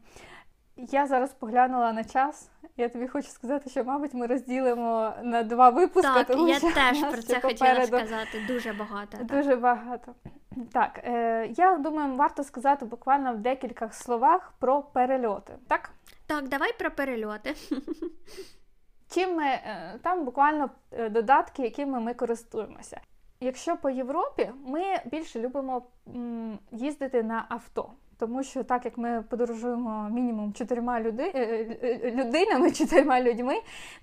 Я 0.76 1.06
зараз 1.06 1.32
поглянула 1.32 1.92
на 1.92 2.04
час. 2.04 2.50
Я 2.76 2.88
тобі 2.88 3.06
хочу 3.06 3.28
сказати, 3.28 3.70
що, 3.70 3.84
мабуть, 3.84 4.14
ми 4.14 4.26
розділимо 4.26 5.12
на 5.22 5.42
два 5.42 5.70
випуски. 5.70 6.10
Так, 6.14 6.26
тому 6.26 6.48
я 6.48 6.58
що 6.58 6.72
теж 6.72 7.00
про 7.00 7.22
це 7.22 7.40
хотіла 7.40 7.86
сказати. 7.86 8.44
Дуже 8.48 8.72
багато. 8.72 9.18
Дуже 9.24 9.50
так. 9.50 9.60
багато. 9.60 10.14
Так, 10.72 11.00
е, 11.04 11.46
я 11.56 11.76
думаю, 11.76 12.16
варто 12.16 12.44
сказати 12.44 12.84
буквально 12.84 13.34
в 13.34 13.38
декількох 13.38 13.94
словах 13.94 14.52
про 14.58 14.82
перельоти. 14.82 15.52
Так? 15.68 15.90
Так, 16.26 16.48
давай 16.48 16.78
про 16.78 16.90
перельоти. 16.90 17.54
Чим 19.10 19.36
ми 19.36 19.44
е, 19.44 19.98
там 20.02 20.24
буквально 20.24 20.70
е, 20.92 21.08
додатки, 21.08 21.62
якими 21.62 22.00
ми 22.00 22.14
користуємося. 22.14 23.00
Якщо 23.40 23.76
по 23.76 23.90
Європі 23.90 24.50
ми 24.66 24.82
більше 25.04 25.40
любимо 25.40 25.82
їздити 26.72 27.22
на 27.22 27.46
авто, 27.48 27.90
тому 28.18 28.42
що 28.42 28.64
так 28.64 28.84
як 28.84 28.98
ми 28.98 29.24
подорожуємо 29.30 30.08
мінімум 30.10 30.52
чотирма 30.52 31.00
люди, 31.00 31.32
е, 31.34 32.12
людинами, 32.14 32.70
чотирма 32.72 33.20
людьми, 33.20 33.54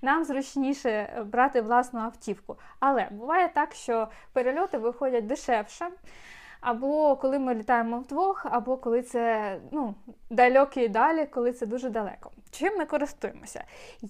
нам 0.02 0.24
зручніше 0.24 1.22
брати 1.32 1.60
власну 1.60 2.00
автівку. 2.00 2.56
Але 2.80 3.08
буває 3.10 3.48
так, 3.54 3.74
що 3.74 4.08
перельоти 4.32 4.78
виходять 4.78 5.26
дешевше. 5.26 5.88
Або 6.60 7.16
коли 7.16 7.38
ми 7.38 7.54
літаємо 7.54 7.98
вдвох, 7.98 8.46
або 8.50 8.76
коли 8.76 9.02
це 9.02 9.56
ну, 9.72 9.94
далекі 10.30 10.80
і 10.80 10.88
далі, 10.88 11.26
коли 11.26 11.52
це 11.52 11.66
дуже 11.66 11.90
далеко. 11.90 12.30
Чим 12.50 12.78
ми 12.78 12.84
користуємося? 12.84 13.64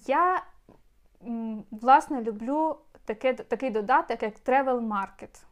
Я 0.07 0.41
власне, 1.71 2.21
люблю 2.21 2.77
таке, 3.05 3.33
такий 3.33 3.69
додаток, 3.69 4.23
як 4.23 4.33
Travel 4.45 4.79
Market. 4.79 5.43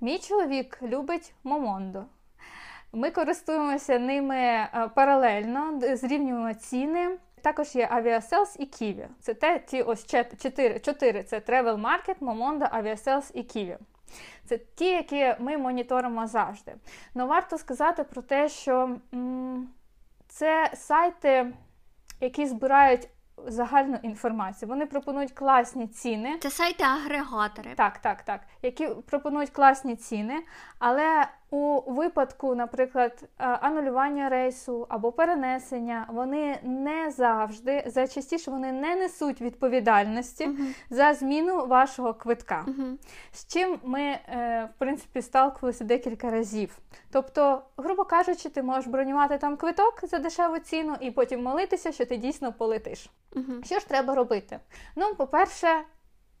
Мій 0.00 0.18
чоловік 0.18 0.78
любить 0.82 1.34
Момондо. 1.44 2.04
Ми 2.92 3.10
користуємося 3.10 3.98
ними 3.98 4.36
е, 4.36 4.90
паралельно, 4.94 5.80
зрівнюємо 5.96 6.54
ціни. 6.54 7.18
Також 7.42 7.74
є 7.74 7.86
Aviasales 7.86 8.56
і 8.58 8.64
Kiwi. 8.64 9.06
Це 9.20 9.34
те, 9.34 9.58
ті 9.58 9.82
ось 9.82 10.06
чотири, 10.42 10.80
чотири 10.80 11.22
це 11.22 11.38
Travel 11.38 11.80
Market, 11.80 12.18
Momondo, 12.20 12.80
Aviasales 12.82 13.30
і 13.34 13.42
Kiwi. 13.42 13.76
Це 14.44 14.58
ті, 14.58 14.84
які 14.84 15.34
ми 15.38 15.56
моніторимо 15.58 16.26
завжди. 16.26 16.74
Но 17.14 17.26
варто 17.26 17.58
сказати 17.58 18.04
про 18.04 18.22
те, 18.22 18.48
що 18.48 18.96
м- 19.14 19.68
це 20.28 20.70
сайти, 20.74 21.52
які 22.20 22.46
збирають 22.46 23.08
загальну 23.46 23.98
інформацію. 24.02 24.68
Вони 24.68 24.86
пропонують 24.86 25.32
класні 25.32 25.86
ціни. 25.86 26.38
Це 26.40 26.50
сайти-агрегатори. 26.50 27.74
Так, 27.76 27.98
так, 27.98 28.22
так. 28.22 28.40
Які 28.62 28.88
пропонують 28.88 29.50
класні 29.50 29.96
ціни, 29.96 30.42
але 30.78 31.28
у 31.50 31.92
випадку, 31.92 32.54
наприклад, 32.54 33.22
е, 33.22 33.28
анулювання 33.38 34.28
рейсу 34.28 34.86
або 34.88 35.12
перенесення, 35.12 36.06
вони 36.08 36.58
не 36.62 37.10
завжди, 37.10 37.84
зачастіше 37.86 38.50
вони 38.50 38.72
не 38.72 38.96
несуть 38.96 39.40
відповідальності 39.40 40.46
uh-huh. 40.46 40.74
за 40.90 41.14
зміну 41.14 41.66
вашого 41.66 42.14
квитка. 42.14 42.64
Uh-huh. 42.68 42.94
З 43.32 43.46
чим 43.46 43.78
ми, 43.84 44.00
е, 44.00 44.68
в 44.76 44.78
принципі, 44.78 45.22
сталкувалися 45.22 45.84
декілька 45.84 46.30
разів. 46.30 46.78
Тобто, 47.12 47.62
грубо 47.76 48.04
кажучи, 48.04 48.48
ти 48.48 48.62
можеш 48.62 48.86
бронювати 48.86 49.38
там 49.38 49.56
квиток 49.56 50.00
за 50.02 50.18
дешеву 50.18 50.58
ціну 50.58 50.96
і 51.00 51.10
потім 51.10 51.42
молитися, 51.42 51.92
що 51.92 52.06
ти 52.06 52.16
дійсно 52.16 52.52
полетиш. 52.52 53.10
Uh-huh. 53.32 53.64
Що 53.64 53.78
ж 53.78 53.88
треба 53.88 54.14
робити? 54.14 54.58
Ну, 54.96 55.14
по-перше, 55.14 55.68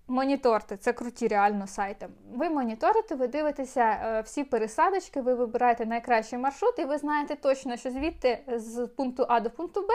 Моніторте, 0.08 0.76
це 0.76 0.92
круті 0.92 1.28
реально 1.28 1.66
сайти. 1.66 2.08
Ви 2.32 2.50
моніторите, 2.50 3.14
ви 3.14 3.28
дивитеся 3.28 3.80
е, 3.82 4.20
всі 4.20 4.44
пересадочки, 4.44 5.20
ви 5.20 5.34
вибираєте 5.34 5.86
найкращий 5.86 6.38
маршрут, 6.38 6.78
і 6.78 6.84
ви 6.84 6.98
знаєте 6.98 7.36
точно, 7.36 7.76
що 7.76 7.90
звідти 7.90 8.38
з 8.48 8.86
пункту 8.86 9.26
А 9.28 9.40
до 9.40 9.50
пункту 9.50 9.80
Б, 9.80 9.88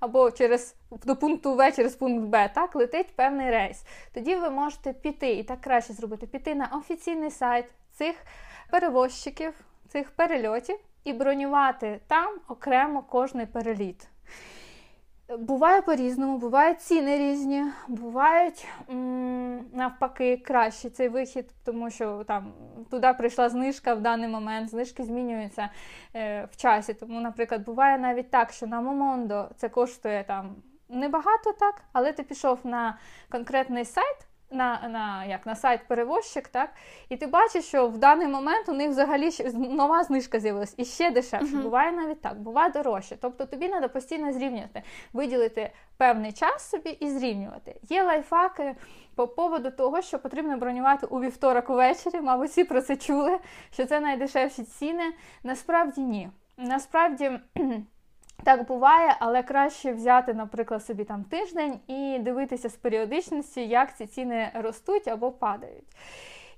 або 0.00 0.30
через 0.30 0.74
до 0.90 1.16
пункту 1.16 1.54
В 1.54 1.72
через 1.72 1.94
пункт 1.96 2.24
Б, 2.24 2.50
так, 2.54 2.76
летить 2.76 3.16
певний 3.16 3.50
рейс. 3.50 3.84
Тоді 4.14 4.36
ви 4.36 4.50
можете 4.50 4.92
піти, 4.92 5.32
і 5.32 5.42
так 5.42 5.60
краще 5.60 5.92
зробити, 5.92 6.26
піти 6.26 6.54
на 6.54 6.66
офіційний 6.66 7.30
сайт 7.30 7.64
цих 7.92 8.16
перевозчиків, 8.70 9.54
цих 9.88 10.10
перельотів 10.10 10.78
і 11.04 11.12
бронювати 11.12 12.00
там 12.06 12.34
окремо 12.48 13.02
кожний 13.02 13.46
переліт. 13.46 14.08
Буває 15.36 15.82
по-різному, 15.82 16.38
бувають 16.38 16.80
ціни 16.80 17.18
різні, 17.18 17.64
бувають 17.88 18.66
м- 18.90 19.66
навпаки 19.72 20.36
краще 20.36 20.90
цей 20.90 21.08
вихід, 21.08 21.50
тому 21.64 21.90
що 21.90 22.24
там 22.24 22.52
туди 22.90 23.12
прийшла 23.18 23.48
знижка 23.48 23.94
в 23.94 24.00
даний 24.00 24.28
момент, 24.28 24.70
знижки 24.70 25.04
змінюються 25.04 25.70
е, 26.14 26.48
в 26.52 26.56
часі. 26.56 26.94
Тому, 26.94 27.20
наприклад, 27.20 27.64
буває 27.64 27.98
навіть 27.98 28.30
так, 28.30 28.52
що 28.52 28.66
на 28.66 28.80
Момондо 28.80 29.48
це 29.56 29.68
коштує 29.68 30.24
там 30.24 30.56
небагато 30.88 31.52
так, 31.52 31.82
але 31.92 32.12
ти 32.12 32.22
пішов 32.22 32.58
на 32.64 32.98
конкретний 33.30 33.84
сайт 33.84 34.16
на 34.50 34.88
на, 34.88 35.24
як, 35.24 35.46
на 35.46 35.56
сайт 35.56 35.80
перевозчик, 35.88 36.48
так, 36.48 36.70
і 37.08 37.16
ти 37.16 37.26
бачиш, 37.26 37.64
що 37.64 37.88
в 37.88 37.98
даний 37.98 38.28
момент 38.28 38.68
у 38.68 38.72
них 38.72 38.90
взагалі 38.90 39.30
нова 39.54 40.04
знижка 40.04 40.40
з'явилась 40.40 40.74
і 40.76 40.84
ще 40.84 41.10
дешевше. 41.10 41.56
Uh-huh. 41.56 41.62
Буває 41.62 41.92
навіть 41.92 42.20
так, 42.20 42.40
буває 42.40 42.70
дорожче. 42.70 43.16
Тобто 43.20 43.46
тобі 43.46 43.68
треба 43.68 43.88
постійно 43.88 44.32
зрівнювати, 44.32 44.82
виділити 45.12 45.70
певний 45.96 46.32
час 46.32 46.70
собі 46.70 46.90
і 46.90 47.10
зрівнювати. 47.10 47.80
Є 47.82 48.02
лайфхаки 48.02 48.76
по 49.14 49.28
поводу 49.28 49.70
того, 49.70 50.02
що 50.02 50.18
потрібно 50.18 50.56
бронювати 50.56 51.06
у 51.06 51.20
вівторок 51.20 51.70
увечері. 51.70 52.20
Мабуть, 52.20 52.50
всі 52.50 52.64
про 52.64 52.82
це 52.82 52.96
чули, 52.96 53.38
що 53.72 53.86
це 53.86 54.00
найдешевші 54.00 54.62
ціни. 54.62 55.12
Насправді 55.42 56.00
ні. 56.00 56.30
Насправді. 56.56 57.40
Так 58.44 58.66
буває, 58.66 59.16
але 59.18 59.42
краще 59.42 59.92
взяти, 59.92 60.34
наприклад, 60.34 60.84
собі 60.84 61.04
там 61.04 61.24
тиждень 61.24 61.80
і 61.86 62.18
дивитися 62.18 62.68
з 62.68 62.76
періодичності, 62.76 63.66
як 63.66 63.96
ці 63.96 64.06
ціни 64.06 64.50
ростуть 64.54 65.08
або 65.08 65.30
падають. 65.30 65.84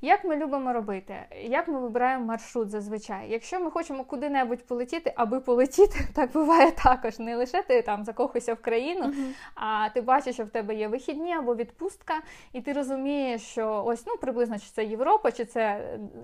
Як 0.03 0.25
ми 0.25 0.37
любимо 0.37 0.73
робити? 0.73 1.15
Як 1.43 1.69
ми 1.69 1.81
вибираємо 1.81 2.25
маршрут 2.25 2.71
зазвичай? 2.71 3.31
Якщо 3.31 3.61
ми 3.61 3.71
хочемо 3.71 4.05
куди-небудь 4.05 4.67
полетіти, 4.67 5.13
аби 5.17 5.41
полетіти, 5.41 5.99
так 6.15 6.33
буває 6.33 6.71
також. 6.71 7.19
Не 7.19 7.37
лише 7.37 7.63
ти 7.63 7.83
там 7.83 8.05
закохуєшся 8.05 8.55
в 8.55 8.61
країну, 8.61 9.07
uh-huh. 9.07 9.33
а 9.55 9.89
ти 9.95 10.01
бачиш, 10.01 10.35
що 10.35 10.45
в 10.45 10.49
тебе 10.49 10.75
є 10.75 10.89
вихідні 10.89 11.35
або 11.35 11.55
відпустка, 11.55 12.15
і 12.53 12.61
ти 12.61 12.73
розумієш, 12.73 13.43
що 13.43 13.85
ось 13.87 14.07
ну 14.07 14.17
приблизно 14.17 14.59
чи 14.59 14.67
це 14.71 14.85
Європа, 14.85 15.33
чи 15.33 15.45
це 15.45 15.81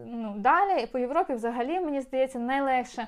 ну, 0.07 0.35
далі. 0.37 0.83
І 0.83 0.87
по 0.87 0.99
Європі 0.99 1.35
взагалі 1.35 1.81
мені 1.81 2.01
здається 2.01 2.39
найлегше. 2.39 3.07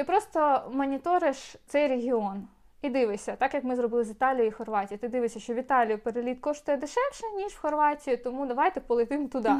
Ти 0.00 0.04
просто 0.04 0.70
моніториш 0.72 1.56
цей 1.66 1.88
регіон 1.88 2.48
і 2.82 2.90
дивишся, 2.90 3.36
так 3.36 3.54
як 3.54 3.64
ми 3.64 3.76
зробили 3.76 4.04
з 4.04 4.10
Італією 4.10 4.48
і 4.48 4.52
Хорватією. 4.52 4.98
Ти 4.98 5.08
дивишся, 5.08 5.40
що 5.40 5.54
в 5.54 5.56
Італію 5.56 5.98
переліт 5.98 6.40
коштує 6.40 6.78
дешевше, 6.78 7.26
ніж 7.36 7.52
в 7.52 7.60
Хорватію, 7.60 8.22
тому 8.22 8.46
давайте 8.46 8.80
полетимо 8.80 9.28
туди. 9.28 9.50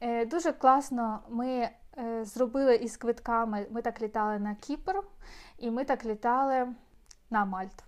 Е, 0.00 0.26
Дуже 0.26 0.52
класно 0.52 1.20
ми 1.28 1.48
е, 1.48 2.24
зробили 2.24 2.74
із 2.74 2.96
квитками. 2.96 3.66
Ми 3.70 3.82
так 3.82 4.02
літали 4.02 4.38
на 4.38 4.54
Кіпр, 4.54 5.02
і 5.58 5.70
ми 5.70 5.84
так 5.84 6.04
літали 6.04 6.68
на 7.30 7.44
Мальту. 7.44 7.84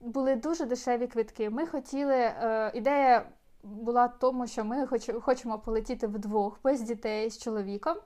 Були 0.00 0.36
дуже 0.36 0.66
дешеві 0.66 1.06
квитки. 1.06 1.50
Ми 1.50 1.66
хотіли, 1.66 2.16
е, 2.16 2.72
ідея 2.74 3.26
була 3.62 4.06
в 4.06 4.18
тому, 4.18 4.46
що 4.46 4.64
ми 4.64 4.86
хоч, 4.86 5.10
хочемо 5.20 5.58
полетіти 5.58 6.06
вдвох 6.06 6.60
без 6.64 6.80
дітей 6.80 7.30
з 7.30 7.38
чоловіком 7.38 7.96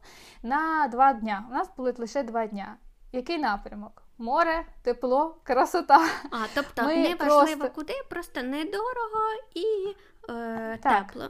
на 0.42 0.88
два 0.88 1.12
дня. 1.12 1.46
У 1.50 1.52
нас 1.52 1.70
були 1.76 1.94
лише 1.98 2.22
два 2.22 2.46
дня. 2.46 2.76
Який 3.12 3.38
напрямок? 3.38 4.02
Море, 4.18 4.64
тепло, 4.82 5.36
красота. 5.42 6.08
А, 6.30 6.36
тобто 6.54 6.82
ми 6.82 6.96
не 6.96 7.14
важливо 7.14 7.60
просто... 7.60 7.70
куди, 7.74 7.94
просто 8.10 8.42
недорого 8.42 9.20
і 9.54 9.96
е, 10.30 10.78
так. 10.82 11.06
тепло. 11.06 11.28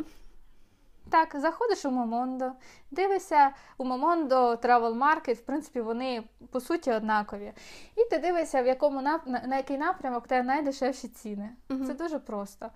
Так, 1.10 1.36
заходиш 1.40 1.84
у 1.84 1.90
Момондо, 1.90 2.52
дивишся 2.90 3.50
у 3.78 3.84
Момондо 3.84 4.54
Travel 4.54 4.98
Market, 4.98 5.34
в 5.34 5.40
принципі, 5.40 5.80
вони 5.80 6.22
по 6.50 6.60
суті 6.60 6.92
однакові. 6.92 7.52
І 7.96 8.04
ти 8.10 8.18
дивишся, 8.18 8.62
в 8.62 8.66
якому 8.66 9.02
нап... 9.02 9.26
на 9.26 9.56
який 9.56 9.78
напрямок 9.78 10.26
тебе 10.26 10.42
найдешевші 10.42 11.08
ціни. 11.08 11.50
Угу. 11.70 11.84
Це 11.84 11.94
дуже 11.94 12.18
просто. 12.18 12.70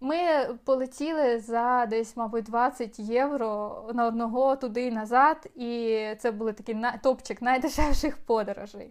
Ми 0.00 0.18
полетіли 0.64 1.38
за 1.38 1.86
десь, 1.86 2.16
мабуть, 2.16 2.44
20 2.44 2.98
євро 2.98 3.82
на 3.94 4.06
одного 4.06 4.56
туди 4.56 4.82
і 4.86 4.90
назад, 4.90 5.50
і 5.56 6.00
це 6.18 6.30
були 6.30 6.52
такий 6.52 6.76
топчик 7.02 7.42
найдешевших 7.42 8.18
подорожей. 8.18 8.90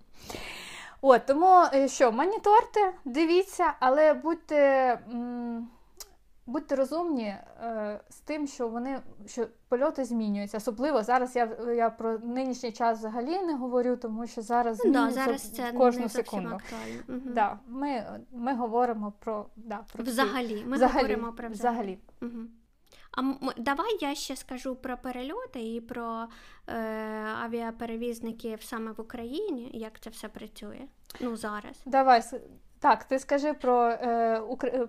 От, 1.02 1.26
Тому 1.26 1.64
е, 1.74 1.88
що, 1.88 2.12
моніторте, 2.12 2.94
дивіться, 3.06 3.74
але 3.80 4.14
будьте. 4.14 4.56
М- 5.14 5.68
будьте 6.48 6.76
розумні 6.76 7.26
е, 7.26 8.00
з 8.10 8.16
тим, 8.16 8.48
що 8.48 8.68
вони 8.68 9.02
що 9.26 9.48
польоти 9.70 10.06
змінюються. 10.06 10.58
Особливо 10.58 11.04
зараз 11.04 11.36
я 11.36 11.58
я 11.76 11.90
про 11.90 12.20
нинішній 12.20 12.72
час 12.72 13.00
взагалі 13.00 13.42
не 13.42 13.56
говорю, 13.56 13.98
тому 13.98 14.28
що 14.28 14.42
зараз 14.42 14.82
ну, 14.86 14.92
да, 14.92 15.12
зараз 15.12 15.42
це 15.42 15.72
кожну 15.72 16.02
не 16.02 16.10
секунду. 16.10 16.50
Актуально. 16.50 17.02
Угу. 17.10 17.34
Да, 17.34 17.60
Ми 17.68 18.20
ми 18.32 18.56
говоримо 18.56 19.14
про 19.20 19.46
да, 19.56 19.80
про 19.94 20.04
взагалі. 20.04 20.64
Ми 20.68 20.76
взагалі, 20.76 21.02
говоримо 21.02 21.34
про 21.34 21.50
взагалі. 21.50 22.00
Угу. 22.22 22.42
А 23.12 23.22
давай 23.58 23.98
я 24.02 24.16
ще 24.16 24.36
скажу 24.36 24.76
про 24.76 24.98
перельоти 24.98 25.76
і 25.76 25.82
про 25.82 26.28
е, 26.68 26.76
авіаперевізників 27.44 28.62
саме 28.62 28.92
в 28.92 29.02
Україні, 29.02 29.70
як 29.74 30.00
це 30.00 30.10
все 30.10 30.30
працює. 30.30 30.80
Ну 31.22 31.36
зараз. 31.36 31.82
Давай 31.86 32.24
так, 32.80 33.04
ти 33.04 33.20
скажи 33.20 33.54
про 33.54 33.88
е, 33.88 34.42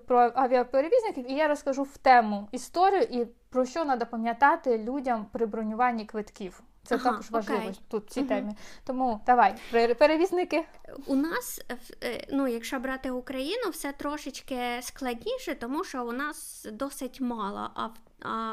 про 0.07 0.33
авіаперевізників, 0.35 1.31
і 1.31 1.35
я 1.35 1.49
розкажу 1.49 1.83
в 1.83 1.97
тему 1.97 2.49
історію 2.53 3.03
і 3.03 3.27
про 3.51 3.65
що 3.65 3.85
треба 3.85 4.05
пам'ятати 4.05 4.79
людям 4.79 5.27
при 5.33 5.47
бронюванні 5.47 6.05
квитків. 6.05 6.63
Це 6.89 6.95
ага, 6.95 7.11
також 7.11 7.31
важливо 7.31 7.63
окей. 7.63 7.81
тут 7.89 8.07
в 8.07 8.11
цій 8.11 8.21
угу. 8.21 8.29
темі. 8.29 8.53
Тому 8.85 9.21
давай, 9.27 9.55
перевізники. 9.99 10.65
У 11.07 11.15
нас, 11.15 11.61
е, 12.05 12.27
ну, 12.33 12.49
якщо 12.49 12.79
брати 12.79 13.11
Україну, 13.11 13.71
все 13.71 13.93
трошечки 13.93 14.59
складніше, 14.81 15.55
тому 15.55 15.85
що 15.85 16.07
у 16.07 16.13
нас 16.13 16.67
досить 16.73 17.21
мало 17.21 17.71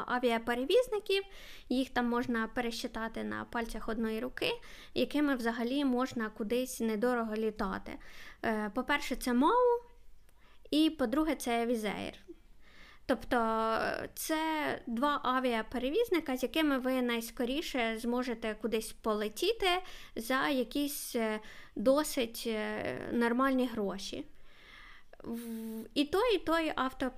авіаперевізників, 0.06 1.22
їх 1.68 1.90
там 1.90 2.08
можна 2.08 2.48
пересчитати 2.54 3.24
на 3.24 3.44
пальцях 3.44 3.88
одної 3.88 4.20
руки, 4.20 4.52
якими 4.94 5.36
взагалі 5.36 5.84
можна 5.84 6.28
кудись 6.28 6.80
недорого 6.80 7.34
літати. 7.34 7.92
Е, 8.44 8.70
по-перше, 8.74 9.16
це 9.16 9.32
МАУ, 9.32 9.80
і 10.70 10.90
по-друге, 10.90 11.34
це 11.34 11.66
Wizz 11.66 11.90
Air. 11.90 12.14
Тобто 13.06 13.36
це 14.14 14.38
два 14.86 15.20
авіаперевізника, 15.22 16.36
з 16.36 16.42
якими 16.42 16.78
ви 16.78 17.02
найскоріше 17.02 17.98
зможете 17.98 18.54
кудись 18.54 18.92
полетіти 18.92 19.68
за 20.16 20.48
якісь 20.48 21.16
е, 21.16 21.40
досить 21.76 22.44
е, 22.46 22.80
нормальні 23.12 23.66
гроші. 23.66 24.24
І 25.94 26.04
той, 26.04 26.36
і 26.36 26.38
той 26.38 26.72
авто, 26.76 27.10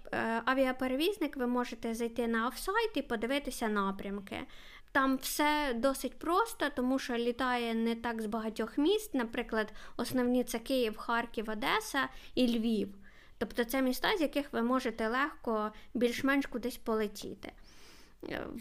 авіаперевізник 0.44 1.36
ви 1.36 1.46
можете 1.46 1.94
зайти 1.94 2.26
на 2.26 2.48
офсайт 2.48 2.90
і 2.94 3.02
подивитися 3.02 3.68
напрямки. 3.68 4.36
Там 4.92 5.16
все 5.16 5.74
досить 5.74 6.18
просто, 6.18 6.66
тому 6.76 6.98
що 6.98 7.16
літає 7.16 7.74
не 7.74 7.94
так 7.94 8.22
з 8.22 8.26
багатьох 8.26 8.78
міст. 8.78 9.14
Наприклад, 9.14 9.72
основні 9.96 10.44
це 10.44 10.58
Київ, 10.58 10.96
Харків, 10.96 11.50
Одеса 11.50 12.08
і 12.34 12.58
Львів. 12.58 12.88
Тобто 13.38 13.64
це 13.64 13.82
міста, 13.82 14.16
з 14.16 14.20
яких 14.20 14.52
ви 14.52 14.62
можете 14.62 15.08
легко 15.08 15.72
більш-менш 15.94 16.46
кудись 16.46 16.76
полетіти. 16.76 17.52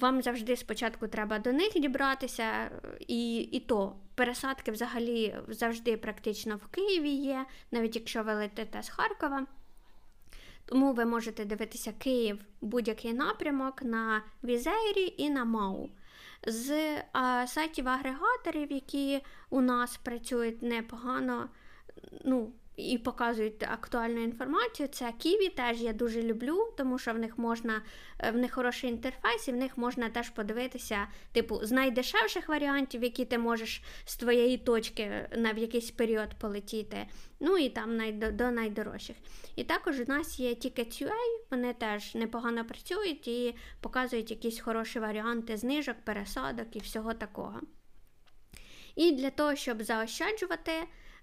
Вам 0.02 0.22
завжди 0.22 0.56
спочатку 0.56 1.08
треба 1.08 1.40
до 1.40 1.54
них 1.54 1.72
дібратися, 1.76 2.72
і 3.00 3.38
і 3.38 3.60
то 3.60 3.96
пересадки 4.16 4.72
взагалі 4.72 5.36
завжди 5.48 5.98
практично 5.98 6.56
в 6.56 6.68
Києві 6.68 7.10
є, 7.10 7.46
навіть 7.72 7.96
якщо 7.96 8.24
ви 8.24 8.34
летите 8.34 8.84
з 8.84 8.90
Харкова. 8.90 9.46
Тому 10.66 10.94
ви 10.94 11.06
можете 11.06 11.46
дивитися 11.46 11.94
Київ 12.00 12.40
будь-який 12.62 13.14
напрямок 13.14 13.82
на 13.82 14.24
Візейрі 14.44 15.14
і 15.18 15.30
на 15.30 15.46
Мау. 15.46 15.90
З 16.48 16.98
а, 17.14 17.48
сайтів 17.48 17.88
агрегаторів, 17.88 18.72
які 18.72 19.22
у 19.50 19.62
нас 19.62 19.98
працюють 19.98 20.62
непогано, 20.62 21.50
ну, 22.26 22.54
і 22.78 22.98
показують 22.98 23.64
актуальну 23.64 24.24
інформацію. 24.24 24.90
Це 24.92 25.14
Ківі 25.18 25.50
теж 25.50 25.82
я 25.82 25.94
дуже 25.94 26.24
люблю, 26.24 26.74
тому 26.78 27.00
що 27.00 27.14
в 27.14 27.18
них 27.18 27.38
можна 27.38 27.82
е, 28.20 28.32
в 28.32 28.38
них 28.38 28.54
хороший 28.54 28.90
інтерфейс, 28.90 29.48
і 29.48 29.52
в 29.52 29.56
них 29.56 29.78
можна 29.78 30.10
теж 30.10 30.30
подивитися, 30.30 31.08
типу, 31.32 31.60
з 31.66 31.72
найдешевших 31.72 32.50
варіантів, 32.50 33.04
які 33.04 33.26
ти 33.26 33.38
можеш 33.38 33.82
з 34.06 34.16
твоєї 34.18 34.58
точки 34.58 35.30
на 35.38 35.52
в 35.52 35.58
якийсь 35.58 35.92
період 35.92 36.30
полетіти. 36.40 37.08
Ну 37.40 37.58
і 37.58 37.70
там 37.70 37.98
найдо, 37.98 38.32
до 38.32 38.52
найдорожчих. 38.52 39.16
І 39.56 39.64
також 39.64 40.00
у 40.00 40.06
нас 40.08 40.40
є 40.40 40.50
Ticket.ua, 40.50 41.12
вони 41.52 41.74
теж 41.74 42.16
непогано 42.16 42.66
працюють 42.66 43.28
і 43.28 43.56
показують 43.82 44.32
якісь 44.32 44.60
хороші 44.60 45.00
варіанти 45.00 45.58
знижок, 45.58 45.96
пересадок 46.04 46.76
і 46.76 46.80
всього 46.80 47.14
такого. 47.14 47.60
І 48.96 49.12
для 49.12 49.30
того, 49.30 49.56
щоб 49.56 49.84
заощаджувати. 49.84 50.72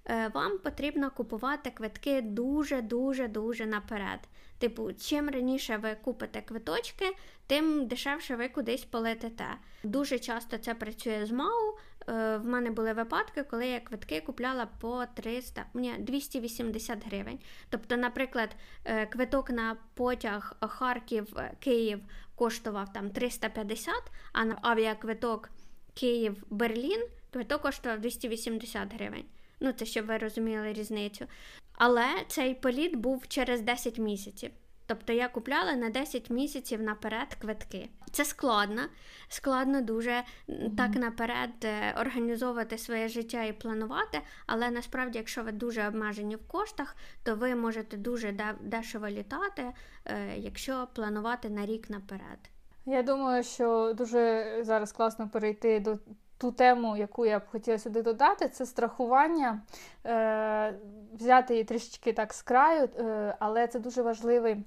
Е, 0.09 0.31
вам 0.35 0.59
потрібно 0.59 1.11
купувати 1.11 1.71
квитки 1.71 2.21
дуже-дуже 2.21 3.29
дуже 3.29 3.67
наперед. 3.67 4.21
Типу, 4.59 4.93
чим 4.93 5.31
раніше 5.31 5.77
ви 5.77 5.95
купите 5.95 6.41
квиточки, 6.41 7.17
тим 7.47 7.87
дешевше 7.87 8.37
ви 8.37 8.49
кудись 8.49 8.85
полетите. 8.85 9.47
Дуже 9.83 10.19
часто 10.19 10.59
це 10.59 10.75
працює 10.75 11.27
з 11.27 11.31
МАУ, 11.31 11.77
е, 12.09 12.37
в 12.37 12.47
мене 12.47 12.71
були 12.71 12.93
випадки, 12.93 13.43
коли 13.43 13.67
я 13.67 13.81
квитки 13.81 14.21
купляла 14.21 14.69
по 14.81 15.05
300, 15.15 15.65
ні, 15.75 15.95
280 15.99 17.07
гривень. 17.07 17.39
Тобто, 17.71 17.97
наприклад, 17.97 18.57
е, 18.85 19.07
квиток 19.07 19.51
на 19.51 19.77
потяг 19.95 20.57
Харків-Київ 20.61 22.01
коштував 22.35 22.93
там 22.93 23.11
350, 23.11 23.95
а 24.33 24.45
на 24.45 24.59
авіаквиток 24.63 25.51
Київ-Берлін 25.95 27.07
квиток 27.31 27.63
коштував 27.63 28.01
280 28.01 28.95
гривень. 28.95 29.25
Ну, 29.61 29.73
це 29.73 29.87
щоб 29.87 30.07
ви 30.07 30.19
розуміли 30.19 30.73
різницю. 30.73 31.27
Але 31.73 32.07
цей 32.29 32.55
політ 32.55 32.97
був 32.97 33.29
через 33.29 33.61
10 33.61 33.99
місяців. 33.99 34.51
Тобто 34.87 35.13
я 35.13 35.29
купляла 35.29 35.75
на 35.75 35.91
10 35.91 36.31
місяців 36.31 36.83
наперед 36.83 37.35
квитки. 37.41 37.89
Це 38.13 38.25
складно, 38.25 38.83
складно 39.29 39.81
дуже 39.81 40.11
mm-hmm. 40.11 40.77
так 40.77 40.95
наперед 40.95 41.51
е, 41.65 41.95
організовувати 42.01 42.79
своє 42.79 43.09
життя 43.09 43.45
і 43.45 43.53
планувати. 43.53 44.21
Але 44.47 44.71
насправді, 44.71 45.19
якщо 45.19 45.43
ви 45.43 45.53
дуже 45.53 45.89
обмежені 45.89 46.37
в 46.37 46.49
коштах, 46.49 46.97
то 47.23 47.35
ви 47.35 47.55
можете 47.55 47.97
дуже 47.97 48.55
дешево 48.61 49.09
літати, 49.09 49.73
е, 50.05 50.37
якщо 50.37 50.89
планувати 50.95 51.51
на 51.51 51.67
рік 51.67 51.91
наперед. 51.91 52.39
Я 52.87 53.03
думаю, 53.03 53.43
що 53.43 53.95
дуже 53.99 54.57
зараз 54.63 54.93
класно 54.93 55.29
перейти 55.29 55.81
до 55.81 55.99
ту 56.39 56.53
тему, 56.53 56.97
яку 56.97 57.27
я 57.27 57.39
б 57.39 57.43
хотіла 57.53 57.79
сюди 57.79 58.03
додати, 58.03 58.49
це 58.49 58.67
страхування. 58.67 59.61
Е, 60.07 60.75
Взяти 61.13 61.55
її 61.55 61.65
трішечки 61.65 62.13
так 62.13 62.35
з 62.35 62.43
краю, 62.43 62.89
е, 62.99 63.37
але 63.39 63.67
це 63.67 63.79
дуже 63.79 64.03
важливий 64.03 64.65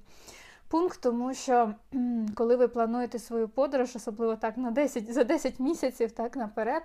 пункт, 0.68 1.00
тому 1.02 1.34
що 1.34 1.74
коли 2.34 2.56
ви 2.56 2.68
плануєте 2.68 3.18
свою 3.18 3.48
подорож, 3.48 3.96
особливо 3.96 4.36
так 4.36 4.56
на 4.56 4.70
10, 4.70 5.12
за 5.12 5.24
10 5.24 5.60
місяців 5.60 6.12
так 6.12 6.36
наперед, 6.36 6.82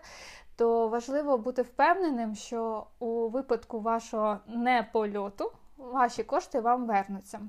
то 0.56 0.88
важливо 0.88 1.38
бути 1.38 1.62
впевненим, 1.62 2.36
що 2.36 2.88
у 3.00 3.30
випадку 3.30 3.80
вашого 3.80 4.40
непольоту 4.48 5.52
ваші 5.78 6.24
кошти 6.24 6.62
вам 6.62 6.86
вернуться. 6.86 7.40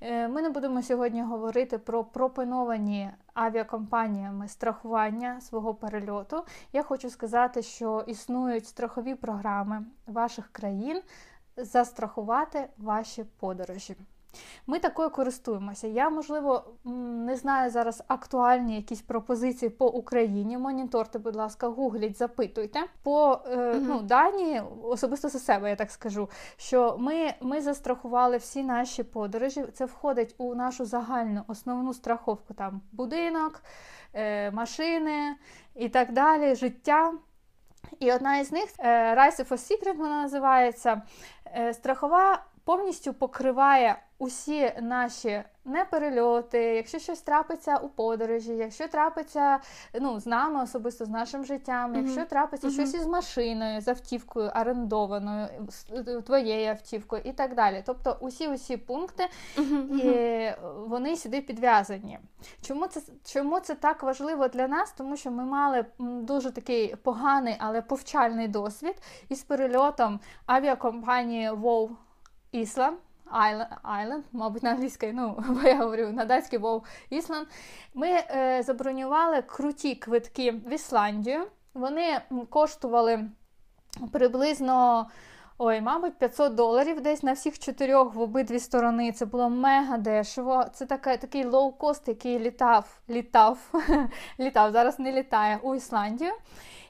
Е, 0.00 0.28
ми 0.28 0.42
не 0.42 0.50
будемо 0.50 0.82
сьогодні 0.82 1.22
говорити 1.22 1.78
про 1.78 2.04
пропоновані 2.04 3.10
авіакомпаніями 3.34 4.48
страхування 4.48 5.40
свого 5.40 5.74
перельоту. 5.74 6.44
Я 6.72 6.82
хочу 6.82 7.10
сказати, 7.10 7.62
що 7.62 8.04
існують 8.06 8.66
страхові 8.66 9.14
програми 9.14 9.86
ваших 10.06 10.48
країн 10.52 11.02
застрахувати 11.56 12.68
ваші 12.78 13.24
подорожі. 13.24 13.96
Ми 14.66 14.78
такою 14.78 15.10
користуємося. 15.10 15.86
Я, 15.86 16.10
можливо, 16.10 16.64
не 17.26 17.36
знаю 17.36 17.70
зараз 17.70 18.02
актуальні 18.08 18.76
якісь 18.76 19.02
пропозиції 19.02 19.70
по 19.70 19.86
Україні. 19.86 20.58
Моніторте, 20.58 21.18
будь 21.18 21.36
ласка, 21.36 21.68
гугліть, 21.68 22.18
запитуйте. 22.18 22.80
По 23.02 23.40
е, 23.46 23.56
mm 23.56 23.80
ну, 23.80 24.02
дані, 24.02 24.62
особисто 24.82 25.28
за 25.28 25.38
себе, 25.38 25.70
я 25.70 25.76
так 25.76 25.90
скажу, 25.90 26.28
що 26.56 26.96
ми 26.98 27.34
ми 27.40 27.60
застрахували 27.60 28.36
всі 28.36 28.62
наші 28.62 29.02
подорожі. 29.02 29.64
Це 29.72 29.84
входить 29.84 30.34
у 30.38 30.54
нашу 30.54 30.84
загальну 30.84 31.42
основну 31.48 31.94
страховку, 31.94 32.54
там 32.54 32.80
будинок, 32.92 33.62
е, 34.14 34.50
машини 34.50 35.36
і 35.74 35.88
так 35.88 36.12
далі, 36.12 36.54
життя. 36.54 37.12
І 37.98 38.12
одна 38.12 38.38
із 38.38 38.52
них 38.52 38.64
е, 38.78 39.14
Rise 39.14 39.40
of 39.40 39.48
a 39.48 39.52
Secret, 39.52 39.96
вона 39.96 40.22
називається 40.22 41.02
е, 41.46 41.74
страхова 41.74 42.44
повністю 42.64 43.14
покриває 43.14 43.96
усі 44.24 44.72
наші 44.80 45.42
неперельоти, 45.64 46.58
якщо 46.58 46.98
щось 46.98 47.20
трапиться 47.20 47.76
у 47.76 47.88
подорожі, 47.88 48.52
якщо 48.52 48.88
трапиться 48.88 49.58
ну, 50.00 50.20
з 50.20 50.26
нами 50.26 50.62
особисто 50.62 51.04
з 51.04 51.08
нашим 51.08 51.44
життям, 51.44 51.92
mm-hmm. 51.92 52.02
якщо 52.02 52.24
трапиться 52.24 52.68
mm-hmm. 52.68 52.72
щось 52.72 52.94
із 52.94 53.06
машиною, 53.06 53.80
з 53.80 53.88
автівкою 53.88 54.50
орендованою, 54.60 55.48
з 55.68 56.22
твоєю 56.26 56.70
автівкою 56.70 57.22
і 57.24 57.32
так 57.32 57.54
далі. 57.54 57.82
Тобто 57.86 58.16
усі 58.20 58.48
усі 58.48 58.76
пункти 58.76 59.26
mm-hmm. 59.56 59.94
і 59.94 60.54
вони 60.88 61.16
сюди 61.16 61.40
підв'язані. 61.40 62.18
Чому 62.62 62.86
це 62.86 63.00
чому 63.24 63.60
це 63.60 63.74
так 63.74 64.02
важливо 64.02 64.48
для 64.48 64.68
нас? 64.68 64.92
Тому 64.92 65.16
що 65.16 65.30
ми 65.30 65.44
мали 65.44 65.84
дуже 65.98 66.50
такий 66.50 66.96
поганий, 66.96 67.56
але 67.58 67.82
повчальний 67.82 68.48
досвід 68.48 68.94
із 69.28 69.42
перельотом 69.42 70.20
авіакомпанії 70.46 71.50
WoW 71.50 71.90
Island. 72.54 72.94
Island, 73.32 74.22
мабуть, 74.32 74.62
на 74.62 74.70
англійській, 74.70 75.12
ну, 75.12 75.44
бо 75.48 75.68
я 75.68 75.78
говорю 75.78 76.08
на 76.08 76.24
датській 76.24 76.58
був 76.58 76.84
Ісланд. 77.10 77.46
Ми 77.94 78.08
е, 78.08 78.62
забронювали 78.62 79.42
круті 79.42 79.94
квитки 79.94 80.50
в 80.50 80.72
Ісландію. 80.72 81.46
Вони 81.74 82.20
коштували 82.50 83.30
приблизно. 84.12 85.06
Ой, 85.58 85.80
мабуть, 85.80 86.18
500 86.18 86.54
доларів 86.54 87.00
десь 87.00 87.22
на 87.22 87.32
всіх 87.32 87.58
чотирьох 87.58 88.14
в 88.14 88.20
обидві 88.20 88.58
сторони. 88.58 89.12
Це 89.12 89.26
було 89.26 89.50
мега 89.50 89.96
дешево. 89.98 90.64
Це 90.72 90.86
така, 90.86 91.16
такий 91.16 91.46
лоу-кост, 91.46 92.02
який 92.06 92.38
літав, 92.38 93.00
літав, 93.10 93.58
літав, 94.40 94.72
зараз 94.72 94.98
не 94.98 95.12
літає 95.12 95.58
у 95.62 95.74
Ісландію. 95.74 96.32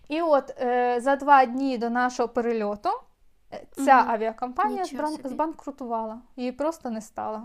І 0.09 0.22
от 0.22 0.55
е, 0.61 1.01
за 1.01 1.16
два 1.16 1.45
дні 1.45 1.78
до 1.78 1.91
нашого 1.91 2.28
перельоту 2.28 2.91
ця 3.73 4.01
угу. 4.01 4.11
авіакомпанія 4.11 4.85
збанкрутувала, 5.25 6.19
її 6.37 6.53
просто 6.53 6.91
не 6.91 7.01
стало. 7.01 7.43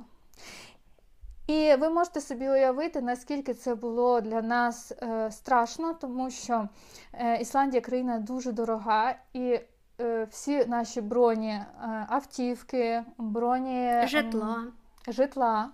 І 1.47 1.75
ви 1.75 1.89
можете 1.89 2.21
собі 2.21 2.49
уявити, 2.49 3.01
наскільки 3.01 3.53
це 3.53 3.75
було 3.75 4.21
для 4.21 4.41
нас 4.41 4.91
е, 4.91 5.31
страшно, 5.31 5.93
тому 5.93 6.29
що 6.29 6.69
е, 7.13 7.37
Ісландія 7.37 7.81
країна 7.81 8.19
дуже 8.19 8.51
дорога, 8.51 9.15
і 9.33 9.59
е, 10.01 10.27
всі 10.31 10.65
наші 10.65 11.01
броні 11.01 11.51
е, 11.51 11.65
автівки, 12.09 13.03
броні 13.17 14.07
житла. 14.07 14.63
житла 15.07 15.69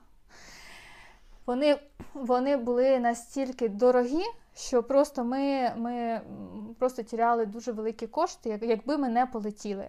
вони, 1.46 1.78
вони 2.14 2.58
були 2.58 3.00
настільки 3.00 3.70
дорогі 3.70 4.24
що 4.56 4.84
просто 4.84 5.24
ми 5.24 5.74
ми 5.76 6.22
просто 6.80 7.04
тіряли 7.04 7.46
дуже 7.46 7.72
великі 7.72 8.08
кошти, 8.08 8.60
якби 8.62 8.98
ми 8.98 9.10
не 9.10 9.26
полетіли. 9.26 9.88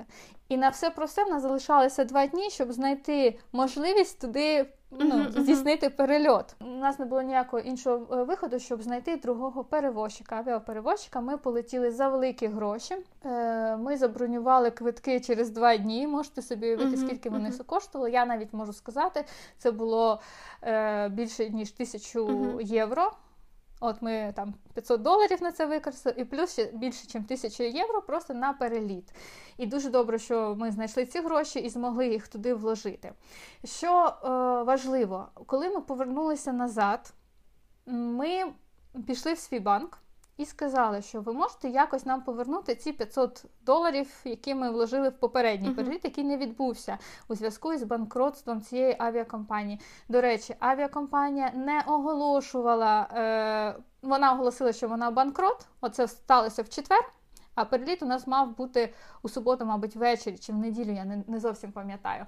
І 0.49 0.57
на 0.57 0.69
все 0.69 0.91
про 0.91 1.07
все 1.07 1.25
в 1.25 1.29
нас 1.29 1.43
залишалося 1.43 2.05
два 2.05 2.27
дні, 2.27 2.51
щоб 2.51 2.73
знайти 2.73 3.39
можливість 3.53 4.21
туди 4.21 4.67
ну, 4.91 5.31
здійснити 5.31 5.91
перельот. 5.91 6.57
У 6.61 6.64
нас 6.64 6.99
не 6.99 7.05
було 7.05 7.23
ніякого 7.23 7.61
іншого 7.61 8.14
е, 8.14 8.25
виходу, 8.25 8.59
щоб 8.59 8.83
знайти 8.83 9.17
другого 9.17 9.64
перевозчика, 9.64 10.37
авіаперевозчика. 10.37 11.21
Ми 11.21 11.37
полетіли 11.37 11.91
за 11.91 12.09
великі 12.09 12.47
гроші. 12.47 12.97
Е, 13.25 13.77
ми 13.77 13.97
забронювали 13.97 14.71
квитки 14.71 15.21
через 15.21 15.51
два 15.51 15.77
дні. 15.77 16.07
Можете 16.07 16.43
собі 16.43 16.67
уявити, 16.67 16.97
скільки 16.97 17.31
вони 17.31 17.51
коштували. 17.67 18.11
Я 18.11 18.27
навіть 18.27 18.53
можу 18.53 18.73
сказати, 18.73 19.25
це 19.59 19.71
було 19.71 20.21
е, 20.62 21.09
більше 21.09 21.51
ніж 21.51 21.71
тисячу 21.71 22.61
євро. 22.61 23.12
От 23.81 24.03
ми 24.03 24.33
там 24.37 24.55
500 24.74 25.03
доларів 25.03 25.43
на 25.43 25.53
це 25.53 25.66
використали, 25.66 26.16
і 26.18 26.24
плюс 26.24 26.53
ще 26.53 26.64
більше, 26.64 27.07
ніж 27.14 27.24
1000 27.24 27.64
євро 27.64 28.03
просто 28.03 28.35
на 28.35 28.53
переліт. 28.53 29.14
І 29.57 29.66
дуже 29.66 29.91
добре, 29.91 30.18
що 30.18 30.55
ми 30.59 30.70
знайшли 30.70 31.07
ці 31.07 31.20
гроші 31.20 31.59
і 31.59 31.68
змогли 31.68 32.09
їх 32.09 32.29
туди 32.29 32.55
вложити. 32.55 33.12
Що 33.64 34.07
е, 34.07 34.29
важливо, 34.62 35.29
коли 35.47 35.68
ми 35.68 35.81
повернулися 35.81 36.53
назад, 36.53 37.14
ми 37.87 38.53
пішли 39.07 39.33
в 39.33 39.39
свій 39.39 39.61
банк 39.61 39.99
і 40.37 40.45
сказали, 40.45 41.03
що 41.03 41.20
ви 41.20 41.32
можете 41.32 41.68
якось 41.68 42.07
нам 42.07 42.22
повернути 42.22 42.74
ці 42.74 42.93
500 42.93 43.45
доларів, 43.62 44.20
які 44.24 44.55
ми 44.55 44.70
вложили 44.70 45.09
в 45.09 45.18
попередній 45.18 45.68
uh-huh. 45.68 45.74
переліт, 45.74 46.05
який 46.05 46.24
не 46.24 46.37
відбувся 46.37 46.99
у 47.28 47.34
зв'язку 47.34 47.72
із 47.72 47.82
банкротством 47.82 48.62
цієї 48.62 48.97
авіакомпанії. 48.99 49.80
До 50.09 50.20
речі, 50.20 50.55
авіакомпанія 50.59 51.53
не 51.55 51.82
оголошувала, 51.87 53.09
е, 53.14 53.82
вона 54.03 54.32
оголосила, 54.32 54.72
що 54.72 54.89
вона 54.89 55.11
банкрот. 55.11 55.66
Оце 55.80 56.09
сталося 56.09 56.62
в 56.62 56.68
четвер. 56.68 57.12
А 57.55 57.64
переліт 57.64 58.03
у 58.03 58.07
нас 58.07 58.26
мав 58.26 58.57
бути 58.57 58.95
у 59.22 59.28
суботу, 59.28 59.64
мабуть, 59.64 59.97
ввечері 59.97 60.39
чи 60.39 60.53
в 60.53 60.57
неділю, 60.57 60.93
я 60.93 61.05
не 61.05 61.24
не 61.26 61.41
зовсім 61.41 61.72
пам'ятаю. 61.72 62.26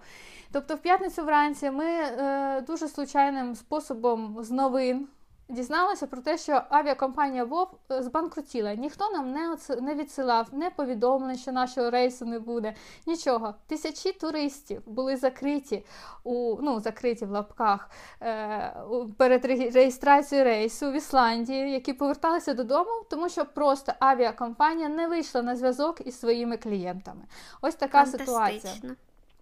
Тобто, 0.52 0.74
в 0.74 0.78
п'ятницю 0.78 1.24
вранці 1.24 1.70
ми 1.70 1.84
е, 1.84 2.60
дуже 2.60 2.88
случайним 2.88 3.54
способом 3.54 4.36
з 4.40 4.50
новин 4.50 5.08
дізналася 5.48 6.06
про 6.06 6.22
те, 6.22 6.38
що 6.38 6.62
авіакомпанія 6.68 7.44
ВОВ 7.44 7.68
е, 7.90 8.02
збанкрутіла. 8.02 8.74
Ніхто 8.74 9.10
нам 9.10 9.32
не 9.32 9.56
не 9.80 9.94
відсилав, 9.94 10.48
не 10.52 10.70
повідомлень, 10.70 11.38
що 11.38 11.52
нашого 11.52 11.90
рейсу 11.90 12.26
не 12.26 12.38
буде. 12.38 12.74
Нічого. 13.06 13.54
Тисячі 13.66 14.12
туристів 14.12 14.82
були 14.86 15.16
закриті 15.16 15.84
у 16.24 16.58
ну 16.62 16.80
закриті 16.80 17.24
в 17.24 17.30
лапках 17.30 17.90
е, 18.22 18.76
перед 19.18 19.44
реєстрацією 19.44 20.44
рейсу 20.44 20.90
в 20.90 20.94
Ісландії, 20.94 21.72
які 21.72 21.92
поверталися 21.92 22.54
додому, 22.54 22.90
тому 23.10 23.28
що 23.28 23.44
просто 23.44 23.92
авіакомпанія 23.98 24.88
не 24.88 25.08
вийшла 25.08 25.42
на 25.42 25.56
зв'язок 25.56 26.06
із 26.06 26.20
своїми 26.20 26.56
клієнтами. 26.56 27.22
Ось 27.62 27.74
така 27.74 28.06
ситуація. 28.06 28.74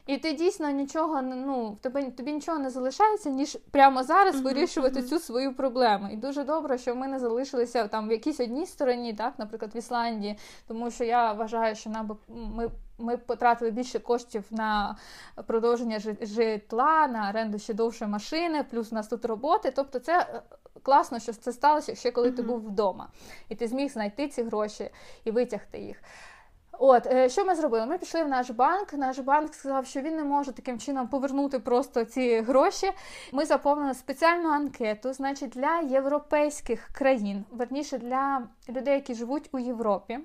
І 0.07 0.19
ти 0.19 0.33
дійсно 0.33 0.71
нічого 0.71 1.23
ну, 1.23 1.79
тебе 1.81 2.11
тобі 2.11 2.33
нічого 2.33 2.59
не 2.59 2.71
залишається, 2.71 3.31
ніж 3.31 3.59
прямо 3.71 4.03
зараз 4.03 4.41
вирішувати 4.41 5.03
цю 5.03 5.19
свою 5.19 5.55
проблему. 5.55 6.09
І 6.13 6.17
дуже 6.17 6.45
добре, 6.45 6.79
що 6.79 6.95
ми 6.95 7.09
не 7.09 7.19
залишилися 7.19 7.89
там 7.89 8.09
в 8.09 8.13
якійсь 8.13 8.41
одній 8.41 8.67
стороні, 8.67 9.15
так, 9.15 9.35
наприклад, 9.39 9.75
в 9.75 9.77
Ісландії, 9.77 10.39
тому 10.69 10.91
що 10.91 11.05
я 11.05 11.33
вважаю, 11.33 11.75
що 11.75 11.91
нам 11.91 12.19
ми. 12.29 12.69
Ми 12.99 13.17
потратили 13.17 13.71
більше 13.71 13.99
коштів 13.99 14.45
на 14.51 14.97
продовження 15.47 15.99
житла, 16.21 17.07
на 17.07 17.29
оренду 17.29 17.59
ще 17.59 17.75
довше 17.75 18.07
машини, 18.07 18.65
плюс 18.71 18.93
у 18.93 18.95
нас 18.95 19.09
тут 19.09 19.25
роботи. 19.25 19.73
Тобто, 19.77 19.99
це 19.99 20.19
е, 20.21 20.43
класно, 20.83 21.19
що 21.19 21.33
це 21.33 21.53
сталося 21.53 21.95
ще 21.95 22.11
коли 22.11 22.31
ти 22.31 22.43
був 22.43 22.67
вдома, 22.67 23.09
і 23.49 23.55
ти 23.55 23.69
зміг 23.69 23.93
знайти 23.93 24.29
ці 24.29 24.43
гроші 24.43 24.91
і 25.25 25.31
витягти 25.31 25.79
їх. 25.79 26.03
От, 26.79 27.07
е, 27.07 27.29
що 27.29 27.45
ми 27.45 27.55
зробили? 27.55 27.87
Ми 27.87 27.99
пішли 27.99 28.25
в 28.25 28.29
наш 28.29 28.51
банк. 28.51 28.93
Наш 28.93 29.19
банк 29.19 29.55
сказав, 29.55 29.87
що 29.87 30.01
він 30.01 30.17
не 30.17 30.25
може 30.25 30.53
таким 30.53 30.79
чином 30.79 31.09
повернути 31.09 31.59
просто 31.59 32.05
ці 32.05 32.41
гроші. 32.41 32.93
Ми 33.33 33.45
заповнили 33.45 33.95
спеціальну 33.95 34.49
анкету, 34.49 35.13
значить, 35.13 35.51
для 35.51 35.81
європейських 35.81 36.89
країн, 36.93 37.45
верніше 37.51 37.99
для 37.99 38.43
людей, 38.69 38.95
які 38.95 39.15
живуть 39.15 39.49
у 39.53 39.59
Європі. 39.59 40.19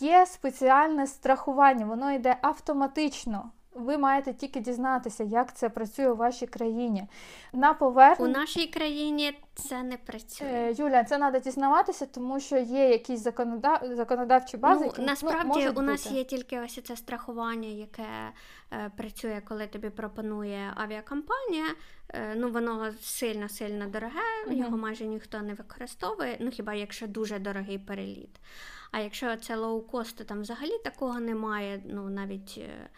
Є 0.00 0.26
спеціальне 0.26 1.06
страхування, 1.06 1.86
воно 1.86 2.12
йде 2.12 2.36
автоматично. 2.42 3.50
Ви 3.74 3.98
маєте 3.98 4.32
тільки 4.34 4.60
дізнатися, 4.60 5.24
як 5.24 5.56
це 5.56 5.68
працює 5.68 6.08
у 6.10 6.16
вашій 6.16 6.46
країні. 6.46 7.06
На 7.52 7.74
поверхні... 7.74 8.26
У 8.26 8.28
нашій 8.28 8.66
країні 8.66 9.38
це 9.54 9.82
не 9.82 9.96
працює. 9.96 10.48
Е, 10.48 10.72
Юля, 10.72 11.04
це 11.04 11.16
треба 11.16 11.38
дізнаватися, 11.38 12.06
тому 12.06 12.40
що 12.40 12.56
є 12.56 12.88
якісь 12.88 13.20
законодав... 13.20 13.80
законодавчі 13.96 14.56
бази. 14.56 14.80
Ну, 14.80 14.86
які, 14.86 15.02
Насправді 15.02 15.64
ну, 15.64 15.72
у 15.76 15.82
нас 15.82 16.10
є 16.10 16.24
тільки 16.24 16.60
ось 16.60 16.82
це 16.82 16.96
страхування, 16.96 17.68
яке 17.68 18.06
е, 18.72 18.90
працює, 18.96 19.42
коли 19.48 19.66
тобі 19.66 19.90
пропонує 19.90 20.72
авіакомпанія. 20.76 21.66
Е, 22.08 22.34
ну 22.36 22.50
воно 22.50 22.92
сильно 23.00 23.48
сильно 23.48 23.86
дороге, 23.86 24.46
uh 24.46 24.52
його 24.52 24.76
майже 24.76 25.06
ніхто 25.06 25.42
не 25.42 25.54
використовує. 25.54 26.36
Ну 26.40 26.50
хіба 26.50 26.74
якщо 26.74 27.06
дуже 27.06 27.38
дорогий 27.38 27.78
переліт. 27.78 28.40
А 28.90 29.00
якщо 29.00 29.36
це 29.36 29.56
лоукост, 29.56 30.18
то 30.18 30.24
там 30.24 30.40
взагалі 30.40 30.78
такого 30.84 31.20
немає. 31.20 31.82
Ну 31.86 32.08
навіть. 32.10 32.54
Е, 32.58 32.90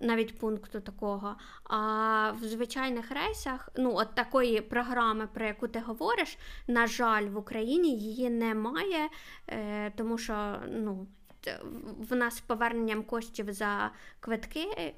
навіть 0.00 0.38
пункту 0.38 0.80
такого. 0.80 1.36
А 1.64 2.32
в 2.40 2.44
звичайних 2.44 3.10
рейсах, 3.10 3.68
ну, 3.76 3.92
от 3.94 4.14
такої 4.14 4.60
програми, 4.60 5.28
про 5.34 5.46
яку 5.46 5.68
ти 5.68 5.80
говориш, 5.80 6.38
на 6.66 6.86
жаль, 6.86 7.26
в 7.26 7.36
Україні 7.36 7.98
її 7.98 8.30
немає, 8.30 9.08
е, 9.48 9.90
тому 9.96 10.18
що 10.18 10.56
ну, 10.68 11.06
в 12.10 12.16
нас 12.16 12.36
з 12.36 12.40
поверненням 12.40 13.02
коштів 13.02 13.52
за 13.52 13.90
квитки, 14.20 14.66
е, 14.78 14.92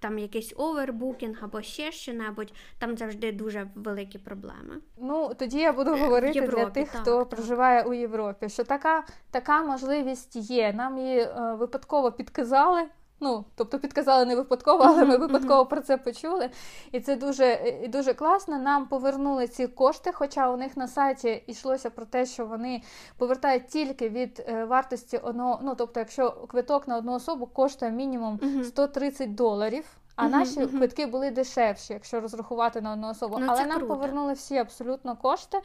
там 0.00 0.18
якийсь 0.18 0.54
овербукінг 0.56 1.38
або 1.40 1.62
ще 1.62 1.92
що-небудь, 1.92 2.52
там 2.78 2.96
завжди 2.96 3.32
дуже 3.32 3.70
великі 3.74 4.18
проблеми. 4.18 4.80
Ну 4.98 5.34
тоді 5.38 5.58
я 5.58 5.72
буду 5.72 5.96
говорити 5.96 6.38
Європі, 6.38 6.62
для 6.62 6.70
тих, 6.70 6.92
так, 6.92 7.00
хто 7.00 7.18
так. 7.18 7.28
проживає 7.28 7.82
у 7.82 7.94
Європі, 7.94 8.48
що 8.48 8.64
така 8.64 9.04
така 9.30 9.62
можливість 9.62 10.36
є. 10.36 10.72
Нам 10.72 10.98
її 10.98 11.20
е, 11.20 11.54
випадково 11.58 12.12
підказали. 12.12 12.86
Ну, 13.22 13.44
тобто 13.54 13.78
підказали 13.78 14.24
не 14.24 14.36
випадково, 14.36 14.84
але 14.84 15.04
ми 15.04 15.16
випадково 15.16 15.66
про 15.66 15.80
це 15.80 15.96
почули. 15.96 16.50
І 16.92 17.00
це 17.00 17.16
дуже 17.16 17.78
і 17.84 17.88
дуже 17.88 18.14
класно. 18.14 18.58
Нам 18.58 18.86
повернули 18.86 19.48
ці 19.48 19.66
кошти, 19.66 20.12
хоча 20.12 20.50
у 20.50 20.56
них 20.56 20.76
на 20.76 20.88
сайті 20.88 21.44
йшлося 21.46 21.90
про 21.90 22.06
те, 22.06 22.26
що 22.26 22.46
вони 22.46 22.82
повертають 23.16 23.66
тільки 23.68 24.08
від 24.08 24.44
е, 24.48 24.64
вартості 24.64 25.16
одного. 25.16 25.60
Ну, 25.62 25.74
тобто, 25.74 26.00
якщо 26.00 26.30
квиток 26.30 26.88
на 26.88 26.96
одну 26.96 27.12
особу 27.12 27.46
коштує 27.46 27.92
мінімум 27.92 28.40
130 28.64 29.34
доларів. 29.34 29.84
А 30.16 30.26
uh-huh, 30.26 30.30
наші 30.30 30.60
uh-huh. 30.60 30.78
квитки 30.78 31.06
були 31.06 31.30
дешевші, 31.30 31.92
якщо 31.92 32.20
розрахувати 32.20 32.80
на 32.80 32.92
одну 32.92 33.08
особу. 33.10 33.38
Ну, 33.38 33.46
Але 33.48 33.66
нам 33.66 33.78
круто. 33.78 33.94
повернули 33.94 34.32
всі 34.32 34.56
абсолютно 34.56 35.16
кошти. 35.16 35.58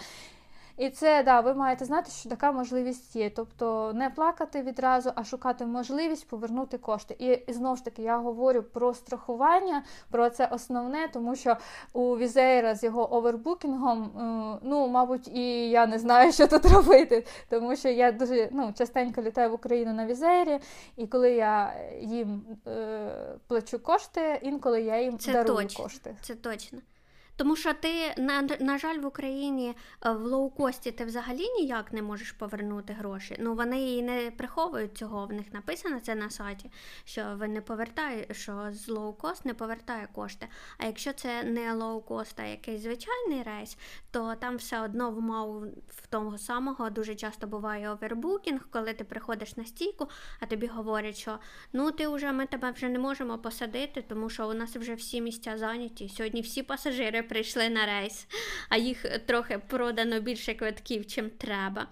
І 0.78 0.90
це 0.90 1.24
да, 1.24 1.40
ви 1.40 1.54
маєте 1.54 1.86
знати, 1.86 2.12
що 2.12 2.30
така 2.30 2.52
можливість 2.52 3.16
є. 3.16 3.30
Тобто 3.30 3.92
не 3.96 4.10
плакати 4.10 4.62
відразу, 4.62 5.12
а 5.16 5.24
шукати 5.24 5.66
можливість 5.66 6.28
повернути 6.28 6.78
кошти. 6.78 7.16
І, 7.20 7.28
і 7.28 7.54
знову 7.54 7.76
ж 7.76 7.86
таки, 7.86 8.02
я 8.02 8.18
говорю 8.18 8.64
про 8.64 8.94
страхування, 8.94 9.84
про 10.12 10.30
це 10.30 10.46
основне, 10.46 11.08
тому 11.14 11.36
що 11.36 11.58
у 11.94 12.18
Wizz 12.18 12.47
Air 12.47 12.68
а 12.68 12.76
з 12.76 12.84
його 12.84 13.14
овербукінгом, 13.14 14.04
е, 14.04 14.60
ну, 14.64 14.88
мабуть, 14.88 15.28
і 15.28 15.70
я 15.70 15.88
не 15.88 16.00
знаю, 16.00 16.32
що 16.32 16.48
тут 16.48 16.66
робити, 16.66 17.26
тому 17.50 17.76
що 17.76 17.90
я 17.90 18.12
дуже 18.12 18.50
ну, 18.52 18.74
частенько 18.78 19.22
літаю 19.22 19.50
в 19.50 19.54
Україну 19.54 19.94
на 19.94 20.06
Wizz 20.06 20.30
Air 20.30 20.48
і, 20.48 20.60
і 20.98 21.08
коли 21.08 21.32
я 21.32 21.74
їм 22.02 22.46
е, 22.68 23.10
плачу 23.48 23.80
кошти, 23.80 24.40
інколи 24.42 24.82
я 24.82 25.02
їм 25.02 25.18
це 25.18 25.34
дарую 25.34 25.68
точно, 25.68 25.84
кошти. 25.84 26.16
Це 26.22 26.36
точно. 26.36 26.80
Тому 27.38 27.56
що 27.56 27.74
ти, 27.74 28.14
на 28.18 28.42
на 28.42 28.78
жаль, 28.78 28.98
в 28.98 29.06
Україні 29.06 29.76
е, 30.06 30.12
в 30.12 30.22
лоукості 30.22 30.92
ти 30.92 31.06
взагалі 31.06 31.50
ніяк 31.60 31.94
не 31.94 32.02
можеш 32.02 32.32
повернути 32.32 32.94
гроші. 32.94 33.36
Ну 33.40 33.56
вони 33.56 33.96
і 33.96 34.02
не 34.02 34.32
приховують 34.38 34.98
цього. 34.98 35.26
В 35.26 35.34
них 35.34 35.54
написано 35.54 36.00
це 36.00 36.16
на 36.16 36.30
сайті, 36.30 36.72
що 37.06 37.36
ви 37.36 37.48
не 37.48 37.62
повертаєте, 37.62 38.34
що 38.34 38.68
з 38.72 38.88
лоукост 38.88 39.46
не 39.46 39.54
повертає 39.54 40.08
кошти. 40.14 40.48
А 40.78 40.86
якщо 40.86 41.14
це 41.14 41.44
не 41.44 41.74
лоукост, 41.74 42.40
а 42.40 42.44
якийсь 42.44 42.82
звичайний 42.82 43.44
рейс, 43.44 43.78
то 44.12 44.36
там 44.36 44.58
все 44.58 44.82
одно 44.82 45.12
в 45.12 45.22
мау 45.22 45.60
в 45.88 46.08
того 46.08 46.38
самого 46.38 46.90
дуже 46.90 47.16
часто 47.16 47.48
буває 47.48 47.90
овербукінг, 47.90 48.68
коли 48.72 48.94
ти 48.94 49.04
приходиш 49.04 49.58
на 49.58 49.66
стійку, 49.66 50.08
а 50.40 50.46
тобі 50.46 50.68
говорять, 50.68 51.18
що 51.18 51.40
ну 51.74 51.92
ти 51.92 52.08
вже 52.08 52.32
ми 52.32 52.46
тебе 52.46 52.72
вже 52.72 52.90
не 52.90 53.00
можемо 53.00 53.38
посадити, 53.38 54.02
тому 54.02 54.30
що 54.30 54.50
у 54.50 54.54
нас 54.54 54.76
вже 54.76 54.94
всі 54.94 55.22
місця 55.22 55.58
зайняті. 55.58 56.10
Сьогодні 56.10 56.42
всі 56.42 56.64
пасажири 56.64 57.27
прийшли 57.30 57.70
на 57.70 57.86
рейс, 57.86 58.28
а 58.70 58.78
їх 58.78 59.20
трохи 59.26 59.60
продано 59.68 60.20
більше 60.20 60.54
квитків, 60.54 61.08
чим 61.08 61.30
треба. 61.30 61.88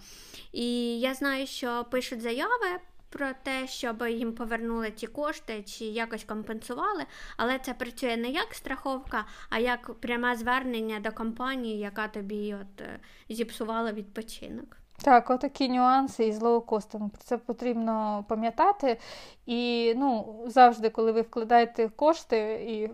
І 0.51 0.99
я 0.99 1.13
знаю, 1.13 1.47
що 1.47 1.85
пишуть 1.91 2.21
заяви. 2.21 2.79
Про 3.09 3.27
те, 3.43 3.67
щоб 3.67 4.03
їм 4.09 4.33
повернули 4.33 4.91
ті 4.91 5.07
кошти 5.07 5.63
чи 5.63 5.85
якось 5.85 6.23
компенсували, 6.23 7.05
але 7.37 7.59
це 7.59 7.73
працює 7.73 8.17
не 8.17 8.29
як 8.29 8.53
страховка, 8.53 9.25
а 9.49 9.59
як 9.59 9.93
пряме 9.93 10.35
звернення 10.35 10.99
до 10.99 11.11
компанії, 11.11 11.79
яка 11.79 12.07
тобі 12.07 12.55
от 12.61 12.81
е, 12.81 12.99
зіпсувала 13.29 13.91
відпочинок. 13.91 14.77
Так, 15.01 15.29
отакі 15.29 15.69
нюанси 15.69 16.27
із 16.27 16.41
лоукостами. 16.41 17.09
Про 17.09 17.21
це 17.21 17.37
потрібно 17.37 18.25
пам'ятати. 18.29 18.97
І 19.45 19.93
ну, 19.97 20.39
завжди, 20.47 20.89
коли 20.89 21.11
ви 21.11 21.21
вкладаєте 21.21 21.89
кошти 21.89 22.37
і 22.69 22.91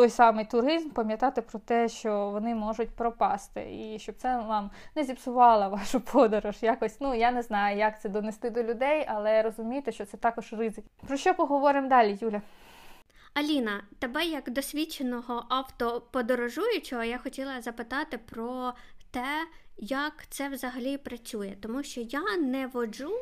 той 0.00 0.10
самий 0.10 0.44
туризм, 0.44 0.90
пам'ятати 0.90 1.42
про 1.42 1.58
те, 1.58 1.88
що 1.88 2.30
вони 2.30 2.54
можуть 2.54 2.90
пропасти, 2.90 3.60
і 3.60 3.98
щоб 3.98 4.16
це 4.16 4.36
вам 4.36 4.70
не 4.96 5.04
зіпсувало 5.04 5.70
вашу 5.70 6.00
подорож. 6.00 6.56
Якось, 6.62 7.00
ну 7.00 7.14
я 7.14 7.30
не 7.30 7.42
знаю, 7.42 7.78
як 7.78 8.00
це 8.00 8.08
донести 8.08 8.50
до 8.50 8.62
людей, 8.62 9.06
але 9.08 9.42
розумійте, 9.42 9.92
що 9.92 10.04
це 10.04 10.16
також 10.16 10.52
ризик. 10.52 10.84
Про 11.06 11.16
що 11.16 11.34
поговоримо 11.34 11.88
далі, 11.88 12.18
Юля? 12.20 12.42
Аліна, 13.34 13.82
тебе 13.98 14.24
як 14.24 14.50
досвідченого 14.50 15.44
автоподорожуючого, 15.48 17.04
я 17.04 17.18
хотіла 17.18 17.60
запитати 17.60 18.18
про 18.18 18.72
те, 19.10 19.46
як 19.78 20.26
це 20.28 20.48
взагалі 20.48 20.98
працює, 20.98 21.56
тому 21.60 21.82
що 21.82 22.00
я 22.00 22.36
не 22.36 22.66
воджу. 22.66 23.12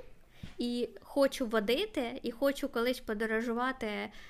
І 0.59 0.89
хочу 1.03 1.47
водити, 1.47 2.21
і 2.23 2.31
хочу 2.31 2.69
колись 2.69 3.01
подорожувати 3.01 3.89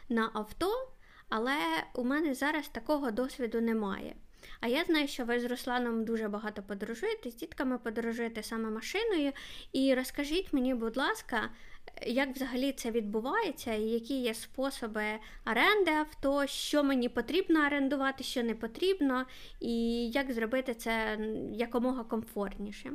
на 0.09 0.31
авто, 0.35 0.89
але 1.29 1.57
у 1.95 2.05
мене 2.05 2.35
зараз 2.35 2.69
такого 2.69 3.11
досвіду 3.11 3.61
немає. 3.61 4.15
А 4.61 4.67
я 4.67 4.85
знаю, 4.85 5.09
що 5.09 5.25
ви 5.25 5.41
з 5.41 5.45
Русланом 5.45 6.05
дуже 6.05 6.29
багато 6.29 6.63
подорожуєте, 6.63 7.31
з 7.31 7.35
дітками 7.35 7.79
подорожуєте 7.79 8.43
саме 8.43 8.71
машиною. 8.71 9.33
І 9.73 9.95
розкажіть 9.95 10.53
мені, 10.53 10.75
будь 10.75 10.97
ласка, 10.97 11.51
як 12.07 12.35
взагалі 12.35 12.73
це 12.73 12.91
відбувається, 12.91 13.75
і 13.75 13.83
які 13.83 14.21
є 14.21 14.35
способи 14.35 15.05
оренди 15.47 15.91
авто, 15.91 16.47
що 16.47 16.85
мені 16.85 17.09
потрібно 17.09 17.67
орендувати, 17.67 18.25
що 18.25 18.43
не 18.43 18.55
потрібно, 18.55 19.27
і 19.61 20.07
як 20.11 20.33
зробити 20.33 20.75
це 20.75 21.19
якомога 21.53 22.05
комфортніше. 22.05 22.93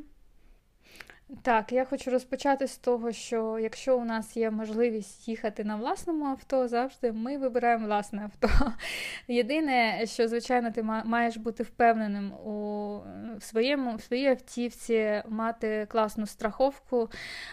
Так, 1.42 1.72
я 1.72 1.86
хочу 1.86 2.12
розпочати 2.12 2.68
з 2.68 2.78
того, 2.78 3.12
що 3.12 3.60
якщо 3.60 3.98
у 3.98 4.06
нас 4.06 4.38
є 4.38 4.52
можливість 4.52 5.28
їхати 5.28 5.64
на 5.64 5.76
власному 5.76 6.26
авто, 6.26 6.68
завжди 6.68 7.12
ми 7.12 7.38
вибираємо 7.38 7.86
власне 7.86 8.24
авто. 8.24 8.72
Єдине, 9.28 10.02
що, 10.06 10.28
звичайно, 10.28 10.72
ти 10.72 10.84
маєш 10.84 11.38
бути 11.38 11.64
впевненим 11.64 12.32
у 12.34 13.02
своєму, 13.40 13.96
в 13.96 14.02
своїй 14.02 14.28
автівці, 14.28 15.24
мати 15.30 15.88
класну 15.90 16.28
страховку, 16.28 17.10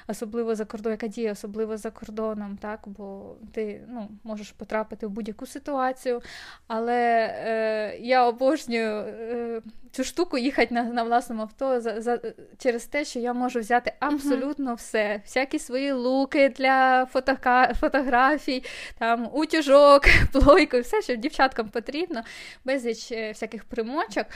особливо 0.08 0.54
за 0.54 0.64
кордоном, 0.64 0.92
яка 0.92 1.06
діє, 1.06 1.32
особливо 1.32 1.76
за 1.76 1.90
кордоном, 1.90 2.58
так, 2.60 2.80
бо 2.86 3.36
ти 3.52 3.84
ну, 3.88 4.08
можеш 4.24 4.52
потрапити 4.52 5.06
в 5.06 5.10
будь-яку 5.10 5.46
ситуацію. 5.46 6.22
Але 6.66 7.34
е, 7.46 7.98
я 8.00 8.26
обожнюю 8.26 8.90
е, 8.90 9.62
цю 9.90 10.04
штуку 10.04 10.38
їхати 10.38 10.74
на 10.74 10.82
на 10.82 11.02
власному 11.02 11.42
авто 11.42 11.80
за, 11.80 12.00
за, 12.00 12.20
через 12.58 12.86
те, 12.86 13.04
що 13.04 13.18
я 13.18 13.32
можу 13.32 13.62
взяти 13.70 13.92
абсолютно 14.00 14.70
uh-huh. 14.70 14.76
все, 14.76 15.20
всякі 15.24 15.58
свої 15.58 15.92
луки 15.92 16.48
для 16.48 17.06
фотока... 17.06 17.74
фотографій, 17.74 18.64
там 18.98 19.28
утюжок, 19.32 20.02
плойку, 20.32 20.80
все, 20.80 21.02
що 21.02 21.16
дівчаткам 21.16 21.68
потрібно, 21.68 22.22
безліч 22.64 23.12
е, 23.12 23.28
всяких 23.28 23.64
примочок. 23.64 24.26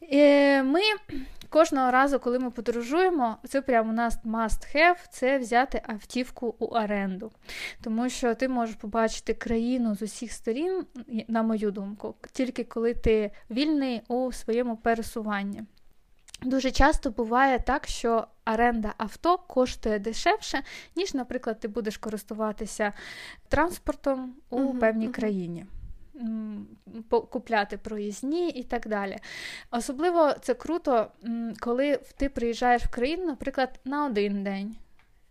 І 0.00 0.16
Ми 0.62 0.80
кожного 1.48 1.90
разу, 1.90 2.18
коли 2.18 2.38
ми 2.38 2.50
подорожуємо, 2.50 3.36
це 3.48 3.62
прямо 3.62 3.90
у 3.90 3.92
нас 3.92 4.18
must 4.24 4.76
have, 4.76 4.96
це 5.10 5.38
взяти 5.38 5.82
автівку 5.86 6.54
у 6.58 6.64
оренду. 6.64 7.32
Тому 7.82 8.08
що 8.08 8.34
ти 8.34 8.48
можеш 8.48 8.74
побачити 8.74 9.34
країну 9.34 9.94
з 9.94 10.02
усіх 10.02 10.32
сторін, 10.32 10.84
на 11.28 11.42
мою 11.42 11.70
думку, 11.70 12.14
тільки 12.32 12.64
коли 12.64 12.94
ти 12.94 13.30
вільний 13.50 14.02
у 14.08 14.32
своєму 14.32 14.76
пересуванні. 14.76 15.62
Дуже 16.42 16.70
часто 16.70 17.10
буває 17.10 17.58
так, 17.58 17.86
що 17.86 18.26
оренда 18.46 18.94
авто 18.96 19.38
коштує 19.38 19.98
дешевше, 19.98 20.62
ніж, 20.96 21.14
наприклад, 21.14 21.60
ти 21.60 21.68
будеш 21.68 21.96
користуватися 21.96 22.92
транспортом 23.48 24.34
у 24.50 24.60
uh-huh, 24.60 24.78
певній 24.78 25.08
uh-huh. 25.08 25.12
країні 25.12 25.66
купляти 27.08 27.78
проїзні 27.78 28.48
і 28.48 28.62
так 28.62 28.88
далі. 28.88 29.16
Особливо 29.70 30.32
це 30.40 30.54
круто, 30.54 31.10
коли 31.60 32.00
ти 32.16 32.28
приїжджаєш 32.28 32.82
в 32.82 32.90
країну, 32.90 33.26
наприклад, 33.26 33.80
на 33.84 34.06
один 34.06 34.44
день. 34.44 34.76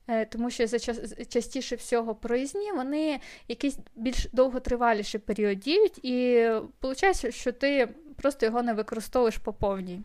Е, 0.10 0.26
тому 0.26 0.50
що 0.50 0.68
за 0.68 0.80
частіше 1.26 1.76
всього 1.76 2.16
проїзні 2.16 2.72
вони 2.72 3.20
якийсь 3.48 3.78
більш 3.96 4.28
довготриваліший 4.32 5.20
період 5.20 5.60
діють, 5.60 6.06
і 6.06 6.50
виходить, 6.82 7.36
що 7.36 7.52
ти 7.52 7.90
просто 8.22 8.46
його 8.46 8.62
не 8.62 8.74
використовуєш 8.74 9.38
по 9.38 9.54
повній. 9.54 10.02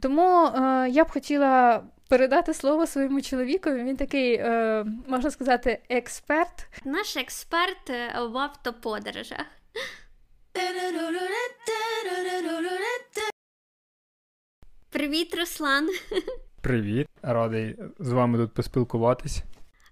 Тому 0.00 0.46
е, 0.46 0.88
я 0.90 1.04
б 1.04 1.10
хотіла 1.10 1.82
передати 2.08 2.54
слово 2.54 2.86
своєму 2.86 3.20
чоловікові. 3.20 3.84
Він 3.84 3.96
такий, 3.96 4.34
е, 4.34 4.84
можна 5.06 5.30
сказати, 5.30 5.82
експерт. 5.88 6.66
Наш 6.84 7.16
експерт 7.16 7.90
е, 7.90 8.12
в 8.32 8.38
автоподорожах. 8.38 9.46
Привіт, 14.90 15.34
Руслан. 15.38 15.88
Привіт, 16.68 17.08
радий 17.22 17.76
з 17.98 18.12
вами 18.12 18.38
тут 18.38 18.54
поспілкуватись. 18.54 19.44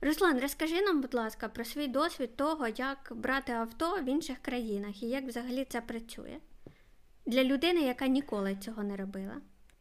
Руслан, 0.03 0.41
розкажи 0.41 0.83
нам, 0.83 1.01
будь 1.01 1.15
ласка, 1.15 1.49
про 1.49 1.65
свій 1.65 1.89
досвід 1.89 2.37
того, 2.37 2.67
як 2.69 3.13
брати 3.17 3.53
авто 3.53 3.97
в 4.03 4.09
інших 4.09 4.39
країнах 4.39 5.03
і 5.03 5.07
як 5.07 5.25
взагалі 5.25 5.65
це 5.65 5.81
працює 5.81 6.37
для 7.27 7.45
людини, 7.45 7.81
яка 7.81 8.07
ніколи 8.07 8.57
цього 8.57 8.83
не 8.83 8.97
робила. 8.97 9.35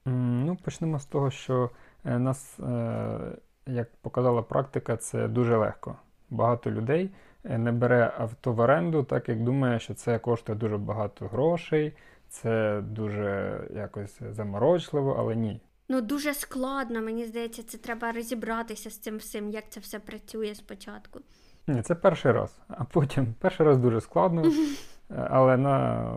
Ну, 0.05 0.57
почнемо 0.63 0.99
з 0.99 1.05
того, 1.05 1.31
що 1.31 1.69
е, 2.05 2.19
нас, 2.19 2.59
е, 2.59 3.37
як 3.67 3.95
показала 3.95 4.41
практика, 4.41 4.97
це 4.97 5.27
дуже 5.27 5.57
легко. 5.57 5.95
Багато 6.29 6.71
людей 6.71 7.11
Е, 7.49 7.57
не 7.57 7.71
бере 7.71 8.13
авто 8.17 8.53
в 8.53 8.59
оренду, 8.59 9.03
так 9.03 9.29
як 9.29 9.43
думає, 9.43 9.79
що 9.79 9.93
це 9.93 10.19
коштує 10.19 10.57
дуже 10.57 10.77
багато 10.77 11.27
грошей, 11.27 11.93
це 12.29 12.81
дуже 12.81 13.59
якось 13.75 14.21
заморочливо, 14.29 15.15
але 15.19 15.35
ні. 15.35 15.61
Ну 15.89 16.01
дуже 16.01 16.33
складно, 16.33 17.01
мені 17.01 17.25
здається, 17.25 17.63
це 17.63 17.77
треба 17.77 18.11
розібратися 18.11 18.89
з 18.89 18.97
цим 18.97 19.17
всім, 19.17 19.49
як 19.49 19.63
це 19.69 19.79
все 19.79 19.99
працює 19.99 20.55
спочатку. 20.55 21.19
Ні, 21.67 21.81
це 21.81 21.95
перший 21.95 22.31
раз, 22.31 22.59
а 22.67 22.83
потім 22.83 23.33
перший 23.39 23.65
раз 23.65 23.77
дуже 23.77 24.01
складно, 24.01 24.43
е, 24.45 25.27
але 25.31 25.57
на, 25.57 26.07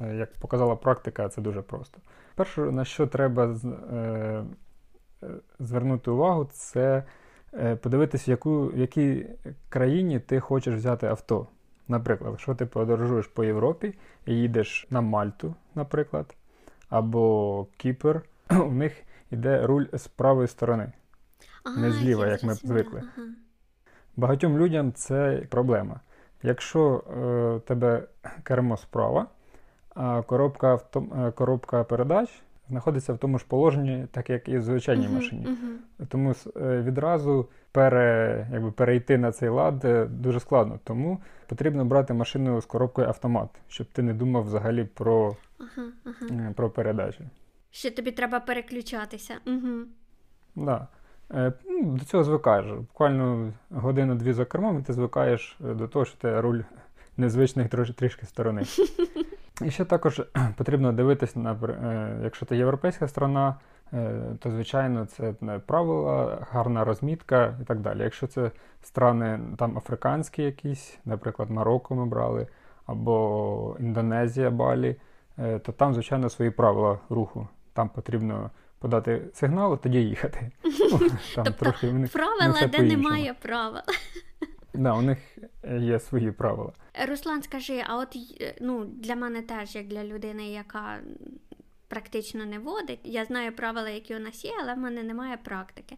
як 0.00 0.32
показала 0.34 0.76
практика, 0.76 1.28
це 1.28 1.42
дуже 1.42 1.62
просто. 1.62 1.98
Перше, 2.34 2.60
на 2.60 2.84
що 2.84 3.06
треба 3.06 3.56
е, 3.64 4.44
звернути 5.58 6.10
увагу, 6.10 6.48
це 6.52 7.04
Е, 7.54 7.76
подивитися, 7.76 8.24
в 8.26 8.30
яку, 8.30 8.66
в 8.66 8.78
якій 8.78 9.26
країні 9.68 10.20
ти 10.20 10.40
хочеш 10.40 10.74
взяти 10.74 11.06
авто. 11.06 11.46
Наприклад, 11.88 12.30
якщо 12.30 12.54
ти 12.54 12.66
подорожуєш 12.66 13.26
по 13.26 13.44
Європі 13.44 13.94
і 14.26 14.34
їдеш 14.34 14.86
на 14.90 15.00
Мальту, 15.00 15.54
наприклад, 15.74 16.36
або 16.88 17.66
Кіпр, 17.76 18.20
у 18.66 18.70
них 18.70 18.92
йде 19.30 19.66
руль 19.66 19.86
з 19.92 20.06
правої 20.06 20.48
сторони, 20.48 20.92
ага, 21.64 21.80
не 21.80 21.92
зліва, 21.92 22.26
як 22.26 22.42
ми 22.42 22.54
звикли. 22.54 23.02
Ага. 23.16 23.26
Багатьом 24.16 24.58
людям 24.58 24.92
це 24.92 25.46
проблема. 25.50 26.00
Якщо 26.42 27.04
е, 27.10 27.60
тебе 27.66 28.02
кермо 28.42 28.76
справа, 28.76 29.26
а 29.94 30.22
коробка, 30.22 30.68
авто, 30.68 31.06
е, 31.18 31.30
коробка 31.30 31.84
передач 31.84 32.42
знаходиться 32.68 33.12
в 33.12 33.18
тому 33.18 33.38
ж 33.38 33.44
положенні, 33.48 34.06
так 34.10 34.30
як 34.30 34.48
і 34.48 34.58
в 34.58 34.62
звичайній 34.62 35.08
uh-huh, 35.08 35.14
машині. 35.14 35.46
Uh-huh. 35.46 36.06
Тому 36.06 36.34
е, 36.56 36.82
відразу 36.82 37.48
пере, 37.72 38.46
якби, 38.52 38.70
перейти 38.70 39.18
на 39.18 39.32
цей 39.32 39.48
лад 39.48 39.84
е, 39.84 40.06
дуже 40.06 40.40
складно. 40.40 40.80
Тому 40.84 41.18
потрібно 41.46 41.84
брати 41.84 42.14
машину 42.14 42.60
з 42.60 42.66
коробкою 42.66 43.08
автомат, 43.08 43.48
щоб 43.68 43.86
ти 43.86 44.02
не 44.02 44.14
думав 44.14 44.44
взагалі 44.44 44.84
про 44.84 45.36
uh-huh, 45.60 46.54
про 46.54 46.70
передачі. 46.70 47.24
Що 47.70 47.90
тобі 47.90 48.12
треба 48.12 48.40
переключатися. 48.40 49.34
Угу. 49.46 49.84
Да. 50.56 50.88
Ну, 51.64 51.82
до 51.82 52.04
цього 52.04 52.24
звикаєш. 52.24 52.66
Буквально 52.66 53.52
годину-дві 53.70 54.32
за 54.32 54.44
кермом, 54.44 54.78
і 54.78 54.82
ти 54.82 54.92
звикаєш 54.92 55.56
до 55.60 55.88
того, 55.88 56.04
що 56.04 56.18
ти 56.18 56.40
руль 56.40 56.60
незвичних 57.16 57.68
трішки 57.68 58.26
сторони. 58.26 58.62
І 59.64 59.70
ще 59.70 59.84
також 59.84 60.22
потрібно 60.56 60.92
дивитися 60.92 61.38
на 61.38 61.52
е, 61.52 62.20
якщо 62.22 62.46
це 62.46 62.56
європейська 62.56 63.08
страна, 63.08 63.54
е, 63.92 64.20
то 64.38 64.50
звичайно 64.50 65.06
це 65.06 65.32
правила, 65.66 66.46
гарна 66.50 66.84
розмітка 66.84 67.58
і 67.62 67.64
так 67.64 67.80
далі. 67.80 68.02
Якщо 68.02 68.26
це 68.26 68.50
страни 68.82 69.40
там 69.58 69.78
африканські 69.78 70.42
якісь, 70.42 70.98
наприклад, 71.04 71.50
Марокко 71.50 71.94
ми 71.94 72.06
брали, 72.06 72.46
або 72.86 73.76
Індонезія, 73.80 74.50
Балі, 74.50 74.96
е, 75.38 75.58
то 75.58 75.72
там, 75.72 75.94
звичайно, 75.94 76.28
свої 76.28 76.50
правила 76.50 76.98
руху. 77.10 77.48
Там 77.78 77.88
потрібно 77.88 78.50
подати 78.78 79.28
сигнал, 79.34 79.74
і 79.74 79.82
тоді 79.82 79.98
їхати. 79.98 80.50
Там 81.34 81.44
тобто 81.44 81.52
трохи 81.52 82.08
правила, 82.12 82.66
де 82.66 82.82
немає 82.82 83.34
правил. 83.42 83.82
Да, 84.74 84.92
у 84.94 85.02
них 85.02 85.18
є 85.80 86.00
свої 86.00 86.32
правила. 86.32 86.72
Руслан, 87.08 87.42
скажи, 87.42 87.84
а 87.86 87.96
от 87.96 88.16
ну, 88.60 88.84
для 88.84 89.16
мене 89.16 89.42
теж, 89.42 89.74
як 89.74 89.86
для 89.86 90.04
людини, 90.04 90.50
яка 90.50 90.98
практично 91.88 92.46
не 92.46 92.58
водить, 92.58 93.00
я 93.04 93.24
знаю 93.24 93.52
правила, 93.52 93.88
які 93.88 94.16
у 94.16 94.18
нас 94.18 94.44
є, 94.44 94.50
але 94.62 94.74
в 94.74 94.78
мене 94.78 95.02
немає 95.02 95.36
практики. 95.36 95.96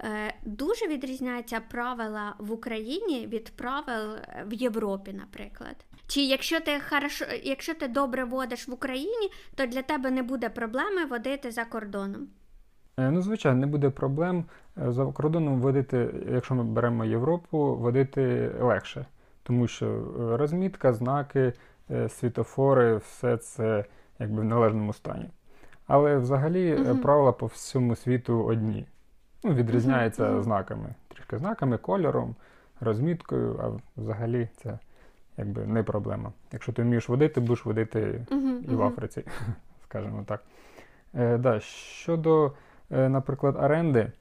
Е, 0.00 0.34
Дуже 0.44 0.86
відрізняються 0.86 1.60
правила 1.60 2.34
в 2.38 2.52
Україні 2.52 3.26
від 3.26 3.50
правил 3.50 4.16
в 4.46 4.52
Європі, 4.52 5.12
наприклад. 5.12 5.76
Чи 6.06 6.20
якщо 6.20 6.60
ти 6.60 6.80
хорошо, 6.90 7.24
якщо 7.42 7.74
ти 7.74 7.88
добре 7.88 8.24
водиш 8.24 8.68
в 8.68 8.72
Україні, 8.72 9.30
то 9.54 9.66
для 9.66 9.82
тебе 9.82 10.10
не 10.10 10.22
буде 10.22 10.48
проблеми 10.48 11.04
водити 11.04 11.50
за 11.50 11.64
кордоном? 11.64 12.28
Е, 12.98 13.10
ну, 13.10 13.22
звичайно, 13.22 13.60
не 13.60 13.66
буде 13.66 13.90
проблем. 13.90 14.44
Е, 14.78 14.92
за 14.92 15.06
кордоном 15.06 15.60
водити, 15.60 16.10
якщо 16.32 16.54
ми 16.54 16.64
беремо 16.64 17.04
Європу, 17.04 17.76
водити 17.76 18.52
легше, 18.60 19.06
тому 19.42 19.68
що 19.68 19.86
е, 19.86 20.36
розмітка, 20.36 20.92
знаки, 20.92 21.52
світофори, 22.08 22.96
все 22.96 23.36
це 23.36 23.84
якби 24.18 24.40
в 24.40 24.44
належному 24.44 24.92
стані. 24.92 25.30
Але 25.86 26.16
взагалі 26.16 26.74
uh 26.74 27.02
правила 27.02 27.32
по 27.32 27.46
всьому 27.46 27.96
світу 27.96 28.44
одні. 28.44 28.86
Ну, 29.44 29.54
Відрізняються 29.54 30.24
uh-huh. 30.24 30.42
знаками. 30.42 30.94
Трішки 31.08 31.38
знаками, 31.38 31.78
кольором, 31.78 32.34
розміткою, 32.80 33.60
а 33.62 34.00
взагалі 34.00 34.48
це 34.56 34.78
якби 35.36 35.66
не 35.66 35.82
проблема. 35.82 36.32
Якщо 36.52 36.72
ти 36.72 36.82
вмієш 36.82 37.08
водити, 37.08 37.40
будеш 37.40 37.64
водити 37.64 38.26
і 38.68 38.74
в 38.74 38.82
Африці, 38.82 39.24
скажімо 39.84 40.24
так. 40.26 40.42
Е, 41.14 41.38
да, 41.38 41.60
Щодо 41.60 42.52
Е, 42.90 43.08
наприклад, 43.08 43.56
оренди, 43.56 44.12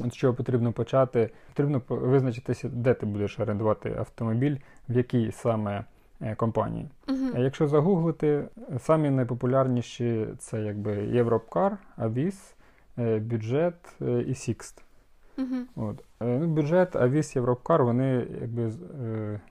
от 0.00 0.14
що 0.14 0.34
потрібно 0.34 0.72
почати, 0.72 1.30
потрібно 1.48 1.82
визначитися, 1.88 2.68
де 2.68 2.94
ти 2.94 3.06
будеш 3.06 3.40
орендувати 3.40 3.94
автомобіль, 3.98 4.56
в 4.88 4.96
якій 4.96 5.32
саме 5.32 5.78
е, 5.78 5.84
компанії. 6.36 6.88
Uh-huh. 7.06 7.40
Якщо 7.40 7.68
загуглити, 7.68 8.44
самі 8.78 9.10
найпопулярніші 9.10 10.26
це 10.38 10.62
якби 10.62 10.92
Європкар, 10.92 11.78
Авіс, 11.96 12.54
бюджет 13.20 13.74
і 14.26 14.34
Сікст. 14.34 14.82
Uh-huh. 15.38 15.62
От. 15.76 16.04
Ну, 16.20 16.46
Бюджет, 16.46 16.96
Авіс, 16.96 17.36
Європкар, 17.36 17.84
вони 17.84 18.26
якби 18.40 18.72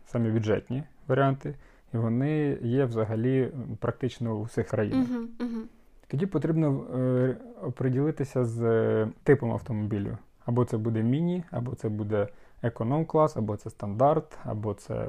самі 0.05 0.32
бюджетні 0.32 0.84
варіанти, 1.07 1.55
і 1.93 1.97
вони 1.97 2.57
є 2.61 2.86
взагалі 2.86 3.51
практично 3.80 4.36
у 4.36 4.43
всіх 4.43 4.67
країнах. 4.67 5.07
Uh-huh. 5.07 5.28
Uh-huh. 5.39 5.63
Тоді 6.07 6.26
потрібно 6.26 6.84
е, 6.95 7.36
оприділитися 7.61 8.45
з 8.45 8.61
е, 8.61 9.07
типом 9.24 9.51
автомобілю. 9.51 10.17
Або 10.45 10.65
це 10.65 10.78
буде 10.78 11.03
міні, 11.03 11.43
або 11.51 11.76
це 11.76 11.89
буде 11.89 12.28
економ-клас, 12.61 13.38
або 13.38 13.57
це 13.57 13.70
стандарт, 13.70 14.38
або 14.43 14.74
це 14.74 15.07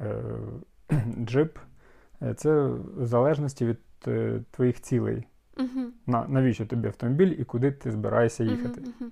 е, 0.00 0.22
джип. 1.24 1.58
Це 2.36 2.66
в 2.66 3.06
залежності 3.06 3.66
від 3.66 3.78
е, 4.06 4.40
твоїх 4.50 4.80
цілей. 4.80 5.26
Угу. 5.58 5.86
На, 6.06 6.26
навіщо 6.28 6.66
тобі 6.66 6.88
автомобіль 6.88 7.34
і 7.38 7.44
куди 7.44 7.72
ти 7.72 7.90
збираєшся 7.90 8.44
їхати. 8.44 8.80
Угу. 8.80 9.10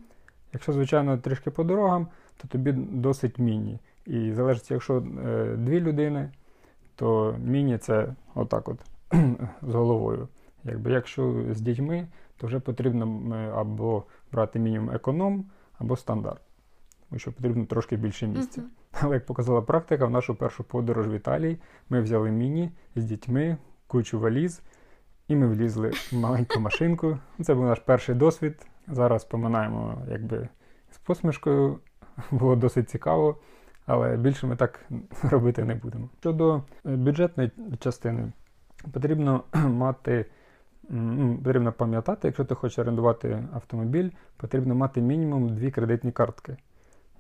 Якщо, 0.53 0.73
звичайно, 0.73 1.19
трішки 1.19 1.51
по 1.51 1.65
дорогам, 1.65 2.09
то 2.37 2.49
тобі 2.49 2.73
досить 2.73 3.39
міні. 3.39 3.79
І 4.07 4.33
залежить, 4.33 4.71
якщо 4.71 4.97
е, 4.97 5.57
дві 5.57 5.81
людини, 5.81 6.31
то 6.97 7.37
міні 7.45 7.79
це 7.79 8.15
отак 8.35 8.69
от 8.69 8.81
з 9.63 9.75
головою. 9.75 10.29
Якби 10.65 10.93
якщо 10.93 11.45
з 11.51 11.61
дітьми, 11.61 12.09
то 12.37 12.47
вже 12.47 12.61
потрібно 12.61 13.35
е, 13.37 13.53
або 13.55 14.05
брати 14.33 14.59
мінімум 14.59 14.91
економ, 14.91 15.51
або 15.79 15.97
стандарт. 15.97 16.41
Тому 17.09 17.19
що 17.19 17.33
потрібно 17.33 17.67
трошки 17.67 17.97
більше 17.97 18.27
місця. 18.27 18.61
Мгм. 18.61 18.71
Але 19.01 19.15
як 19.15 19.27
показала 19.27 19.63
практика, 19.63 20.07
в 20.07 20.11
нашу 20.11 20.35
першу 20.35 20.65
подорож 20.65 21.09
в 21.09 21.15
Італії 21.15 21.59
ми 21.91 22.01
взяли 22.01 22.31
міні 22.31 22.73
з 22.97 23.05
дітьми, 23.05 23.57
кучу 23.87 24.21
валіз, 24.21 24.63
і 25.29 25.37
ми 25.37 25.47
влізли 25.47 25.91
в 26.13 26.17
маленьку 26.17 26.61
машинку. 26.61 27.19
Це 27.43 27.55
був 27.55 27.65
наш 27.65 27.79
перший 27.79 28.15
досвід. 28.15 28.67
Зараз 28.89 29.25
поминаємо 29.25 30.03
якби 30.09 30.49
з 30.91 30.99
посмішкою. 30.99 31.79
Було 32.31 32.57
досить 32.57 32.91
цікаво, 32.91 33.37
але 33.87 34.17
більше 34.17 34.47
ми 34.47 34.57
так 34.57 34.81
робити 35.23 35.65
не 35.65 35.75
будемо. 35.75 36.09
Щодо 36.21 36.57
е, 36.57 36.97
бюджетної 36.97 37.51
частини, 37.79 38.33
потрібно 38.93 39.45
мати. 39.55 40.27
ну, 40.91 41.39
Потрібно 41.45 41.73
пам'ятати, 41.73 42.29
якщо 42.29 42.45
ти 42.45 42.55
хочеш 42.55 42.79
орендувати 42.79 43.45
автомобіль, 43.53 44.11
потрібно 44.37 44.75
мати 44.75 45.01
мінімум 45.01 45.49
дві 45.49 45.71
кредитні 45.71 46.13
картки, 46.13 46.57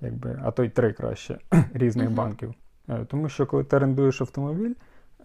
якби, 0.02 0.38
а 0.42 0.50
то 0.50 0.64
й 0.64 0.68
три 0.68 0.92
краще 0.92 1.38
різних 1.74 2.06
Мгм. 2.06 2.14
банків. 2.16 2.54
Е, 2.88 3.04
Тому 3.04 3.28
що 3.28 3.46
коли 3.46 3.64
ти 3.64 3.76
орендуєш 3.76 4.20
автомобіль, 4.20 4.74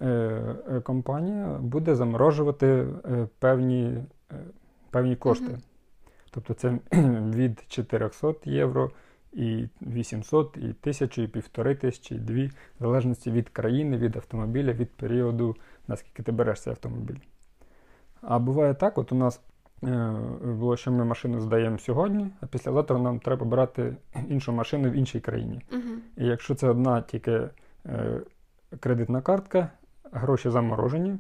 е, 0.02 0.08
е, 0.08 0.82
компанія 0.82 1.48
буде 1.62 1.96
заморожувати 1.96 2.88
певні, 3.40 4.04
певні 4.90 5.16
кошти. 5.16 5.46
Мгм. 5.46 5.62
Тобто 6.32 6.54
це 6.54 6.78
від 7.34 7.64
400 7.68 8.34
євро 8.44 8.92
і 9.34 9.68
800, 9.82 10.58
і 10.58 10.70
1000, 10.70 11.24
і 11.24 11.28
півтори 11.28 11.76
тисячі, 11.76 12.16
і 12.16 12.20
дві, 12.20 12.48
в 12.48 12.54
залежності 12.80 13.32
від 13.32 13.50
країни, 13.50 13.98
від 13.98 14.16
автомобіля, 14.16 14.74
від 14.74 14.90
періоду, 14.90 15.56
наскільки 15.88 16.24
ти 16.24 16.32
береш 16.32 16.62
цей 16.62 16.72
автомобіль. 16.72 17.18
А 18.22 18.40
буває 18.40 18.74
так, 18.74 18.98
от 18.98 19.12
у 19.12 19.16
нас 19.16 19.42
було, 19.82 20.78
що 20.78 20.92
ми 20.92 21.06
машину 21.06 21.42
здаємо 21.42 21.78
сьогодні, 21.78 22.30
а 22.42 22.46
післязавтра 22.46 22.98
нам 22.98 23.20
треба 23.20 23.46
брати 23.46 23.96
іншу 24.30 24.52
машину 24.52 24.90
в 24.90 24.94
іншій 24.94 25.20
країні. 25.20 25.62
Мгм. 25.72 26.02
І 26.18 26.26
якщо 26.26 26.56
це 26.56 26.70
одна 26.70 27.02
тільки 27.02 27.50
е, 27.86 28.22
кредитна 28.80 29.22
картка, 29.22 29.72
гроші 30.12 30.50
заморожені, 30.50 31.20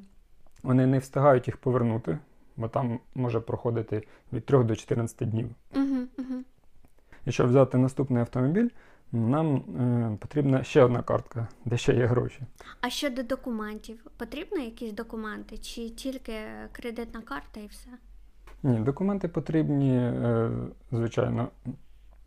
вони 0.63 0.85
не 0.85 0.99
встигають 0.99 1.47
їх 1.47 1.57
повернути, 1.57 2.19
бо 2.57 2.67
там 2.67 2.99
може 3.15 3.39
проходити 3.39 4.07
від 4.33 4.45
3 4.45 4.63
до 4.63 4.75
14 4.75 5.29
днів. 5.29 5.49
Мгм. 5.75 6.07
Мгм. 6.17 6.45
І 7.25 7.31
щоб 7.31 7.47
взяти 7.47 7.77
наступний 7.77 8.21
автомобіль, 8.21 8.69
нам 9.11 9.55
е, 9.55 10.17
потрібна 10.19 10.63
ще 10.63 10.83
одна 10.83 11.01
картка, 11.01 11.47
де 11.65 11.77
ще 11.77 11.93
є 11.93 12.05
гроші. 12.05 12.41
А 12.81 12.89
щодо 12.89 13.23
документів, 13.23 14.05
потрібно 14.17 14.59
якісь 14.59 14.91
документи, 14.91 15.57
чи 15.57 15.89
тільки 15.89 16.33
кредитна 16.71 17.21
карта 17.21 17.59
і 17.59 17.67
все? 17.67 17.89
Ні, 18.63 18.79
документи 18.79 19.27
потрібні, 19.27 19.97
е, 19.97 20.51
звичайно, 20.91 21.47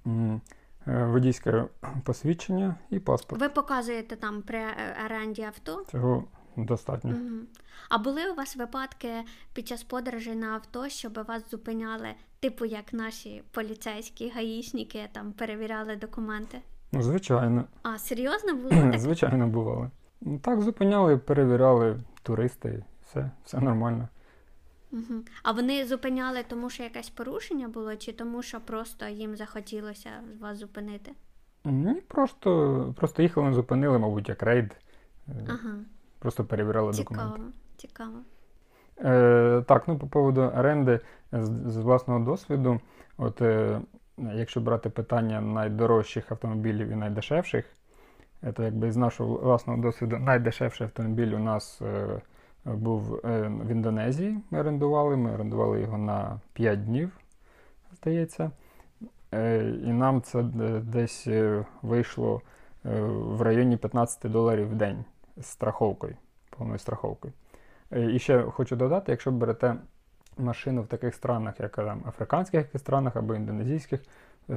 е, 0.06 0.40
водійське 0.86 1.64
посвідчення 2.04 2.74
і 2.90 2.98
паспорт. 2.98 3.40
Ви 3.42 3.48
показуєте 3.48 4.16
там 4.16 4.42
при 4.42 4.60
оренді 5.06 5.42
авто? 5.42 5.84
Цього 5.90 6.24
достатньо. 6.56 7.10
Мгм. 7.10 7.46
А 7.88 7.98
були 7.98 8.30
у 8.32 8.34
вас 8.34 8.56
випадки 8.56 9.08
під 9.52 9.68
час 9.68 9.82
подорожей 9.82 10.34
на 10.36 10.46
авто, 10.46 10.88
щоб 10.88 11.18
вас 11.28 11.50
зупиняли, 11.50 12.08
типу 12.40 12.64
як 12.64 12.92
наші 12.92 13.42
поліцейські 13.50 14.30
гаїшники 14.30 15.08
там 15.12 15.32
перевіряли 15.32 15.96
документи? 15.96 16.58
Ну, 16.92 17.02
звичайно, 17.02 17.64
А 17.82 17.98
серйозно 17.98 18.54
було 18.56 18.70
так? 18.70 18.98
звичайно, 18.98 19.46
бували. 19.48 19.90
Ну, 20.20 20.38
Так, 20.38 20.60
зупиняли, 20.60 21.16
перевіряли 21.16 22.00
туристи, 22.22 22.84
все, 23.06 23.30
все 23.44 23.60
нормально. 23.60 24.08
Мгм. 24.92 25.24
А 25.42 25.52
вони 25.52 25.86
зупиняли, 25.86 26.44
тому 26.48 26.70
що 26.70 26.82
якесь 26.82 27.10
порушення 27.10 27.68
було, 27.68 27.96
чи 27.96 28.12
тому, 28.12 28.42
що 28.42 28.60
просто 28.60 29.06
їм 29.06 29.36
захотілося 29.36 30.10
вас 30.40 30.58
зупинити? 30.58 31.12
Ні, 31.64 31.94
просто, 32.08 32.94
просто 32.96 33.22
їхали, 33.22 33.46
не 33.48 33.54
зупинили, 33.54 33.98
мабуть, 33.98 34.28
як 34.28 34.42
рейд. 34.42 34.76
Е, 35.28 35.32
Ага, 35.48 35.74
Просто 36.18 36.44
перевіряли 36.44 36.92
цікаво, 36.92 37.28
документи. 37.30 37.58
цікаво. 37.76 38.18
Е, 39.04 39.64
так, 39.68 39.88
ну 39.88 39.98
по 39.98 40.06
поводу 40.06 40.40
оренди 40.40 41.00
з, 41.32 41.46
з 41.72 41.76
власного 41.76 42.20
досвіду, 42.24 42.80
от 43.16 43.42
е, 43.42 43.80
якщо 44.18 44.60
брати 44.60 44.90
питання 44.90 45.40
найдорожчих 45.40 46.32
автомобілів 46.32 46.88
і 46.88 46.94
найдешевших, 46.96 47.64
е, 48.42 48.52
то 48.52 48.62
якби 48.62 48.92
з 48.92 48.96
нашого 48.96 49.36
власного 49.36 49.82
досвіду 49.82 50.18
найдешевший 50.18 50.86
автомобіль 50.86 51.32
у 51.32 51.38
нас 51.38 51.82
е, 51.82 52.20
був 52.64 53.20
е, 53.24 53.48
в 53.48 53.70
Індонезії. 53.70 54.38
Ми 54.50 54.60
орендували. 54.60 55.16
Ми 55.16 55.34
орендували 55.34 55.80
його 55.80 55.98
на 55.98 56.40
5 56.52 56.84
днів, 56.84 57.10
здається. 57.96 58.50
Е, 59.34 59.74
і 59.84 59.92
нам 59.92 60.22
це 60.22 60.42
десь 60.82 61.26
е, 61.26 61.64
вийшло 61.82 62.42
е, 62.86 63.00
в 63.10 63.42
районі 63.42 63.76
15 63.76 64.32
доларів 64.32 64.70
в 64.70 64.74
день 64.74 65.04
з 65.36 65.46
страховкою, 65.46 66.16
повною 66.50 66.78
страховкою. 66.78 67.32
І 67.96 68.18
ще 68.18 68.42
хочу 68.42 68.76
додати, 68.76 69.12
якщо 69.12 69.30
берете 69.30 69.76
машину 70.38 70.82
в 70.82 70.86
таких 70.86 71.14
странах, 71.14 71.60
як 71.60 71.76
там, 71.76 72.02
африканських 72.08 72.66
странах 72.76 73.16
або 73.16 73.34
індонезійських, 73.34 74.00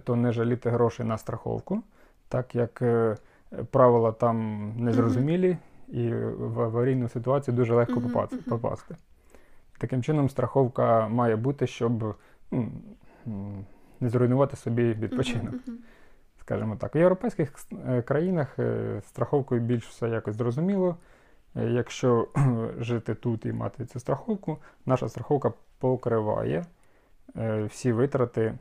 то 0.04 0.16
не 0.16 0.32
жаліти 0.32 0.70
грошей 0.70 1.06
на 1.06 1.18
страховку, 1.18 1.84
так 2.28 2.56
як 2.56 2.84
правила 3.72 4.12
там 4.12 4.70
незрозумілі 4.78 5.58
і 5.94 6.14
в 6.38 6.62
аварійну 6.62 7.10
ситуацію 7.10 7.56
дуже 7.58 7.74
легко 7.76 7.94
Мгм, 8.00 8.04
попасти. 8.10 8.36
мгм. 8.36 8.46
попасти. 8.46 8.96
Таким 9.78 10.04
чином, 10.04 10.30
страховка 10.30 11.08
має 11.08 11.36
бути, 11.36 11.68
щоб 11.68 12.16
ну, 12.52 12.72
не 14.00 14.10
зруйнувати 14.10 14.56
собі 14.56 14.94
відпочинок 14.94 15.54
Мгм, 15.54 15.62
мгм. 15.68 15.78
скажімо 16.40 16.76
так. 16.76 16.96
В 16.96 16.98
європейських 16.98 17.54
е, 17.88 18.02
країнах 18.02 18.60
е, 18.60 19.02
страховкою 19.08 19.62
більш 19.62 19.88
все 19.88 20.10
якось 20.10 20.36
зрозуміло. 20.36 20.98
Е, 21.56 21.66
Якщо 21.70 22.28
жити 22.80 23.16
тут 23.16 23.46
і 23.46 23.54
мати 23.54 23.86
цю 23.86 24.00
страховку, 24.00 24.58
наша 24.86 25.10
страховка 25.10 25.52
покриває 25.80 26.66
всі 27.70 27.92
витрати 27.92 28.54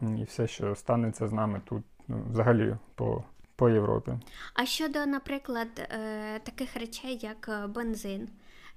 і 0.00 0.24
все, 0.24 0.46
що 0.46 0.74
станеться 0.74 1.28
з 1.28 1.32
нами 1.32 1.60
тут, 1.64 1.82
ну, 2.08 2.22
взагалі 2.30 2.76
по, 2.94 3.24
по 3.56 3.70
Європі. 3.70 4.12
А 4.54 4.66
щодо, 4.66 5.06
наприклад, 5.06 5.68
е, 5.78 6.38
таких 6.38 6.76
речей, 6.76 7.18
як 7.22 7.48
е, 7.48 7.66
бензин. 7.66 8.28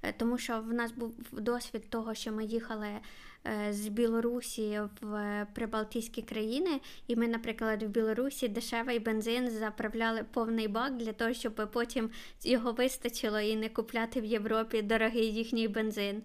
Е, 0.02 0.12
Тому 0.12 0.38
що 0.38 0.60
в 0.60 0.72
нас 0.72 0.92
був 0.92 1.14
досвід 1.32 1.90
того, 1.90 2.14
що 2.14 2.32
ми 2.32 2.44
їхали 2.44 2.88
з 3.70 3.88
Білорусі 3.88 4.80
в 5.00 5.46
прибалтійські 5.54 6.22
країни, 6.22 6.80
і 7.06 7.16
ми, 7.16 7.28
наприклад, 7.28 7.82
в 7.82 7.86
Білорусі 7.86 8.48
дешевий 8.48 8.98
бензин 8.98 9.50
заправляли 9.50 10.24
повний 10.32 10.68
бак 10.68 10.96
для 10.96 11.12
того, 11.12 11.32
щоб 11.32 11.70
потім 11.72 12.10
його 12.44 12.72
вистачило 12.72 13.40
і 13.40 13.56
не 13.56 13.68
купляти 13.68 14.20
в 14.20 14.24
Європі 14.24 14.82
дорогий 14.82 15.34
їхній 15.34 15.68
бензин. 15.68 16.22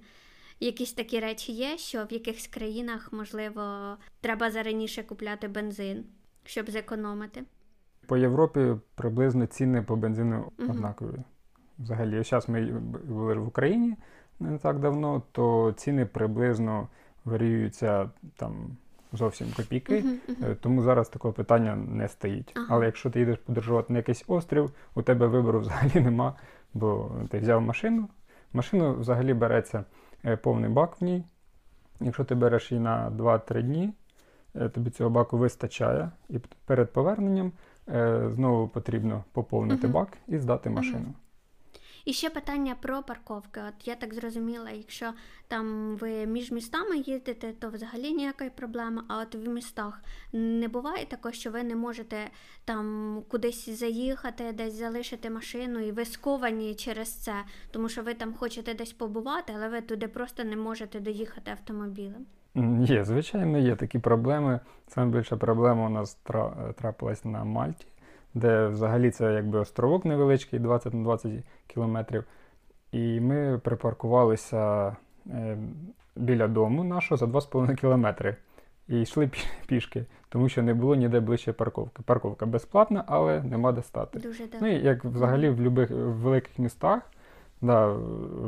Якісь 0.59 0.93
такі 0.93 1.19
речі 1.19 1.51
є, 1.51 1.77
що 1.77 2.05
в 2.05 2.13
якихось 2.13 2.47
країнах, 2.47 3.13
можливо, 3.13 3.97
треба 4.21 4.51
зараніше 4.51 5.03
купляти 5.03 5.47
бензин, 5.47 6.05
щоб 6.43 6.69
зекономити. 6.69 7.43
По 8.07 8.17
Європі 8.17 8.75
приблизно 8.95 9.45
ціни 9.45 9.81
по 9.81 9.95
бензину 9.95 10.51
однакові. 10.69 11.19
Взагалі, 11.79 12.23
зараз 12.23 12.49
ми 12.49 12.61
були 13.07 13.33
в 13.33 13.47
Україні 13.47 13.95
не 14.39 14.57
так 14.57 14.79
давно, 14.79 15.21
то 15.31 15.73
ціни 15.77 16.05
приблизно 16.05 16.87
варіюються 17.25 18.09
там 18.35 18.77
зовсім 19.13 19.47
копійки. 19.55 20.03
Мгм. 20.03 20.37
Е, 20.43 20.55
Тому 20.55 20.81
зараз 20.81 21.09
такого 21.09 21.33
питання 21.33 21.75
не 21.75 22.07
стоїть. 22.07 22.51
Ага. 22.55 22.65
Але 22.69 22.85
якщо 22.85 23.09
ти 23.09 23.19
їдеш 23.19 23.37
подорожувати 23.37 23.93
на 23.93 23.99
якийсь 23.99 24.23
острів, 24.27 24.71
у 24.95 25.01
тебе 25.01 25.27
вибору 25.27 25.59
взагалі 25.59 25.99
нема, 25.99 26.35
бо 26.73 27.11
ти 27.29 27.39
взяв 27.39 27.61
машину. 27.61 28.09
Машину 28.53 28.95
взагалі 28.95 29.33
береться 29.33 29.83
е, 30.25 30.37
повний 30.37 30.69
бак 30.69 31.01
в 31.01 31.03
ній. 31.03 31.23
Якщо 31.99 32.23
ти 32.23 32.35
береш 32.35 32.71
її 32.71 32.83
на 32.83 33.11
2-3 33.11 33.61
дні, 33.61 33.93
е, 34.55 34.69
тобі 34.69 34.89
цього 34.89 35.09
баку 35.09 35.37
вистачає, 35.37 36.11
і 36.29 36.39
перед 36.65 36.93
поверненням 36.93 37.51
знову 38.27 38.67
потрібно 38.67 39.23
поповнити 39.31 39.87
Мгм. 39.87 39.93
бак 39.93 40.17
і 40.27 40.37
здати 40.37 40.69
машину. 40.69 41.13
І 42.05 42.13
ще 42.13 42.29
питання 42.29 42.75
про 42.81 43.03
парковки. 43.03 43.61
От 43.67 43.87
я 43.87 43.95
так 43.95 44.13
зрозуміла, 44.13 44.69
якщо 44.69 45.13
там 45.47 45.95
ви 45.95 46.25
між 46.25 46.51
містами 46.51 46.97
їздите, 46.97 47.53
то 47.53 47.69
взагалі 47.69 48.11
ніякої 48.13 48.49
проблеми. 48.49 49.03
А 49.07 49.17
от 49.21 49.35
в 49.35 49.47
містах 49.49 50.01
не 50.33 50.67
буває 50.67 51.05
такого, 51.05 51.33
що 51.33 51.51
ви 51.51 51.63
не 51.63 51.75
можете 51.75 52.17
там 52.65 53.17
кудись 53.27 53.69
заїхати, 53.69 54.51
десь 54.51 54.73
залишити 54.73 55.29
машину, 55.29 55.79
і 55.79 55.91
ви 55.91 56.05
сковані 56.05 56.75
через 56.75 57.13
це, 57.13 57.33
тому 57.71 57.89
що 57.89 58.03
ви 58.03 58.13
там 58.13 58.33
хочете 58.33 58.73
десь 58.73 58.93
побувати, 58.93 59.53
але 59.55 59.69
ви 59.69 59.81
туди 59.81 60.07
просто 60.07 60.43
не 60.43 60.55
можете 60.55 60.99
доїхати 60.99 61.51
автомобілем. 61.51 62.25
Є, 62.79 63.03
звичайно, 63.03 63.57
є 63.57 63.75
такі 63.75 63.99
проблеми. 63.99 64.59
Саме 64.87 65.17
більша 65.17 65.37
проблема 65.37 65.85
у 65.85 65.89
нас 65.89 66.17
трапилась 66.75 67.25
на 67.25 67.43
Мальті 67.43 67.85
де 68.33 68.67
взагалі 68.67 69.11
це 69.11 69.33
якби 69.33 69.59
островок 69.59 70.05
невеличкий, 70.05 70.59
20 70.59 70.93
на 70.93 71.03
20 71.03 71.31
кілометрів. 71.67 72.23
І 72.91 73.19
ми 73.19 73.59
припаркувалися 73.63 74.95
е, 75.27 75.57
біля 76.15 76.47
дому 76.47 76.83
нашого 76.83 77.17
за 77.17 77.25
2,5 77.25 77.75
кілометри. 77.75 78.35
І 78.87 79.01
йшли 79.01 79.29
пішки, 79.67 80.05
тому 80.29 80.49
що 80.49 80.63
не 80.63 80.73
було 80.73 80.95
ніде 80.95 81.19
ближче 81.19 81.53
парковки. 81.53 82.03
Парковка 82.05 82.45
безплатна, 82.45 83.03
але 83.07 83.43
нема 83.43 83.71
де 83.71 83.81
стати. 83.81 84.19
Дуже 84.19 84.43
Ну 84.61 84.67
і 84.67 84.83
як 84.83 85.05
взагалі 85.05 85.49
в 85.49 85.61
любих 85.61 85.91
в 85.91 85.95
великих 85.95 86.59
містах, 86.59 87.11
да, 87.63 87.93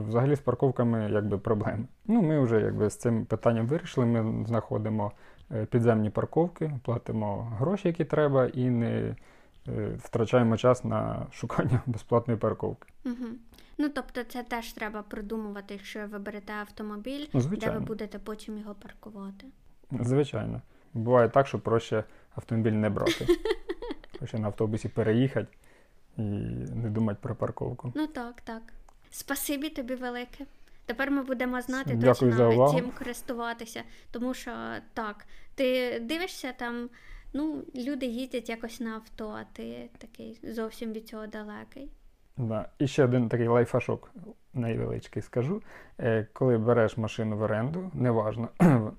взагалі 0.08 0.36
з 0.36 0.40
парковками 0.40 1.10
якби 1.12 1.38
проблеми. 1.38 1.86
Ну, 2.06 2.22
ми 2.22 2.40
вже 2.40 2.62
якби 2.62 2.90
з 2.90 2.96
цим 2.96 3.26
питанням 3.26 3.68
вирішили. 3.68 4.06
Ми 4.06 4.46
знаходимо 4.46 5.12
е, 5.52 5.66
підземні 5.66 6.10
парковки, 6.10 6.72
платимо 6.84 7.58
гроші, 7.60 7.88
які 7.88 8.06
треба, 8.06 8.46
і 8.46 8.70
не 8.70 9.16
Е, 9.68 9.98
втрачаємо 10.00 10.58
час 10.58 10.84
на 10.84 11.28
шукання 11.32 11.82
безплатної 11.86 12.40
парковки. 12.40 12.88
Угу. 13.06 13.26
Ну 13.78 13.90
тобто, 13.90 14.24
це 14.24 14.44
теж 14.44 14.74
треба 14.74 15.02
продумувати, 15.02 15.74
якщо 15.74 16.08
ви 16.08 16.20
берете 16.20 16.54
автомобіль, 16.54 17.26
ну, 17.34 17.42
де 17.42 17.72
ви 17.72 17.80
будете 17.80 18.20
потім 18.20 18.58
його 18.58 18.76
паркувати. 18.76 19.48
Звичайно. 19.92 20.62
Буває 20.94 21.30
так, 21.30 21.48
що 21.48 21.60
проще 21.60 22.04
автомобіль 22.36 22.72
не 22.72 22.90
брати. 22.90 23.28
Проще 24.20 24.40
на 24.40 24.48
автобусі 24.48 24.90
переїхати 24.90 25.48
і 26.18 26.22
не 26.22 26.90
думати 26.90 27.20
про 27.22 27.36
парковку. 27.36 27.94
Ну 27.96 28.08
так, 28.08 28.42
так. 28.42 28.62
Спасибі 29.16 29.70
тобі 29.70 29.96
велике. 29.96 30.46
Тепер 30.86 31.12
ми 31.12 31.24
будемо 31.24 31.62
знати 31.62 31.96
Дякую 31.96 32.32
точно 32.32 32.74
чим 32.76 32.92
користуватися. 32.92 33.84
Тому 34.12 34.34
що 34.34 34.52
так, 34.94 35.26
ти 35.56 36.00
дивишся 36.00 36.54
там 36.58 36.90
Ну, 37.38 37.64
люди 37.76 38.06
їздять 38.06 38.50
якось 38.50 38.80
на 38.80 38.96
авто, 38.96 39.30
а 39.30 39.44
ти 39.54 39.90
такий 39.98 40.40
зовсім 40.44 40.94
від 40.94 41.08
цього 41.08 41.28
далекий. 41.28 41.92
Да. 42.38 42.70
І 42.80 42.88
ще 42.88 43.04
один 43.04 43.30
такий 43.30 43.48
лайфашок 43.48 44.12
невеличкий 44.54 45.22
скажу. 45.22 45.62
Е, 46.00 46.28
коли 46.34 46.58
береш 46.58 46.98
машину 46.98 47.38
в 47.38 47.42
оренду, 47.42 47.92
неважно, 47.94 48.50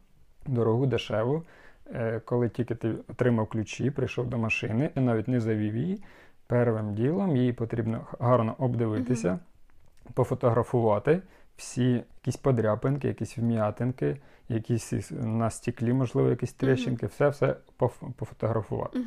дорогу, 0.46 0.86
дешеву, 0.86 1.42
е, 1.86 2.20
коли 2.24 2.48
тільки 2.48 2.74
ти 2.74 2.94
отримав 3.08 3.46
ключі, 3.46 3.90
прийшов 3.90 4.26
до 4.26 4.38
машини 4.38 4.90
і 4.96 5.00
навіть 5.00 5.28
не 5.28 5.40
завів 5.40 5.76
її, 5.76 6.02
первим 6.46 6.94
ділом 6.94 7.36
її 7.36 7.52
потрібно 7.52 8.06
гарно 8.20 8.54
обдивитися. 8.58 9.38
Пофотографувати 10.14 11.22
всі 11.56 12.04
якісь 12.20 12.36
подряпинки, 12.36 13.08
якісь 13.08 13.38
вм'ятинки 13.38 14.16
якісь 14.48 15.10
на 15.10 15.50
стіклі, 15.50 15.92
можливо, 15.92 16.30
якісь 16.30 16.52
тріщинки, 16.52 17.06
все-все 17.06 17.56
пофотографувати. 18.16 18.98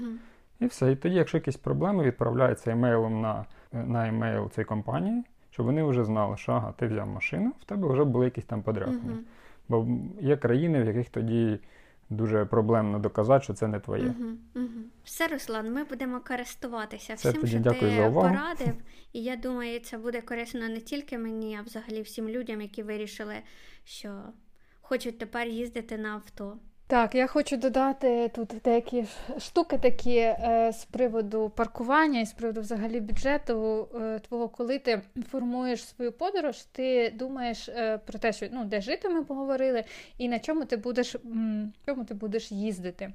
І 0.59 0.65
все. 0.65 0.91
І 0.91 0.95
тоді, 0.95 1.15
якщо 1.15 1.37
якісь 1.37 1.57
проблеми, 1.57 2.03
відправляються 2.03 2.71
емейлом 2.71 3.21
на 3.21 3.45
на 3.71 4.07
емейл 4.07 4.49
цієї 4.49 4.65
компанії, 4.65 5.23
щоб 5.51 5.65
вони 5.65 5.83
вже 5.83 6.03
знали, 6.03 6.37
що 6.37 6.51
ага, 6.51 6.73
ти 6.77 6.87
взяв 6.87 7.07
машину, 7.07 7.51
в 7.61 7.63
тебе 7.63 7.87
вже 7.87 8.03
були 8.03 8.25
якісь 8.25 8.45
там 8.45 8.61
подряпини. 8.61 9.13
Бо 9.69 9.87
є 10.21 10.37
країни, 10.37 10.83
в 10.83 10.85
яких 10.85 11.09
тоді 11.09 11.59
дуже 12.09 12.45
проблемно 12.45 12.99
доказати, 12.99 13.43
що 13.43 13.53
це 13.53 13.67
не 13.67 13.79
твоє. 13.79 14.03
Угу, 14.19 14.29
угу. 14.55 14.83
Все, 15.03 15.27
Руслан, 15.27 15.73
ми 15.73 15.83
будемо 15.83 16.19
користуватися 16.19 17.13
Все, 17.13 17.29
всім, 17.29 17.41
тоді 17.41 17.53
що 17.53 17.59
дякую 17.59 17.91
ти 17.91 17.97
за 17.97 18.07
увагу. 18.07 18.29
порадив. 18.29 18.75
І 19.13 19.23
я 19.23 19.35
думаю, 19.35 19.79
це 19.79 19.97
буде 19.97 20.21
корисно 20.21 20.69
не 20.69 20.79
тільки 20.79 21.17
мені, 21.17 21.57
а 21.59 21.61
взагалі 21.61 22.01
всім 22.01 22.29
людям, 22.29 22.61
які 22.61 22.83
вирішили, 22.83 23.35
що 23.83 24.21
хочуть 24.81 25.17
тепер 25.19 25.47
їздити 25.47 25.97
на 25.97 26.09
авто. 26.09 26.57
Так, 26.89 27.15
я 27.15 27.27
хочу 27.27 27.57
додати 27.57 28.31
тут 28.35 28.53
деякі 28.63 29.05
штуки 29.39 29.77
такі 29.77 30.17
е, 30.17 30.71
з 30.73 30.85
приводу 30.85 31.51
паркування 31.55 32.19
і 32.19 32.25
з 32.25 32.33
приводу 32.33 32.61
взагалі 32.61 32.99
бюджету 32.99 33.87
е, 33.95 34.19
твого, 34.19 34.49
коли 34.49 34.79
ти 34.79 35.01
формуєш 35.31 35.83
свою 35.83 36.11
подорож, 36.11 36.57
ти 36.57 37.09
думаєш 37.09 37.69
е, 37.69 37.97
про 37.97 38.19
те, 38.19 38.33
що 38.33 38.47
ну, 38.51 38.65
де 38.65 38.81
жити 38.81 39.09
ми 39.09 39.23
поговорили, 39.23 39.83
і 40.17 40.29
на 40.29 40.39
чому 40.39 40.65
ти 40.65 40.77
будеш 40.77 41.15
м, 41.15 41.73
чому 41.85 42.05
ти 42.05 42.13
будеш 42.13 42.51
їздити. 42.51 43.13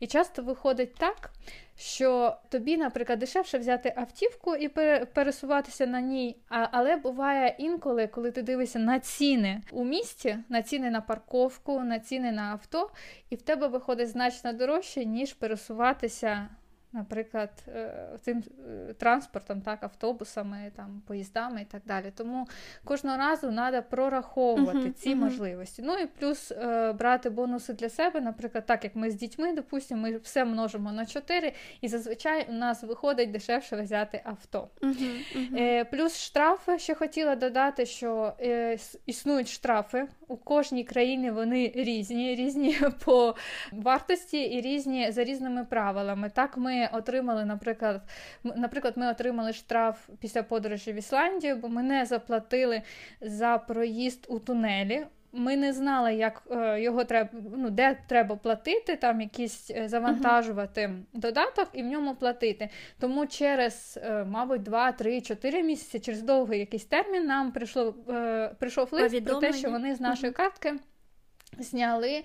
І 0.00 0.06
часто 0.06 0.42
виходить 0.42 0.94
так, 0.94 1.30
що 1.76 2.36
тобі, 2.48 2.76
наприклад, 2.76 3.18
дешевше 3.18 3.58
взяти 3.58 3.92
автівку 3.96 4.56
і 4.56 4.68
пересуватися 5.14 5.86
на 5.86 6.00
ній. 6.00 6.36
Але 6.48 6.96
буває 6.96 7.54
інколи, 7.58 8.06
коли 8.06 8.30
ти 8.30 8.42
дивишся 8.42 8.78
на 8.78 9.00
ціни 9.00 9.62
у 9.72 9.84
місті, 9.84 10.38
на 10.48 10.62
ціни 10.62 10.90
на 10.90 11.00
парковку, 11.00 11.80
на 11.80 11.98
ціни 11.98 12.32
на 12.32 12.42
авто, 12.42 12.90
і 13.30 13.36
в 13.36 13.42
тебе 13.42 13.66
виходить 13.66 14.08
значно 14.08 14.52
дорожче, 14.52 15.04
ніж 15.04 15.32
пересуватися 15.32 16.48
наприклад, 16.96 17.50
е, 17.68 18.08
цим 18.20 18.42
е, 18.88 18.92
транспортом, 18.92 19.60
так, 19.60 19.82
автобусами, 19.82 20.72
там, 20.76 21.02
поїздами 21.06 21.62
і 21.62 21.64
так 21.64 21.82
далі. 21.86 22.12
Тому 22.16 22.48
кожного 22.84 23.16
разу 23.16 23.52
треба 23.52 23.82
прораховувати 23.82 24.78
uh-huh, 24.78 24.92
ці 24.92 25.10
uh-huh. 25.10 25.16
можливості. 25.16 25.82
Ну 25.82 25.94
і 25.94 26.06
плюс 26.06 26.52
е, 26.52 26.92
брати 26.92 27.30
бонуси 27.30 27.72
для 27.72 27.88
себе, 27.88 28.20
наприклад, 28.20 28.66
так 28.66 28.84
як 28.84 28.96
ми 28.96 29.10
з 29.10 29.14
дітьми, 29.14 29.52
допустимо, 29.52 30.02
ми 30.02 30.18
все 30.18 30.44
множимо 30.44 30.92
на 30.92 31.06
4, 31.06 31.52
і 31.80 31.88
зазвичай 31.88 32.46
у 32.48 32.52
нас 32.52 32.82
виходить 32.82 33.30
дешевше 33.30 33.82
взяти 33.82 34.20
авто. 34.24 34.68
Uh-huh, 34.80 35.84
плюс 35.90 36.18
штрафи, 36.18 36.78
ще 36.78 36.94
хотіла 36.94 37.36
додати, 37.36 37.86
що 37.86 38.32
існують 39.06 39.48
штрафи. 39.48 40.06
У 40.28 40.36
кожній 40.36 40.84
країні 40.84 41.30
вони 41.30 41.72
різні, 41.74 42.34
різні 42.34 42.76
по 43.04 43.34
вартості 43.72 44.40
і 44.40 44.60
різні 44.60 45.12
за 45.12 45.24
різними 45.24 45.64
правилами. 45.64 46.30
Так, 46.34 46.56
ми 46.56 46.88
отримали, 46.92 47.44
наприклад, 47.44 48.02
наприклад, 48.44 48.94
ми 48.96 49.10
отримали 49.10 49.52
штраф 49.52 50.08
після 50.20 50.42
подорожі 50.42 50.92
в 50.92 50.96
Ісландію, 50.96 51.56
бо 51.56 51.68
ми 51.68 51.82
не 51.82 52.06
заплатили 52.06 52.82
за 53.20 53.58
проїзд 53.58 54.26
у 54.28 54.38
тунелі. 54.38 55.06
Ми 55.36 55.56
не 55.56 55.72
знали, 55.72 56.14
як 56.14 56.42
е, 56.50 56.80
його 56.80 57.04
треба, 57.04 57.30
ну, 57.56 57.70
де 57.70 57.98
треба 58.06 58.36
платити, 58.36 58.96
там 58.96 59.20
якийсь 59.20 59.70
е, 59.70 59.88
завантажувати 59.88 60.80
uh-huh. 60.80 61.02
додаток 61.12 61.68
і 61.72 61.82
в 61.82 61.86
ньому 61.86 62.14
платити. 62.14 62.68
Тому 63.00 63.26
через, 63.26 63.98
е, 64.02 64.24
мабуть, 64.24 64.62
2, 64.62 64.92
3, 64.92 65.20
4 65.20 65.62
місяці, 65.62 66.00
через 66.00 66.22
довгий 66.22 66.58
якийсь 66.58 66.84
термін, 66.84 67.26
нам 67.26 67.52
прийшло, 67.52 67.92
прийшов 68.58 68.88
лист 68.92 69.24
про 69.24 69.34
те, 69.34 69.52
що 69.52 69.70
вони 69.70 69.94
з 69.94 70.00
нашої 70.00 70.32
uh-huh. 70.32 70.36
картки 70.36 70.74
зняли 71.58 72.24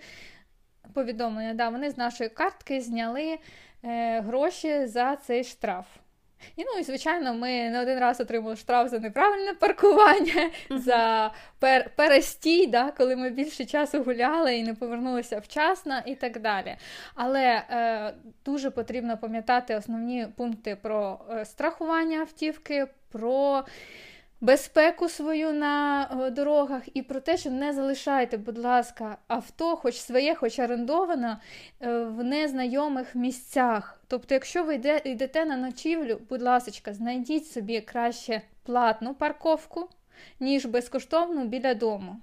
повідомлення. 0.93 1.53
Да, 1.53 1.69
Вони 1.69 1.89
з 1.89 1.97
нашої 1.97 2.29
картки 2.29 2.81
зняли 2.81 3.37
е, 3.83 4.21
гроші 4.21 4.85
за 4.85 5.15
цей 5.15 5.43
штраф. 5.43 5.85
І 6.55 6.63
ну 6.63 6.79
і 6.79 6.83
звичайно, 6.83 7.33
ми 7.33 7.69
не 7.69 7.81
один 7.81 7.99
раз 7.99 8.21
отримали 8.21 8.55
штраф 8.55 8.89
за 8.89 8.99
неправильне 8.99 9.53
паркування, 9.53 10.33
mm-hmm. 10.33 10.77
за 10.77 11.31
пер- 11.59 11.89
перестій, 11.95 12.67
да, 12.67 12.91
коли 12.91 13.15
ми 13.15 13.29
більше 13.29 13.65
часу 13.65 14.03
гуляли 14.03 14.55
і 14.55 14.63
не 14.63 14.73
повернулися 14.73 15.39
вчасно, 15.39 15.99
і 16.05 16.15
так 16.15 16.39
далі. 16.39 16.75
Але 17.15 17.63
е, 17.69 18.13
дуже 18.45 18.71
потрібно 18.71 19.17
пам'ятати 19.17 19.75
основні 19.75 20.27
пункти 20.37 20.77
про 20.81 21.19
е, 21.31 21.45
страхування 21.45 22.19
автівки, 22.19 22.87
про 23.11 23.63
безпеку 24.41 25.09
свою 25.09 25.53
на 25.53 26.03
е, 26.03 26.29
дорогах 26.29 26.83
і 26.93 27.01
про 27.01 27.19
те, 27.19 27.37
що 27.37 27.49
не 27.51 27.73
залишайте, 27.73 28.37
будь 28.37 28.57
ласка, 28.57 29.17
авто, 29.27 29.75
хоч 29.75 29.95
своє, 29.95 30.35
хоч 30.35 30.59
орендоване, 30.59 31.37
е, 31.81 31.99
в 32.03 32.23
незнайомих 32.23 33.15
місцях. 33.15 34.01
Тобто, 34.07 34.33
якщо 34.33 34.63
ви 34.63 34.75
йдете 35.05 35.45
на 35.45 35.57
ночівлю, 35.57 36.21
будь 36.29 36.41
ласка, 36.41 36.93
знайдіть 36.93 37.47
собі 37.47 37.81
краще 37.81 38.41
платну 38.63 39.13
парковку, 39.13 39.89
ніж 40.39 40.65
безкоштовну 40.65 41.45
біля 41.45 41.73
дому. 41.73 42.15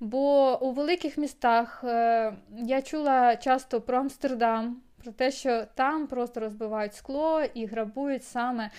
Бо 0.00 0.58
у 0.60 0.70
великих 0.70 1.18
містах 1.18 1.84
е, 1.84 2.32
я 2.58 2.82
чула 2.82 3.36
часто 3.36 3.80
про 3.80 3.98
Амстердам, 3.98 4.80
про 5.08 5.14
те, 5.14 5.30
що 5.30 5.64
там 5.74 6.06
просто 6.06 6.40
розбивають 6.40 6.94
скло 6.94 7.42
і 7.54 7.66
грабують 7.66 8.24
саме 8.24 8.70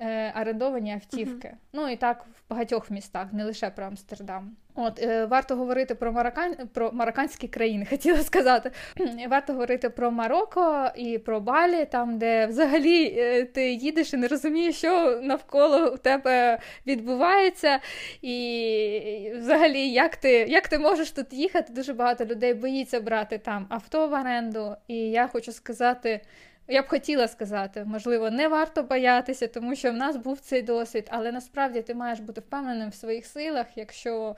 е, 0.00 0.32
арендовані 0.34 0.92
автівки. 0.92 1.48
Uh-huh. 1.48 1.68
Ну 1.72 1.88
і 1.88 1.96
так 1.96 2.24
в 2.24 2.50
багатьох 2.50 2.90
містах, 2.90 3.32
не 3.32 3.44
лише 3.44 3.70
про 3.70 3.84
Амстердам. 3.84 4.56
От 4.80 5.02
е, 5.02 5.24
варто 5.24 5.56
говорити 5.56 5.94
про 5.94 6.12
мароккан... 6.12 6.54
про 6.72 6.92
марокканські 6.92 7.48
країни, 7.48 7.86
хотіла 7.90 8.18
сказати. 8.18 8.70
Варто 9.28 9.52
говорити 9.52 9.90
про 9.90 10.10
Марокко 10.10 10.90
і 10.96 11.18
про 11.18 11.40
Балі, 11.40 11.84
там, 11.84 12.18
де 12.18 12.46
взагалі 12.46 13.14
е, 13.18 13.44
ти 13.44 13.72
їдеш 13.72 14.12
і 14.12 14.16
не 14.16 14.28
розумієш, 14.28 14.76
що 14.76 15.20
навколо 15.22 15.92
у 15.94 15.96
тебе 15.96 16.58
відбувається, 16.86 17.80
і 18.22 19.32
взагалі, 19.38 19.88
як 19.88 20.16
ти 20.16 20.30
як 20.30 20.68
ти 20.68 20.78
можеш 20.78 21.10
тут 21.10 21.32
їхати? 21.32 21.72
Дуже 21.72 21.92
багато 21.92 22.24
людей 22.24 22.54
боїться 22.54 23.00
брати 23.00 23.38
там 23.38 23.66
авто 23.68 24.08
в 24.08 24.12
оренду. 24.12 24.76
І 24.88 24.96
я 24.96 25.26
хочу 25.26 25.52
сказати. 25.52 26.20
Я 26.68 26.82
б 26.82 26.88
хотіла 26.88 27.28
сказати, 27.28 27.84
можливо, 27.84 28.30
не 28.30 28.48
варто 28.48 28.82
боятися, 28.82 29.46
тому 29.46 29.74
що 29.74 29.90
в 29.90 29.94
нас 29.94 30.16
був 30.16 30.40
цей 30.40 30.62
досвід, 30.62 31.08
але 31.10 31.32
насправді 31.32 31.82
ти 31.82 31.94
маєш 31.94 32.20
бути 32.20 32.40
впевненим 32.40 32.90
в 32.90 32.94
своїх 32.94 33.26
силах. 33.26 33.66
Якщо 33.76 34.36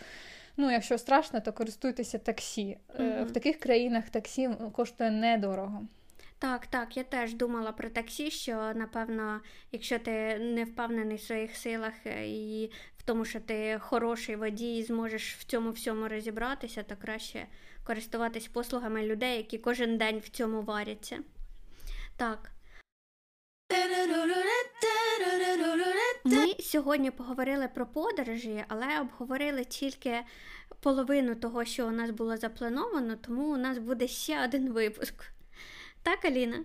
ну, 0.56 0.70
якщо 0.70 0.98
страшно, 0.98 1.40
то 1.40 1.52
користуйтеся 1.52 2.18
таксі. 2.18 2.78
Mm-hmm. 2.98 3.24
В 3.24 3.32
таких 3.32 3.58
країнах 3.58 4.10
таксі 4.10 4.50
коштує 4.72 5.10
недорого. 5.10 5.86
Так, 6.38 6.66
так, 6.66 6.96
я 6.96 7.04
теж 7.04 7.34
думала 7.34 7.72
про 7.72 7.88
таксі, 7.88 8.30
що 8.30 8.72
напевно, 8.74 9.40
якщо 9.72 9.98
ти 9.98 10.38
не 10.38 10.64
впевнений 10.64 11.16
в 11.16 11.20
своїх 11.20 11.56
силах 11.56 11.92
е, 12.06 12.26
і 12.28 12.70
в 12.98 13.02
тому, 13.02 13.24
що 13.24 13.40
ти 13.40 13.78
хороший 13.80 14.36
водій 14.36 14.78
і 14.78 14.82
зможеш 14.82 15.34
в 15.34 15.44
цьому 15.44 15.70
всьому 15.70 16.08
розібратися, 16.08 16.82
то 16.82 16.96
краще 16.96 17.46
користуватись 17.84 18.48
послугами 18.48 19.02
людей, 19.02 19.36
які 19.36 19.58
кожен 19.58 19.98
день 19.98 20.18
в 20.18 20.28
цьому 20.28 20.62
варяться. 20.62 21.18
Так. 22.20 22.50
Ми 26.24 26.54
сьогодні 26.60 27.10
поговорили 27.10 27.68
про 27.68 27.86
подорожі, 27.86 28.64
але 28.68 29.00
обговорили 29.00 29.64
тільки 29.64 30.20
половину 30.80 31.34
того, 31.34 31.64
що 31.64 31.86
у 31.86 31.90
нас 31.90 32.10
було 32.10 32.36
заплановано, 32.36 33.16
тому 33.16 33.52
у 33.52 33.56
нас 33.56 33.78
буде 33.78 34.08
ще 34.08 34.44
один 34.44 34.72
випуск. 34.72 35.14
Так, 36.02 36.24
Аліна? 36.24 36.64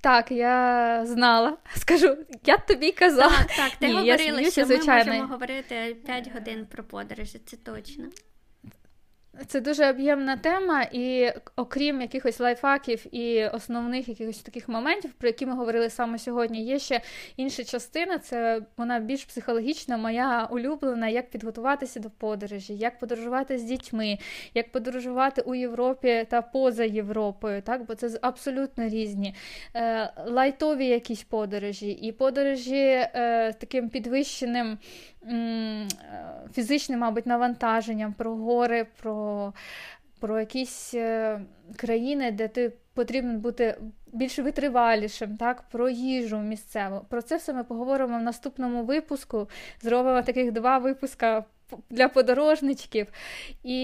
Так, 0.00 0.30
я 0.30 1.06
знала. 1.06 1.58
Скажу, 1.76 2.16
я 2.44 2.58
тобі 2.58 2.92
казала. 2.92 3.38
Так, 3.38 3.56
так, 3.56 3.72
ти 3.78 3.86
Ні, 3.86 3.94
говорила, 3.94 4.50
що 4.50 4.66
ми 4.66 4.76
можемо 4.76 5.26
говорити 5.26 5.96
5 6.06 6.32
годин 6.32 6.66
про 6.66 6.84
подорожі, 6.84 7.38
це 7.38 7.56
точно. 7.56 8.04
Це 9.46 9.60
дуже 9.60 9.90
об'ємна 9.90 10.36
тема, 10.36 10.86
і 10.92 11.32
окрім 11.56 12.00
якихось 12.00 12.40
лайфхаків 12.40 13.14
і 13.14 13.46
основних 13.46 14.08
якихось 14.08 14.38
таких 14.38 14.68
моментів, 14.68 15.12
про 15.12 15.28
які 15.28 15.46
ми 15.46 15.54
говорили 15.54 15.90
саме 15.90 16.18
сьогодні, 16.18 16.64
є 16.64 16.78
ще 16.78 17.00
інша 17.36 17.64
частина. 17.64 18.18
Це 18.18 18.62
вона 18.76 19.00
більш 19.00 19.24
психологічна, 19.24 19.96
моя 19.96 20.48
улюблена, 20.50 21.08
як 21.08 21.30
підготуватися 21.30 22.00
до 22.00 22.10
подорожі, 22.10 22.74
як 22.74 22.98
подорожувати 22.98 23.58
з 23.58 23.62
дітьми, 23.62 24.18
як 24.54 24.72
подорожувати 24.72 25.42
у 25.42 25.54
Європі 25.54 26.26
та 26.30 26.42
поза 26.42 26.84
Європою, 26.84 27.62
так 27.62 27.86
бо 27.86 27.94
це 27.94 28.18
абсолютно 28.22 28.88
різні 28.88 29.34
е, 29.74 30.12
лайтові 30.26 30.86
якісь 30.86 31.22
подорожі, 31.22 31.90
і 31.90 32.12
подорожі 32.12 32.84
е, 32.84 33.52
таким 33.52 33.88
підвищеним 33.88 34.78
фізичним, 36.52 37.00
мабуть, 37.00 37.26
навантаженням, 37.26 38.12
про 38.12 38.34
гори. 38.34 38.86
про 39.02 39.52
про 40.20 40.40
якісь 40.40 40.94
е, 40.94 41.40
країни, 41.76 42.30
де 42.30 42.48
ти 42.48 42.72
потрібно 42.94 43.38
бути 43.38 43.78
більш 44.12 44.38
витривалішим, 44.38 45.36
так, 45.36 45.62
про 45.62 45.88
їжу 45.88 46.38
місцеву. 46.38 47.00
Про 47.08 47.22
це 47.22 47.36
все 47.36 47.52
ми 47.52 47.64
поговоримо 47.64 48.18
в 48.18 48.22
наступному 48.22 48.84
випуску. 48.84 49.48
Зробимо 49.82 50.22
таких 50.22 50.52
два 50.52 50.78
випуска. 50.78 51.44
Для 51.90 52.08
подорожничків, 52.08 53.06
і 53.62 53.76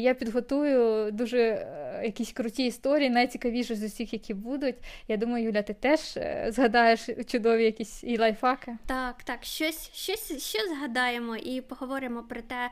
я 0.00 0.14
підготую 0.14 1.12
дуже 1.12 1.38
е, 1.38 2.00
якісь 2.04 2.32
круті 2.32 2.66
історії, 2.66 3.10
найцікавіші 3.10 3.74
з 3.74 3.82
усіх, 3.82 4.12
які 4.12 4.34
будуть. 4.34 4.76
Я 5.08 5.16
думаю, 5.16 5.44
Юля, 5.44 5.62
ти 5.62 5.74
теж 5.74 6.16
е, 6.16 6.46
згадаєш 6.48 7.08
чудові 7.26 7.64
якісь 7.64 8.04
і 8.04 8.18
лайфхаки. 8.18 8.76
Так, 8.86 9.22
так, 9.22 9.44
щось 9.44 9.90
щось, 9.92 10.44
щось 10.44 10.68
згадаємо 10.68 11.36
і 11.36 11.60
поговоримо 11.60 12.22
про 12.22 12.40
те, 12.42 12.70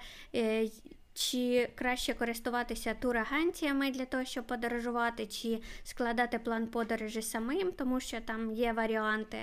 чи 1.15 1.69
краще 1.75 2.15
користуватися 2.15 2.95
турагенціями 2.95 3.91
для 3.91 4.05
того, 4.05 4.25
щоб 4.25 4.47
подорожувати, 4.47 5.27
чи 5.27 5.61
складати 5.85 6.39
план 6.39 6.67
подорожі 6.67 7.23
самим, 7.23 7.73
тому 7.73 8.01
що 8.01 8.21
там 8.21 8.51
є 8.51 8.73
варіанти. 8.73 9.39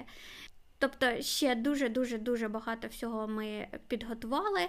Тобто 0.78 1.22
ще 1.22 1.56
дуже-дуже 1.56 2.18
дуже 2.18 2.48
багато 2.48 2.88
всього 2.88 3.28
ми 3.28 3.68
підготували. 3.88 4.62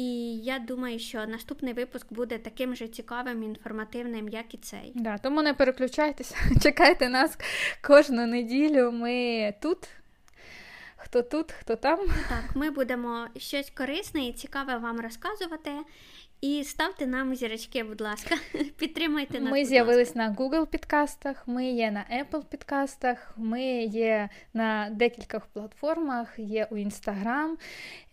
І 0.00 0.36
я 0.36 0.58
думаю, 0.58 0.98
що 0.98 1.26
наступний 1.26 1.72
випуск 1.72 2.12
буде 2.12 2.38
таким 2.38 2.74
же 2.74 2.88
цікавим 2.88 3.42
і 3.42 3.46
інформативним, 3.46 4.28
як 4.28 4.54
і 4.54 4.56
цей. 4.56 4.92
Да, 4.94 5.18
Тому 5.18 5.42
не 5.42 5.54
переключайтеся, 5.54 6.36
чекайте 6.62 7.08
нас 7.08 7.38
кожну 7.82 8.26
неділю. 8.26 8.92
Ми 8.92 9.54
тут. 9.62 9.88
Хто 10.96 11.22
тут, 11.22 11.52
хто 11.52 11.76
там. 11.76 11.98
Так, 12.28 12.56
ми 12.56 12.70
будемо 12.70 13.28
щось 13.36 13.70
корисне 13.70 14.26
і 14.26 14.32
цікаве 14.32 14.76
вам 14.76 15.00
розказувати. 15.00 15.70
І 16.40 16.64
ставте 16.64 17.06
нам 17.06 17.34
зірочки, 17.34 17.84
будь 17.84 18.00
ласка, 18.00 18.34
підтримайте 18.76 19.40
нас. 19.40 19.52
Ми 19.52 19.64
з'явились 19.64 20.14
на 20.14 20.30
Google 20.38 20.66
підкастах, 20.66 21.48
ми 21.48 21.70
є 21.70 21.90
на 21.90 22.04
Apple 22.22 22.44
підкастах, 22.44 23.34
ми 23.36 23.62
є 23.84 24.28
на 24.54 24.90
декількох 24.90 25.46
платформах, 25.46 26.38
є 26.38 26.68
у 26.70 26.74
Instagram. 26.74 27.54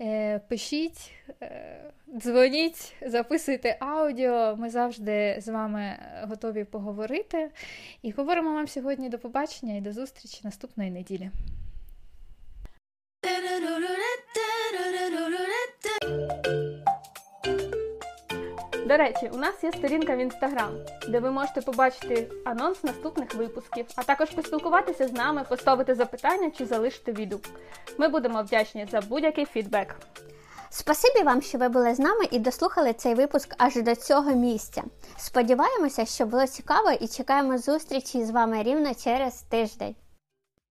Е, 0.02 0.40
пишіть, 0.40 1.12
е, 1.42 1.92
дзвоніть, 2.16 2.94
записуйте 3.02 3.78
аудіо. 3.80 4.56
Ми 4.56 4.70
завжди 4.70 5.38
з 5.42 5.48
вами 5.48 5.98
готові 6.24 6.64
поговорити. 6.64 7.50
І 8.02 8.12
говоримо 8.12 8.54
вам 8.54 8.68
сьогодні 8.68 9.10
до 9.10 9.20
побачення 9.20 9.76
і 9.76 9.82
до 9.82 9.94
зустрічі 9.94 10.42
наступної 10.44 10.92
неділі. 10.92 11.32
До 18.88 18.98
речі, 18.98 19.30
у 19.34 19.38
нас 19.38 19.64
є 19.64 19.72
сторінка 19.72 20.16
в 20.16 20.20
інстаграм, 20.20 20.72
де 21.08 21.20
ви 21.20 21.32
можете 21.32 21.62
побачити 21.62 22.28
анонс 22.46 22.84
наступних 22.84 23.36
випусків, 23.36 23.86
а 23.96 24.04
також 24.04 24.30
поспілкуватися 24.30 25.08
з 25.08 25.14
нами, 25.14 25.46
поставити 25.50 25.96
запитання 25.96 26.52
чи 26.58 26.66
залишити 26.66 27.12
відгук. 27.12 27.42
Ми 27.98 28.08
будемо 28.08 28.44
вдячні 28.44 28.88
за 28.92 29.02
будь-який 29.02 29.46
фідбек. 29.46 29.96
Спасибі 30.70 31.24
вам, 31.24 31.42
що 31.42 31.58
ви 31.58 31.70
були 31.70 31.96
з 31.96 32.00
нами 32.00 32.26
і 32.32 32.40
дослухали 32.40 32.94
цей 32.94 33.16
випуск 33.16 33.56
аж 33.58 33.76
до 33.76 33.96
цього 33.96 34.32
місця. 34.32 34.84
Сподіваємося, 35.18 36.06
що 36.06 36.26
було 36.26 36.48
цікаво 36.48 36.92
і 36.92 37.08
чекаємо 37.08 37.58
зустрічі 37.58 38.26
з 38.26 38.30
вами 38.30 38.64
рівно 38.64 38.94
через 38.96 39.42
тиждень. 39.42 39.96